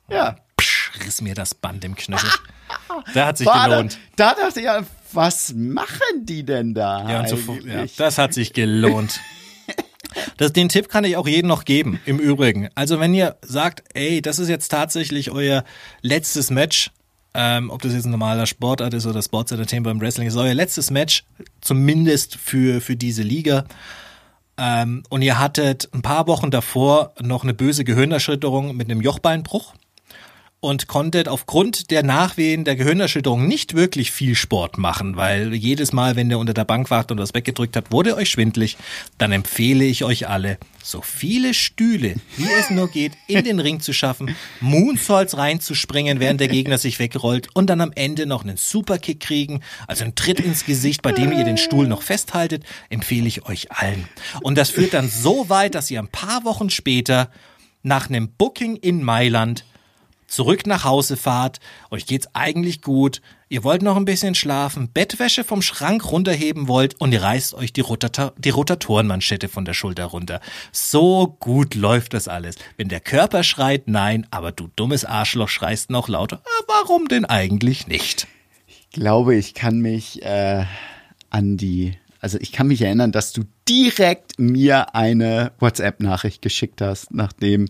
Ja. 0.10 0.36
psch, 0.58 0.92
riss 1.06 1.22
mir 1.22 1.34
das 1.36 1.56
Band 1.56 1.84
im 1.86 1.96
Knöchel. 1.96 2.30
Da 3.14 3.28
hat 3.28 3.38
sich 3.38 3.48
War 3.48 3.68
da, 3.70 3.76
gelohnt. 3.76 3.98
da 4.16 4.34
dachte 4.36 4.60
ich 4.60 4.66
ja, 4.66 4.82
was 5.12 5.54
machen 5.56 6.26
die 6.26 6.44
denn 6.44 6.74
da? 6.74 7.10
Ja, 7.10 7.20
und 7.22 7.30
so, 7.30 7.38
ja, 7.66 7.86
das 7.98 8.18
hat 8.18 8.34
sich 8.34 8.54
gelohnt. 8.54 9.20
Das, 10.38 10.54
den 10.54 10.70
Tipp 10.70 10.90
kann 10.90 11.04
ich 11.06 11.18
auch 11.18 11.28
jedem 11.28 11.48
noch 11.48 11.66
geben, 11.66 12.00
im 12.06 12.20
Übrigen. 12.20 12.70
Also 12.76 13.00
wenn 13.00 13.16
ihr 13.16 13.36
sagt, 13.42 13.84
ey, 13.96 14.22
das 14.22 14.38
ist 14.38 14.48
jetzt 14.48 14.70
tatsächlich 14.70 15.32
euer 15.32 15.64
letztes 16.02 16.52
Match, 16.52 16.92
ähm, 17.34 17.72
ob 17.72 17.82
das 17.82 17.94
jetzt 17.94 18.06
ein 18.06 18.12
normaler 18.12 18.46
Sportart 18.46 18.94
ist 18.94 19.08
oder 19.08 19.24
Sports 19.24 19.52
Entertainment 19.52 19.86
beim 19.86 20.02
Wrestling, 20.02 20.28
ist 20.28 20.36
euer 20.36 20.54
letztes 20.54 20.92
Match, 20.92 21.24
zumindest 21.62 22.36
für, 22.36 22.80
für 22.80 22.96
diese 22.96 23.24
Liga. 23.24 23.66
Ähm, 24.58 25.02
und 25.10 25.24
ihr 25.24 25.40
hattet 25.40 25.90
ein 25.94 26.04
paar 26.04 26.28
Wochen 26.28 26.52
davor 26.52 27.14
noch 27.20 27.42
eine 27.44 27.56
böse 27.56 27.84
Gehirnerschütterung 27.84 28.76
mit 28.78 28.90
einem 28.92 29.02
Jochbeinbruch 29.02 29.74
und 30.64 30.88
konntet 30.88 31.28
aufgrund 31.28 31.92
der 31.92 32.04
Nachwehen 32.04 32.64
der 32.64 32.78
Gehirnerschütterung 32.78 33.46
nicht 33.50 33.74
wirklich 33.74 34.14
viel 34.14 34.34
Sport 34.34 34.78
machen, 34.78 35.18
weil 35.18 35.54
jedes 35.54 35.92
Mal, 35.92 36.16
wenn 36.16 36.30
der 36.30 36.40
unter 36.40 36.54
der 36.54 36.64
Bank 36.64 36.90
wacht 36.90 37.12
und 37.12 37.18
das 37.18 37.34
weggedrückt 37.34 37.76
hat, 37.76 37.92
wurde 37.92 38.16
euch 38.16 38.30
schwindlig, 38.30 38.78
dann 39.18 39.34
empfehle 39.34 39.84
ich 39.84 40.06
euch 40.06 40.30
alle, 40.30 40.58
so 40.82 41.02
viele 41.02 41.54
Stühle, 41.54 42.16
wie 42.38 42.48
es 42.58 42.70
nur 42.70 42.88
geht, 42.90 43.12
in 43.28 43.44
den 43.44 43.60
Ring 43.60 43.82
zu 43.82 43.92
schaffen, 43.92 44.36
Moonsaults 44.62 45.36
reinzuspringen, 45.36 46.22
während 46.22 46.40
der 46.40 46.48
Gegner 46.48 46.78
sich 46.78 46.98
wegrollt 46.98 47.50
und 47.54 47.70
dann 47.70 47.82
am 47.82 47.92
Ende 47.94 48.26
noch 48.26 48.46
einen 48.46 48.56
Superkick 48.56 49.20
kriegen, 49.20 49.60
also 49.88 50.06
einen 50.06 50.16
Tritt 50.16 50.40
ins 50.40 50.66
Gesicht, 50.66 51.02
bei 51.02 51.12
dem 51.12 51.34
ihr 51.34 51.44
den 51.44 51.58
Stuhl 51.58 51.90
noch 51.90 52.04
festhaltet, 52.04 52.64
empfehle 52.90 53.28
ich 53.28 53.46
euch 53.50 53.70
allen. 53.74 54.08
Und 54.44 54.58
das 54.58 54.70
führt 54.70 54.94
dann 54.94 55.10
so 55.10 55.50
weit, 55.50 55.76
dass 55.76 55.92
ihr 55.92 56.00
ein 56.00 56.08
paar 56.08 56.46
Wochen 56.46 56.70
später 56.70 57.30
nach 57.82 58.08
einem 58.08 58.30
Booking 58.30 58.78
in 58.78 59.04
Mailand 59.04 59.66
zurück 60.34 60.66
nach 60.66 60.84
Hause 60.84 61.16
fahrt, 61.16 61.60
euch 61.92 62.06
geht's 62.06 62.28
eigentlich 62.34 62.82
gut, 62.82 63.22
ihr 63.50 63.64
wollt 63.64 63.84
noch 63.84 63.96
ein 63.96 64.06
bisschen 64.06 64.36
schlafen, 64.36 64.90
Bettwäsche 64.92 65.44
vom 65.44 65.62
Schrank 65.62 66.12
runterheben 66.12 66.68
wollt 66.68 67.00
und 67.00 67.12
ihr 67.12 67.22
reißt 67.22 67.54
euch 67.54 67.72
die, 67.72 67.82
Rotata 67.82 68.34
die 68.38 68.50
Rotatorenmanschette 68.50 69.48
von 69.48 69.64
der 69.64 69.74
Schulter 69.74 70.06
runter. 70.06 70.42
So 70.72 71.38
gut 71.40 71.76
läuft 71.76 72.14
das 72.14 72.28
alles. 72.28 72.56
Wenn 72.78 72.90
der 72.90 73.00
Körper 73.00 73.44
schreit, 73.44 73.88
nein, 73.88 74.26
aber 74.32 74.52
du 74.52 74.70
dummes 74.76 75.06
Arschloch 75.06 75.50
schreist 75.50 75.90
noch 75.90 76.08
lauter. 76.08 76.42
Ah, 76.44 76.64
Warum 76.68 77.08
denn 77.08 77.26
eigentlich 77.26 77.88
nicht? 77.88 78.28
Ich 78.68 78.90
glaube, 78.90 79.36
ich 79.36 79.54
kann 79.54 79.80
mich 79.80 80.24
äh, 80.24 80.66
an 81.30 81.58
die, 81.58 81.96
also 82.20 82.40
ich 82.42 82.52
kann 82.52 82.68
mich 82.68 82.82
erinnern, 82.82 83.12
dass 83.12 83.34
du 83.34 83.44
direkt 83.70 84.40
mir 84.40 84.96
eine 84.96 85.52
WhatsApp-Nachricht 85.60 86.42
geschickt 86.42 86.82
hast, 86.82 87.14
nachdem 87.14 87.68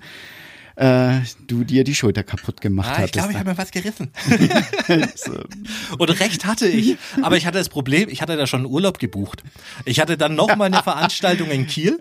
äh, 0.76 1.20
du 1.48 1.64
dir 1.64 1.84
die 1.84 1.94
Schulter 1.96 2.24
kaputt 2.24 2.62
gemacht 2.62 2.88
Ah, 2.90 2.94
ich 2.94 2.98
hattest. 3.00 3.14
glaube, 3.14 3.32
ich 3.34 3.38
habe 3.38 3.50
mir 3.52 3.58
was 3.58 3.72
gerissen. 3.72 4.12
Und 5.98 6.20
recht 6.20 6.46
hatte 6.46 6.68
ich. 6.68 6.98
Aber 7.22 7.38
ich 7.38 7.46
hatte 7.46 7.58
das 7.58 7.70
Problem, 7.70 8.10
ich 8.10 8.22
hatte 8.22 8.36
da 8.38 8.48
schon 8.48 8.62
einen 8.62 8.72
Urlaub 8.72 9.00
gebucht. 9.00 9.44
Ich 9.86 10.00
hatte 10.00 10.18
dann 10.18 10.36
noch 10.36 10.56
mal 10.56 10.66
eine 10.66 10.82
Veranstaltung 10.84 11.50
in 11.50 11.68
Kiel 11.68 12.00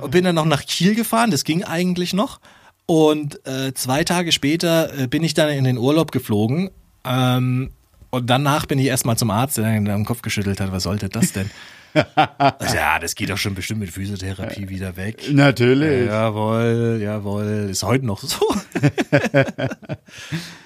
und 0.00 0.10
bin 0.10 0.24
dann 0.24 0.34
noch 0.34 0.44
nach 0.46 0.64
Kiel 0.64 0.94
gefahren. 0.94 1.30
Das 1.30 1.44
ging 1.44 1.64
eigentlich 1.64 2.12
noch. 2.12 2.40
Und 2.86 3.44
äh, 3.46 3.72
zwei 3.74 4.04
Tage 4.04 4.32
später 4.32 4.98
äh, 4.98 5.06
bin 5.06 5.22
ich 5.22 5.34
dann 5.34 5.50
in 5.50 5.64
den 5.64 5.78
Urlaub 5.78 6.10
geflogen. 6.12 6.70
Ähm, 7.04 7.70
und 8.10 8.28
danach 8.28 8.66
bin 8.66 8.78
ich 8.78 8.86
erstmal 8.86 9.16
zum 9.16 9.30
Arzt, 9.30 9.56
der 9.56 9.64
dann 9.64 9.84
den 9.84 10.04
Kopf 10.04 10.22
geschüttelt 10.22 10.60
hat. 10.60 10.72
Was 10.72 10.82
sollte 10.82 11.08
das 11.08 11.32
denn? 11.32 11.50
Ja, 11.94 12.98
das 12.98 13.14
geht 13.14 13.30
doch 13.30 13.36
schon 13.36 13.54
bestimmt 13.54 13.80
mit 13.80 13.90
Physiotherapie 13.90 14.68
wieder 14.68 14.96
weg. 14.96 15.22
Natürlich. 15.30 16.06
Jawohl, 16.06 17.00
jawohl. 17.02 17.68
Ist 17.70 17.82
heute 17.82 18.06
noch 18.06 18.22
so. 18.22 18.38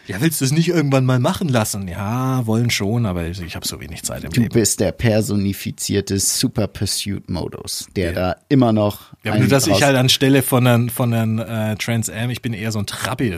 ja, 0.06 0.20
willst 0.20 0.40
du 0.40 0.44
es 0.44 0.52
nicht 0.52 0.68
irgendwann 0.68 1.04
mal 1.04 1.18
machen 1.18 1.48
lassen? 1.48 1.88
Ja, 1.88 2.46
wollen 2.46 2.70
schon, 2.70 3.06
aber 3.06 3.26
ich, 3.26 3.40
ich 3.40 3.56
habe 3.56 3.66
so 3.66 3.80
wenig 3.80 4.02
Zeit 4.02 4.24
im 4.24 4.30
Du 4.30 4.42
Leben. 4.42 4.52
bist 4.52 4.80
der 4.80 4.92
personifizierte 4.92 6.18
Super 6.18 6.66
Pursuit 6.68 7.28
Modus, 7.28 7.88
der 7.96 8.12
da 8.12 8.36
immer 8.48 8.72
noch. 8.72 9.12
Ja, 9.24 9.32
aber 9.32 9.40
nur, 9.40 9.48
dass 9.48 9.66
ich 9.66 9.82
halt 9.82 9.96
anstelle 9.96 10.42
von 10.42 10.66
einem, 10.66 10.88
von 10.88 11.12
einem 11.12 11.38
äh, 11.38 11.76
Trans 11.76 12.08
Am, 12.08 12.30
ich 12.30 12.42
bin 12.42 12.52
eher 12.52 12.72
so 12.72 12.78
ein 12.78 12.86
Trabi. 12.86 13.36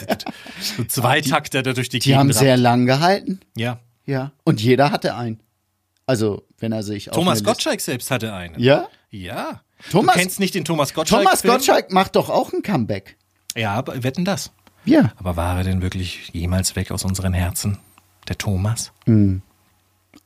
so 0.76 0.84
Zweitakter, 0.84 1.62
der 1.62 1.74
durch 1.74 1.88
die 1.88 1.98
Die 1.98 2.10
Gegend 2.10 2.18
haben 2.18 2.32
sehr 2.32 2.56
lang 2.56 2.86
gehalten. 2.86 3.40
Ja. 3.56 3.80
Ja. 4.06 4.32
Und 4.44 4.60
jeder 4.60 4.90
hatte 4.90 5.14
einen. 5.14 5.38
Also, 6.10 6.42
wenn 6.58 6.72
er 6.72 6.82
sich 6.82 7.04
Thomas 7.04 7.44
Gottschalk 7.44 7.80
selbst 7.80 8.10
hatte 8.10 8.32
einen. 8.34 8.58
Ja? 8.58 8.88
Ja. 9.10 9.60
Thomas- 9.92 10.16
du 10.16 10.20
kennst 10.20 10.40
nicht 10.40 10.56
den 10.56 10.64
Thomas 10.64 10.92
Gottschalk? 10.92 11.22
Thomas 11.22 11.42
Film? 11.42 11.54
Gottschalk 11.54 11.92
macht 11.92 12.16
doch 12.16 12.28
auch 12.30 12.52
ein 12.52 12.62
Comeback. 12.62 13.16
Ja, 13.56 13.74
aber 13.74 14.02
wetten 14.02 14.24
das. 14.24 14.50
Ja. 14.84 15.12
Aber 15.18 15.36
war 15.36 15.58
er 15.58 15.62
denn 15.62 15.82
wirklich 15.82 16.30
jemals 16.32 16.74
weg 16.74 16.90
aus 16.90 17.04
unseren 17.04 17.32
Herzen? 17.32 17.78
Der 18.28 18.36
Thomas? 18.38 18.90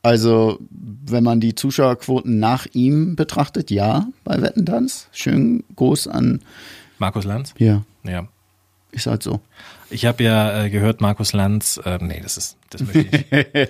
Also, 0.01 0.57
wenn 0.71 1.23
man 1.23 1.39
die 1.39 1.53
Zuschauerquoten 1.53 2.39
nach 2.39 2.65
ihm 2.73 3.15
betrachtet, 3.15 3.69
ja, 3.69 4.07
bei 4.23 4.41
Wetten 4.41 4.65
Tanz. 4.65 5.07
Schön 5.11 5.63
groß 5.75 6.07
an. 6.07 6.41
Markus 6.97 7.25
Lanz? 7.25 7.53
Ja, 7.59 7.83
Ja. 8.03 8.27
Ist 8.95 9.07
halt 9.07 9.21
so. 9.21 9.41
Ich 9.89 10.05
habe 10.05 10.23
ja 10.23 10.63
äh, 10.63 10.69
gehört, 10.69 11.01
Markus 11.01 11.33
Lanz, 11.33 11.79
äh, 11.83 11.99
nee, 12.01 12.19
das 12.21 12.37
ist, 12.37 12.57
das 12.69 12.81
möchte 12.81 12.99
ich 12.99 13.11
nicht. 13.31 13.69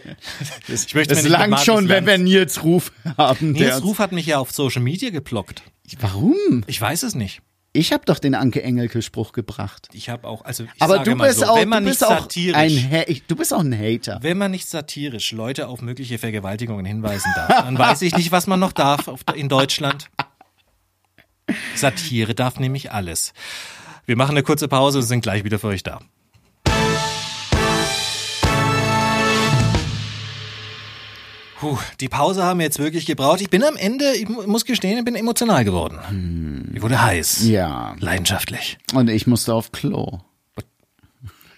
ich 0.88 0.95
möchte 0.95 1.27
langt 1.27 1.49
Markus 1.51 1.65
schon, 1.65 1.89
wenn 1.89 2.05
Lanz- 2.05 2.07
wir 2.07 2.17
Nils 2.17 2.63
Ruf 2.63 2.91
haben. 3.17 3.51
Nils 3.51 3.83
Ruf 3.83 3.99
hat 3.99 4.11
mich 4.11 4.27
ja 4.27 4.39
auf 4.39 4.51
Social 4.51 4.81
Media 4.81 5.09
geblockt. 5.09 5.63
Warum? 5.99 6.63
Ich 6.67 6.79
weiß 6.79 7.03
es 7.03 7.15
nicht. 7.15 7.41
Ich 7.73 7.91
habe 7.91 8.05
doch 8.05 8.19
den 8.19 8.35
Anke 8.35 8.63
Engelke-Spruch 8.63 9.33
gebracht. 9.33 9.89
Ich 9.91 10.07
habe 10.09 10.25
auch, 10.25 10.45
also 10.45 10.63
ich 10.63 10.81
Aber 10.81 10.95
sage 10.97 11.09
du 11.09 11.15
mal 11.17 11.27
bist 11.27 11.41
so, 11.41 11.47
auch, 11.47 11.57
wenn 11.57 11.67
man 11.67 11.83
du 11.83 11.89
nicht 11.89 11.99
satirisch, 11.99 12.55
ein, 12.89 13.21
du 13.27 13.35
bist 13.35 13.53
auch 13.53 13.59
ein 13.59 13.77
Hater. 13.77 14.19
wenn 14.21 14.38
man 14.38 14.51
nicht 14.51 14.69
satirisch 14.69 15.33
Leute 15.33 15.67
auf 15.67 15.81
mögliche 15.81 16.17
Vergewaltigungen 16.17 16.85
hinweisen 16.85 17.29
darf, 17.35 17.65
dann 17.65 17.77
weiß 17.77 18.01
ich 18.03 18.15
nicht, 18.15 18.31
was 18.31 18.47
man 18.47 18.61
noch 18.61 18.71
darf 18.71 19.09
in 19.35 19.49
Deutschland. 19.49 20.07
Satire 21.75 22.33
darf 22.33 22.59
nämlich 22.59 22.93
alles. 22.93 23.33
Wir 24.05 24.15
machen 24.15 24.31
eine 24.31 24.43
kurze 24.43 24.67
Pause 24.67 24.99
und 24.99 25.03
sind 25.03 25.21
gleich 25.21 25.43
wieder 25.43 25.59
für 25.59 25.67
euch 25.67 25.83
da. 25.83 25.99
Puh, 31.59 31.77
die 32.01 32.09
Pause 32.09 32.43
haben 32.43 32.59
wir 32.59 32.65
jetzt 32.65 32.79
wirklich 32.79 33.05
gebraucht. 33.05 33.39
Ich 33.41 33.49
bin 33.49 33.63
am 33.63 33.77
Ende, 33.77 34.13
ich 34.15 34.27
mu- 34.27 34.43
muss 34.45 34.65
gestehen, 34.65 34.97
ich 34.99 35.05
bin 35.05 35.15
emotional 35.15 35.63
geworden. 35.63 36.69
Ich 36.75 36.81
wurde 36.81 37.01
heiß. 37.01 37.47
Ja. 37.47 37.95
Leidenschaftlich. 37.99 38.77
Und 38.93 39.09
ich 39.09 39.25
musste 39.25 39.53
auf 39.53 39.71
Klo. 39.71 40.19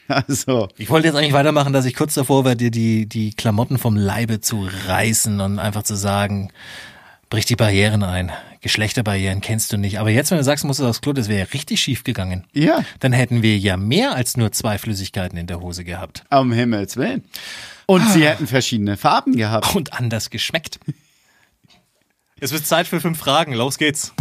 Also, 0.10 0.70
Ich 0.78 0.90
wollte 0.90 1.08
jetzt 1.10 1.18
eigentlich 1.18 1.34
weitermachen, 1.34 1.74
dass 1.74 1.84
ich 1.84 1.94
kurz 1.94 2.14
davor 2.14 2.46
war, 2.46 2.56
dir 2.56 2.72
die, 2.72 3.08
die 3.08 3.32
Klamotten 3.34 3.78
vom 3.78 3.98
Leibe 3.98 4.40
zu 4.40 4.66
reißen 4.88 5.42
und 5.42 5.60
einfach 5.60 5.84
zu 5.84 5.96
sagen, 5.98 6.50
brich 7.30 7.44
die 7.46 7.58
Barrieren 7.58 8.04
ein. 8.04 8.32
Geschlechterbarrieren 8.68 9.40
kennst 9.40 9.72
du 9.72 9.78
nicht. 9.78 9.98
Aber 9.98 10.10
jetzt, 10.10 10.30
wenn 10.30 10.40
du 10.40 10.44
sagst, 10.44 10.66
musst 10.66 10.82
du 10.82 10.86
aufs 10.86 11.00
Klo, 11.00 11.14
das 11.14 11.30
wäre 11.30 11.40
ja 11.40 11.46
richtig 11.54 11.80
schief 11.80 12.04
gegangen. 12.04 12.44
ja, 12.52 12.84
Dann 13.00 13.14
hätten 13.14 13.42
wir 13.42 13.58
ja 13.58 13.78
mehr 13.78 14.14
als 14.14 14.36
nur 14.36 14.52
zwei 14.52 14.78
Flüssigkeiten 14.78 15.38
in 15.38 15.48
der 15.48 15.62
Hose 15.62 15.86
gehabt. 15.86 16.26
um 16.30 16.52
Himmels 16.52 16.98
Willen. 16.98 17.24
Und 17.86 18.06
sie 18.12 18.28
hätten 18.28 18.46
verschiedene 18.46 18.98
Farben 18.98 19.38
gehabt. 19.38 19.74
Und 19.74 19.94
anders 19.94 20.30
geschmeckt. 20.30 20.80
Es 22.40 22.52
wird 22.52 22.68
Zeit 22.68 22.86
für 22.86 23.00
fünf 23.02 23.18
Fragen. 23.18 23.54
Los 23.54 23.80
geht's. 23.80 24.14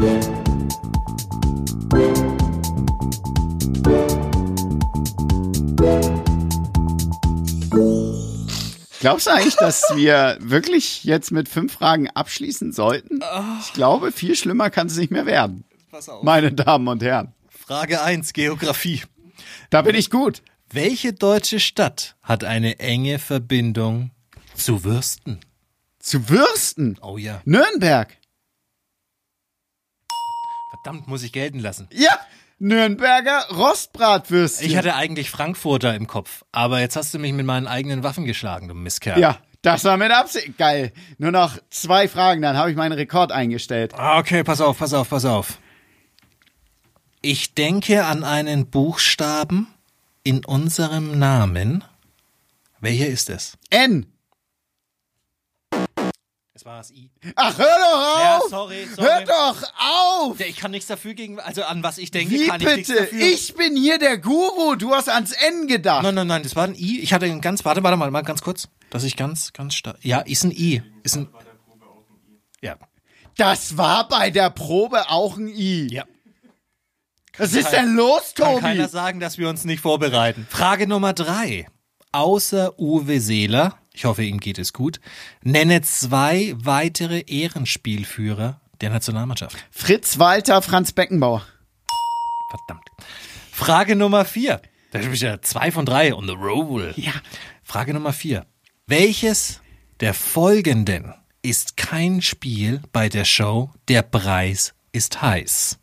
Glaubst 9.07 9.29
du 9.29 9.31
eigentlich, 9.31 9.55
dass 9.55 9.85
wir 9.95 10.37
wirklich 10.41 11.05
jetzt 11.05 11.31
mit 11.31 11.49
fünf 11.49 11.75
Fragen 11.75 12.11
abschließen 12.11 12.73
sollten? 12.73 13.21
Ich 13.61 13.73
glaube, 13.73 14.11
viel 14.11 14.35
schlimmer 14.35 14.69
kann 14.69 14.89
es 14.89 14.97
nicht 14.97 15.13
mehr 15.13 15.27
werden. 15.27 15.65
Pass 15.93 16.09
auf. 16.09 16.25
Meine 16.25 16.51
Damen 16.51 16.89
und 16.89 17.05
Herren. 17.05 17.33
Frage 17.49 18.03
eins: 18.03 18.33
Geografie. 18.33 19.05
Da 19.71 19.83
bin 19.83 19.95
ich 19.95 20.11
gut. 20.11 20.43
Welche 20.71 21.13
deutsche 21.13 21.61
Stadt 21.61 22.17
hat 22.21 22.43
eine 22.43 22.81
enge 22.81 23.21
Verbindung 23.21 24.11
zu 24.57 24.83
Würsten? 24.83 25.39
Zu 26.01 26.29
Würsten. 26.29 26.99
Oh 27.01 27.17
ja. 27.17 27.41
Nürnberg. 27.45 28.13
Verdammt, 30.83 31.07
muss 31.07 31.23
ich 31.23 31.33
gelten 31.33 31.61
lassen. 31.61 31.87
Ja, 31.93 32.19
Nürnberger 32.59 33.47
Rostbratwürstchen. 33.51 34.67
Ich 34.69 34.77
hatte 34.77 34.95
eigentlich 34.95 35.31
Frankfurter 35.31 35.95
im 35.95 36.07
Kopf, 36.07 36.45
aber 36.53 36.81
jetzt 36.81 36.97
hast 36.97 37.13
du 37.13 37.19
mich 37.19 37.33
mit 37.33 37.45
meinen 37.47 37.67
eigenen 37.67 38.03
Waffen 38.03 38.25
geschlagen, 38.25 38.69
du 38.69 38.75
Mistkerl. 38.75 39.19
ja, 39.21 39.39
das 39.63 39.85
war 39.85 39.97
mit 39.97 40.11
Absicht. 40.13 40.57
Geil. 40.59 40.93
Nur 41.19 41.33
noch 41.33 41.59
zwei 41.71 42.09
Fragen, 42.09 42.41
dann 42.43 42.57
habe 42.57 42.71
ich 42.71 42.77
meinen 42.77 42.93
Rekord 42.93 43.33
eingestellt. 43.33 43.95
Ah, 43.95 44.19
Okay, 44.19 44.43
pass 44.45 44.61
auf, 44.61 44.79
pass 44.79 44.95
auf, 44.95 45.11
pass 45.11 45.25
auf. 45.25 45.59
Ich 47.21 47.55
denke 47.55 48.05
an 48.05 48.23
einen 48.25 48.71
Buchstaben 48.71 49.67
in 50.23 50.45
unserem 50.45 51.19
Namen. 51.19 51.83
Welcher 52.81 53.07
ist 53.09 53.29
es? 53.31 53.59
N. 53.71 54.07
War 56.67 56.79
das 56.79 56.91
I. 56.91 57.09
Ach, 57.37 57.57
hör 57.59 57.65
doch 57.65 58.19
Ja, 58.21 58.39
auf! 58.39 58.51
sorry, 58.51 58.89
sorry. 58.93 59.09
Hör 59.09 59.25
doch 59.25 59.63
auf! 59.79 60.41
Ja, 60.41 60.47
Ich 60.47 60.57
kann 60.57 60.73
nichts 60.73 60.89
dafür 60.89 61.15
gegen, 61.15 61.39
also 61.39 61.63
an 61.63 61.85
was 61.85 61.97
ich 61.97 62.11
denke, 62.11 62.35
Wie 62.35 62.49
kann 62.49 62.61
ich 62.61 62.67
nichts 62.67 62.89
bitte? 62.89 63.03
dafür. 63.03 63.21
Ich 63.21 63.55
bin 63.55 63.77
hier 63.77 63.99
der 63.99 64.19
Guru. 64.19 64.75
Du 64.75 64.93
hast 64.93 65.09
ans 65.09 65.31
N 65.31 65.69
gedacht. 65.69 66.03
Nein, 66.03 66.17
nein, 66.17 66.27
nein, 66.27 66.43
das 66.43 66.57
war 66.57 66.65
ein 66.65 66.75
I. 66.75 66.99
Ich 67.03 67.13
hatte 67.13 67.27
ein 67.27 67.41
ganz, 67.41 67.65
warte, 67.65 67.85
warte 67.85 67.97
mal, 67.97 68.11
mal 68.11 68.23
ganz 68.23 68.43
kurz, 68.43 68.67
dass 68.91 69.05
ich 69.05 69.17
ganz, 69.17 69.53
ganz 69.53 69.77
stark. 69.77 69.99
Ja, 70.03 70.19
ist 70.23 70.43
ein 70.43 70.51
I. 70.51 70.83
Ist 71.05 71.15
ein. 71.17 71.29
Ja. 72.61 72.77
Das 73.37 73.77
war 73.77 74.09
bei 74.09 74.31
der 74.31 74.51
Probe 74.51 75.09
auch 75.09 75.37
ein 75.37 75.47
I. 75.47 75.87
Ja. 75.93 76.05
Was 77.39 77.53
ist 77.53 77.71
denn 77.71 77.95
los, 77.95 78.33
Kann 78.35 78.47
Tobi? 78.55 78.61
keiner 78.63 78.89
sagen, 78.89 79.21
dass 79.21 79.39
wir 79.39 79.49
uns 79.49 79.65
nicht 79.65 79.81
vorbereiten. 79.81 80.49
Frage 80.51 80.89
Nummer 80.89 81.13
drei. 81.13 81.69
Außer 82.11 82.77
Uwe 82.81 83.21
Seeler, 83.21 83.79
ich 83.97 84.05
hoffe, 84.05 84.23
ihm 84.23 84.39
geht 84.39 84.59
es 84.59 84.75
gut, 84.75 85.01
nenne 85.43 85.81
zwei 85.81 86.55
weitere 86.59 87.21
Ehrenspielführer 87.21 88.61
der 88.83 88.91
Nationalmannschaft. 88.91 89.57
Fritz 89.71 90.19
Walter, 90.19 90.61
Franz 90.61 90.93
Beckenbauer. 90.93 91.47
Verdammt. 92.51 92.87
Frage 93.51 93.97
Nummer 93.97 94.27
vier. 94.27 94.61
Da 94.91 94.99
bin 94.99 95.15
ich 95.15 95.23
ja 95.23 95.41
zwei 95.41 95.73
von 95.73 95.87
drei 95.87 96.15
on 96.15 96.27
the 96.27 96.35
roll. 96.35 96.93
Ja. 96.97 97.13
Frage 97.65 97.95
Nummer 97.95 98.13
vier. 98.13 98.47
Welches 98.87 99.63
der 100.01 100.13
folgenden 100.13 101.15
ist 101.41 101.79
kein 101.79 102.21
Spiel 102.21 102.83
bei 102.93 103.09
der 103.09 103.25
Show 103.25 103.73
Der 103.89 104.03
Preis 104.03 104.75
ist 104.93 105.23
heiß? 105.23 105.79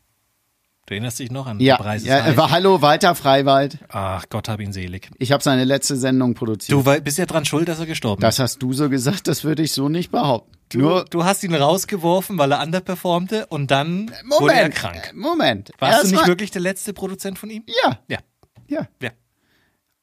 Du 0.94 0.98
erinnerst 0.98 1.18
dich 1.18 1.32
noch 1.32 1.48
an 1.48 1.60
Ja, 1.60 1.78
Preis 1.78 2.04
ist 2.04 2.08
ja 2.08 2.38
war 2.38 2.52
Hallo 2.52 2.84
Walter 2.84 3.16
Freiwald. 3.16 3.80
Ach, 3.89 4.26
Gott 4.30 4.48
hab 4.48 4.60
ihn 4.60 4.72
selig. 4.72 5.10
Ich 5.18 5.32
habe 5.32 5.41
seine 5.44 5.64
letzte 5.64 5.96
Sendung 5.98 6.36
produziert. 6.36 6.72
Du 6.72 6.86
wei- 6.86 7.00
bist 7.00 7.18
ja 7.18 7.26
dran 7.26 7.46
schuld, 7.46 7.68
dass 7.68 7.80
er 7.80 7.88
gestorben 7.88 8.22
das 8.22 8.38
hast 8.38 8.60
du 8.62 8.74
so 8.74 8.89
gesagt, 8.91 9.28
das 9.28 9.44
würde 9.44 9.64
ich 9.64 9.72
so 9.72 9.89
nicht 9.89 10.12
behaupten. 10.12 10.52
Nur 10.76 11.06
Du 11.10 11.24
hast 11.26 11.44
ihn 11.44 11.56
rausgeworfen, 11.56 12.38
weil 12.38 12.52
er 12.52 12.62
underperformte 12.62 13.48
und 13.48 13.72
dann 13.72 14.12
wurde 14.30 14.54
er 14.54 14.58
Moment, 14.60 14.76
krank. 14.76 15.12
Moment. 15.16 15.72
Warst 15.80 15.94
du 15.94 15.98
Erst 16.02 16.12
nicht 16.12 16.22
mal- 16.22 16.28
wirklich 16.28 16.52
der 16.52 16.62
letzte 16.62 16.94
Produzent 16.94 17.39
von 17.39 17.50
ihm? 17.50 17.64
Ja, 17.84 17.98
Ja. 18.08 18.20
ja. 18.68 18.88
Ja. 19.02 19.10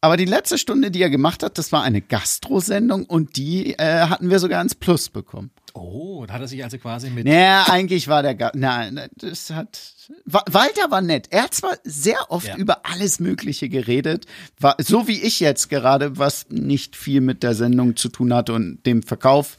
Aber 0.00 0.16
die 0.16 0.24
letzte 0.24 0.58
Stunde, 0.58 0.90
die 0.90 1.02
er 1.02 1.10
gemacht 1.10 1.42
hat, 1.44 1.56
das 1.58 1.70
war 1.72 1.82
eine 1.84 2.00
Gastrosendung 2.00 3.04
und 3.04 3.36
die 3.36 3.74
äh, 3.78 4.06
hatten 4.08 4.28
wir 4.30 4.38
sogar 4.40 4.60
ins 4.62 4.74
Plus 4.74 5.08
bekommen. 5.10 5.50
Oh, 5.74 6.24
da 6.26 6.34
hat 6.34 6.40
er 6.40 6.48
sich 6.48 6.64
also 6.64 6.78
quasi 6.78 7.10
mit. 7.10 7.26
Naja, 7.26 7.66
eigentlich 7.68 8.08
war 8.08 8.22
der 8.24 8.34
Ga 8.34 8.50
Nein, 8.54 9.00
das 9.16 9.50
hat. 9.50 9.78
Wa- 10.24 10.44
Walter 10.50 10.90
war 10.90 11.00
nett. 11.02 11.28
Er 11.30 11.44
hat 11.44 11.54
zwar 11.54 11.76
sehr 11.84 12.30
oft 12.30 12.46
Ja. 12.48 12.56
über 12.56 12.84
alles 12.86 13.20
Mögliche 13.20 13.68
geredet, 13.68 14.26
war, 14.58 14.76
so 14.78 15.06
wie 15.08 15.20
ich 15.20 15.40
jetzt 15.40 15.68
gerade, 15.70 16.18
was 16.18 16.46
nicht 16.50 16.96
viel 16.96 17.20
mit 17.20 17.42
der 17.42 17.54
Sendung 17.54 17.96
zu 17.96 18.08
tun 18.08 18.32
hatte 18.34 18.52
und 18.52 18.84
dem 18.86 19.02
Verkauf. 19.02 19.56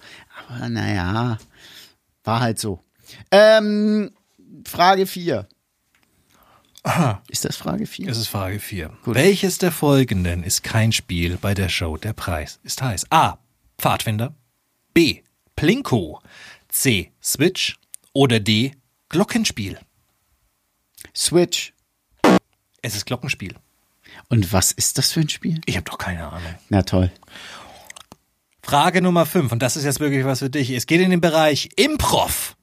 Aber 0.49 0.70
naja, 0.70 1.38
war 2.24 2.39
halt 2.41 2.60
so. 2.60 2.80
Ähm, 3.32 4.12
Frage 4.66 5.06
4. 5.08 5.47
Ist 7.30 7.45
das 7.45 7.58
Frage 7.58 7.86
4? 7.86 8.08
Es 8.10 8.18
ist 8.18 8.28
Frage 8.28 8.60
4. 8.60 8.91
Welches 9.06 9.60
der 9.60 9.72
folgenden 9.72 10.43
ist 10.43 10.64
kein 10.64 10.91
Spiel 10.91 11.38
bei 11.39 11.54
der 11.54 11.70
Show 11.70 11.95
Der 11.97 12.14
Preis 12.14 12.60
ist 12.64 12.82
heiß? 12.82 13.06
A. 13.12 13.38
Pfadfinder. 13.78 14.34
B. 14.93 15.22
Plinko. 15.56 16.22
C. 16.70 17.12
Switch. 17.22 17.78
Oder 18.14 18.39
D. 18.39 18.72
Glockenspiel. 19.10 19.78
Switch. 21.16 21.74
Es 22.82 22.95
ist 22.95 23.05
Glockenspiel. 23.05 23.55
Und 24.30 24.51
was 24.53 24.72
ist 24.72 24.97
das 24.97 25.12
für 25.12 25.22
ein 25.22 25.30
Spiel? 25.30 25.62
Ich 25.66 25.76
habe 25.76 25.89
doch 25.89 25.97
keine 25.97 26.28
Ahnung. 26.28 26.55
Na 26.70 26.82
toll. 26.84 27.12
Frage 28.64 29.01
Nummer 29.01 29.26
5. 29.26 29.51
Und 29.51 29.62
das 29.62 29.78
ist 29.78 29.84
jetzt 29.84 29.99
wirklich 29.99 30.26
was 30.26 30.39
für 30.39 30.49
dich. 30.49 30.70
Es 30.72 30.86
geht 30.86 31.01
in 31.01 31.12
den 31.12 31.22
Bereich 31.22 31.70
Improv. 31.76 32.55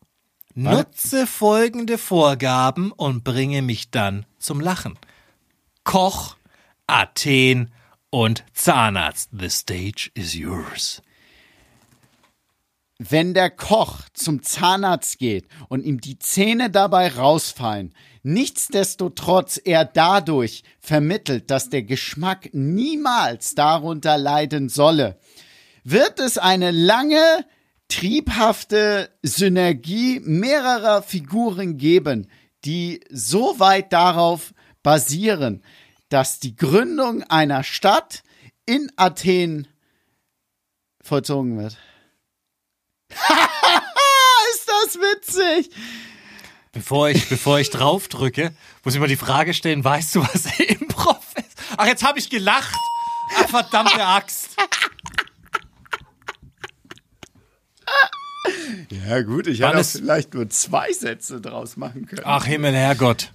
Nutze 0.54 1.26
folgende 1.26 1.98
Vorgaben 1.98 2.90
und 2.92 3.22
bringe 3.22 3.62
mich 3.62 3.90
dann 3.90 4.26
zum 4.38 4.60
Lachen. 4.60 4.98
Koch, 5.84 6.36
Athen 6.86 7.70
und 8.10 8.44
Zahnarzt. 8.54 9.30
The 9.38 9.50
stage 9.50 10.10
is 10.14 10.34
yours. 10.34 11.02
Wenn 13.00 13.32
der 13.32 13.50
Koch 13.50 14.00
zum 14.12 14.42
Zahnarzt 14.42 15.18
geht 15.18 15.46
und 15.68 15.84
ihm 15.84 16.00
die 16.00 16.18
Zähne 16.18 16.68
dabei 16.68 17.08
rausfallen, 17.08 17.94
nichtsdestotrotz 18.24 19.60
er 19.64 19.84
dadurch 19.84 20.64
vermittelt, 20.80 21.48
dass 21.48 21.70
der 21.70 21.84
Geschmack 21.84 22.50
niemals 22.52 23.54
darunter 23.54 24.18
leiden 24.18 24.68
solle, 24.68 25.20
wird 25.84 26.18
es 26.18 26.38
eine 26.38 26.72
lange, 26.72 27.46
triebhafte 27.86 29.10
Synergie 29.22 30.18
mehrerer 30.20 31.02
Figuren 31.02 31.78
geben, 31.78 32.28
die 32.64 33.00
so 33.10 33.60
weit 33.60 33.92
darauf 33.92 34.52
basieren, 34.82 35.62
dass 36.08 36.40
die 36.40 36.56
Gründung 36.56 37.22
einer 37.22 37.62
Stadt 37.62 38.24
in 38.66 38.90
Athen 38.96 39.68
vollzogen 41.00 41.56
wird. 41.58 41.78
Ist 44.52 44.68
das 44.68 44.94
witzig? 44.96 45.70
Bevor 46.72 47.08
ich, 47.10 47.28
bevor 47.28 47.58
ich 47.58 47.70
drauf 47.70 48.08
drücke, 48.08 48.52
muss 48.84 48.94
ich 48.94 49.00
mal 49.00 49.08
die 49.08 49.16
Frage 49.16 49.54
stellen, 49.54 49.82
weißt 49.82 50.14
du, 50.14 50.22
was 50.22 50.46
Improv 50.60 51.24
ist? 51.36 51.58
Ach, 51.76 51.86
jetzt 51.86 52.04
habe 52.04 52.18
ich 52.18 52.30
gelacht. 52.30 52.76
Ach, 53.36 53.48
verdammte 53.48 54.04
Axt. 54.04 54.56
Ja, 58.90 59.22
gut, 59.22 59.46
ich 59.46 59.60
Wann 59.60 59.76
hätte 59.76 59.80
auch 59.80 59.90
vielleicht 59.90 60.34
nur 60.34 60.48
zwei 60.50 60.92
Sätze 60.92 61.40
draus 61.40 61.76
machen 61.76 62.06
können. 62.06 62.22
Ach, 62.24 62.44
Himmel, 62.46 62.74
Herrgott. 62.74 63.32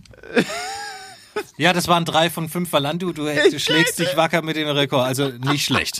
Ja, 1.58 1.74
das 1.74 1.88
waren 1.88 2.06
drei 2.06 2.30
von 2.30 2.50
fünf 2.50 2.72
Valandu. 2.72 3.12
Du, 3.12 3.26
du 3.26 3.60
schlägst 3.60 4.00
dich 4.00 4.16
wacker 4.16 4.42
mit 4.42 4.56
dem 4.56 4.68
Rekord. 4.68 5.06
Also 5.06 5.30
nicht 5.30 5.66
schlecht. 5.66 6.00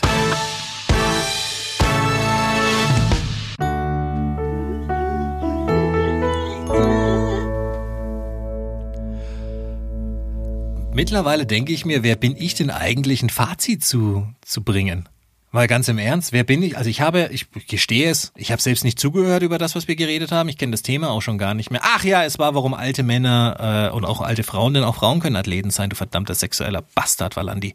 Mittlerweile 10.94 11.44
denke 11.44 11.72
ich 11.72 11.84
mir, 11.84 12.04
wer 12.04 12.14
bin 12.14 12.36
ich 12.36 12.54
denn 12.54 12.70
eigentlich, 12.70 13.20
ein 13.20 13.28
Fazit 13.28 13.84
zu, 13.84 14.28
zu 14.42 14.62
bringen? 14.62 15.08
Mal 15.50 15.66
ganz 15.66 15.88
im 15.88 15.98
Ernst, 15.98 16.32
wer 16.32 16.44
bin 16.44 16.62
ich? 16.62 16.78
Also 16.78 16.88
ich 16.88 17.00
habe, 17.00 17.30
ich 17.32 17.46
gestehe 17.66 18.08
es, 18.08 18.32
ich 18.36 18.52
habe 18.52 18.62
selbst 18.62 18.84
nicht 18.84 19.00
zugehört 19.00 19.42
über 19.42 19.58
das, 19.58 19.74
was 19.74 19.88
wir 19.88 19.96
geredet 19.96 20.30
haben. 20.30 20.48
Ich 20.48 20.56
kenne 20.56 20.70
das 20.70 20.82
Thema 20.82 21.10
auch 21.10 21.20
schon 21.20 21.36
gar 21.36 21.54
nicht 21.54 21.72
mehr. 21.72 21.80
Ach 21.82 22.04
ja, 22.04 22.22
es 22.22 22.38
war, 22.38 22.54
warum 22.54 22.74
alte 22.74 23.02
Männer 23.02 23.90
äh, 23.90 23.94
und 23.94 24.04
auch 24.04 24.20
alte 24.20 24.44
Frauen, 24.44 24.74
denn 24.74 24.84
auch 24.84 24.94
Frauen 24.94 25.18
können 25.18 25.34
Athleten 25.34 25.70
sein, 25.70 25.90
du 25.90 25.96
verdammter 25.96 26.36
sexueller 26.36 26.84
Bastard, 26.94 27.34
Valandi. 27.34 27.74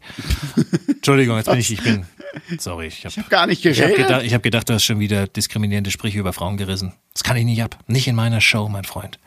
Entschuldigung, 0.88 1.36
jetzt 1.36 1.50
bin 1.50 1.58
ich, 1.58 1.70
ich 1.70 1.82
bin, 1.82 2.06
sorry, 2.58 2.86
ich 2.86 3.04
habe 3.04 3.14
Gar 3.28 3.48
nicht 3.48 3.62
ich 3.66 3.82
hab 3.82 3.88
geredet. 3.88 4.06
gedacht, 4.06 4.24
ich 4.24 4.32
hab 4.32 4.42
gedacht, 4.42 4.70
du 4.70 4.72
hast 4.72 4.84
schon 4.84 4.98
wieder 4.98 5.26
diskriminierende 5.26 5.90
Sprüche 5.90 6.18
über 6.18 6.32
Frauen 6.32 6.56
gerissen. 6.56 6.94
Das 7.12 7.22
kann 7.22 7.36
ich 7.36 7.44
nicht 7.44 7.62
ab. 7.62 7.78
Nicht 7.86 8.08
in 8.08 8.16
meiner 8.16 8.40
Show, 8.40 8.66
mein 8.70 8.84
Freund. 8.84 9.18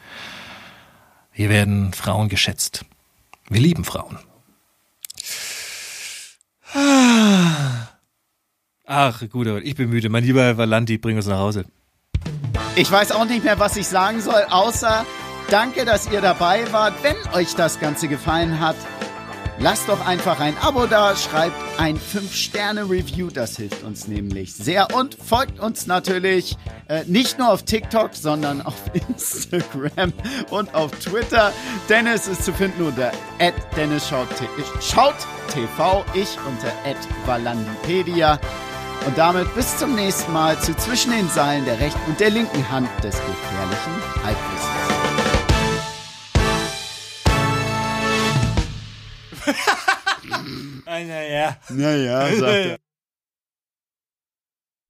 Hier 1.32 1.50
werden 1.50 1.94
Frauen 1.94 2.28
geschätzt. 2.28 2.86
Wir 3.50 3.62
lieben 3.62 3.84
Frauen. 3.84 4.18
Ach, 8.86 9.24
gut, 9.30 9.48
ich 9.64 9.76
bin 9.76 9.89
müde. 9.89 10.10
Mein 10.10 10.24
lieber 10.24 10.58
Valanti, 10.58 10.98
bring 10.98 11.18
uns 11.18 11.28
nach 11.28 11.39
Hause. 11.39 11.66
Ich 12.76 12.91
weiß 12.91 13.12
auch 13.12 13.26
nicht 13.26 13.44
mehr, 13.44 13.60
was 13.60 13.78
ich 13.78 13.88
sagen 13.88 14.22
soll, 14.22 14.44
außer 14.50 15.06
danke, 15.50 15.86
dass 15.86 16.12
ihr 16.12 16.22
dabei 16.22 16.72
wart. 16.72 16.96
Wenn 17.04 17.16
euch 17.34 17.56
das 17.56 17.80
Ganze 17.80 18.08
gefallen 18.08 18.60
hat, 18.60 18.76
lasst 19.64 19.88
doch 19.88 20.05
einfach 20.05 20.41
ein 20.41 20.57
Abo 20.57 20.88
da, 20.88 21.16
schreibt 21.16 21.55
ein 21.78 21.97
5-Sterne-Review, 21.97 23.30
das 23.30 23.55
hilft 23.55 23.84
uns 23.84 24.09
nämlich 24.09 24.53
sehr 24.53 24.93
und 24.93 25.16
folgt 25.16 25.59
uns 25.59 25.88
natürlich 25.88 26.57
äh, 26.89 27.05
nicht 27.05 27.39
nur 27.39 27.49
auf 27.49 27.64
TikTok, 27.64 28.14
sondern 28.14 28.61
auf 28.61 28.76
Instagram 29.07 30.11
und 30.49 30.76
auf 30.76 30.91
Twitter. 30.99 31.53
Dennis 31.88 32.28
ist 32.28 32.43
zu 32.43 32.51
finden 32.51 32.84
unter 32.84 33.14
Dennis 33.78 34.09
schaut, 34.09 34.28
schaut 34.82 35.16
TV, 35.53 36.03
ich 36.14 36.38
unter 36.45 36.72
Valandipedia. 37.26 38.39
Und 39.07 39.18
damit 39.18 39.53
bis 39.55 39.78
zum 39.78 39.95
nächsten 39.95 40.32
Mal 40.32 40.59
zu 40.59 40.76
Zwischen 40.76 41.11
den 41.11 41.28
Seilen 41.30 41.66
der 41.66 41.80
rechten 41.80 41.99
und 42.07 42.20
der 42.20 42.30
linken 42.30 42.70
Hand 42.70 42.89
des 43.03 43.16
gefährlichen 43.16 44.24
Halbwissens. 44.24 44.72
Naja. 50.86 51.58
Naja, 51.70 52.28
sagt 52.36 52.44
er. 52.44 52.78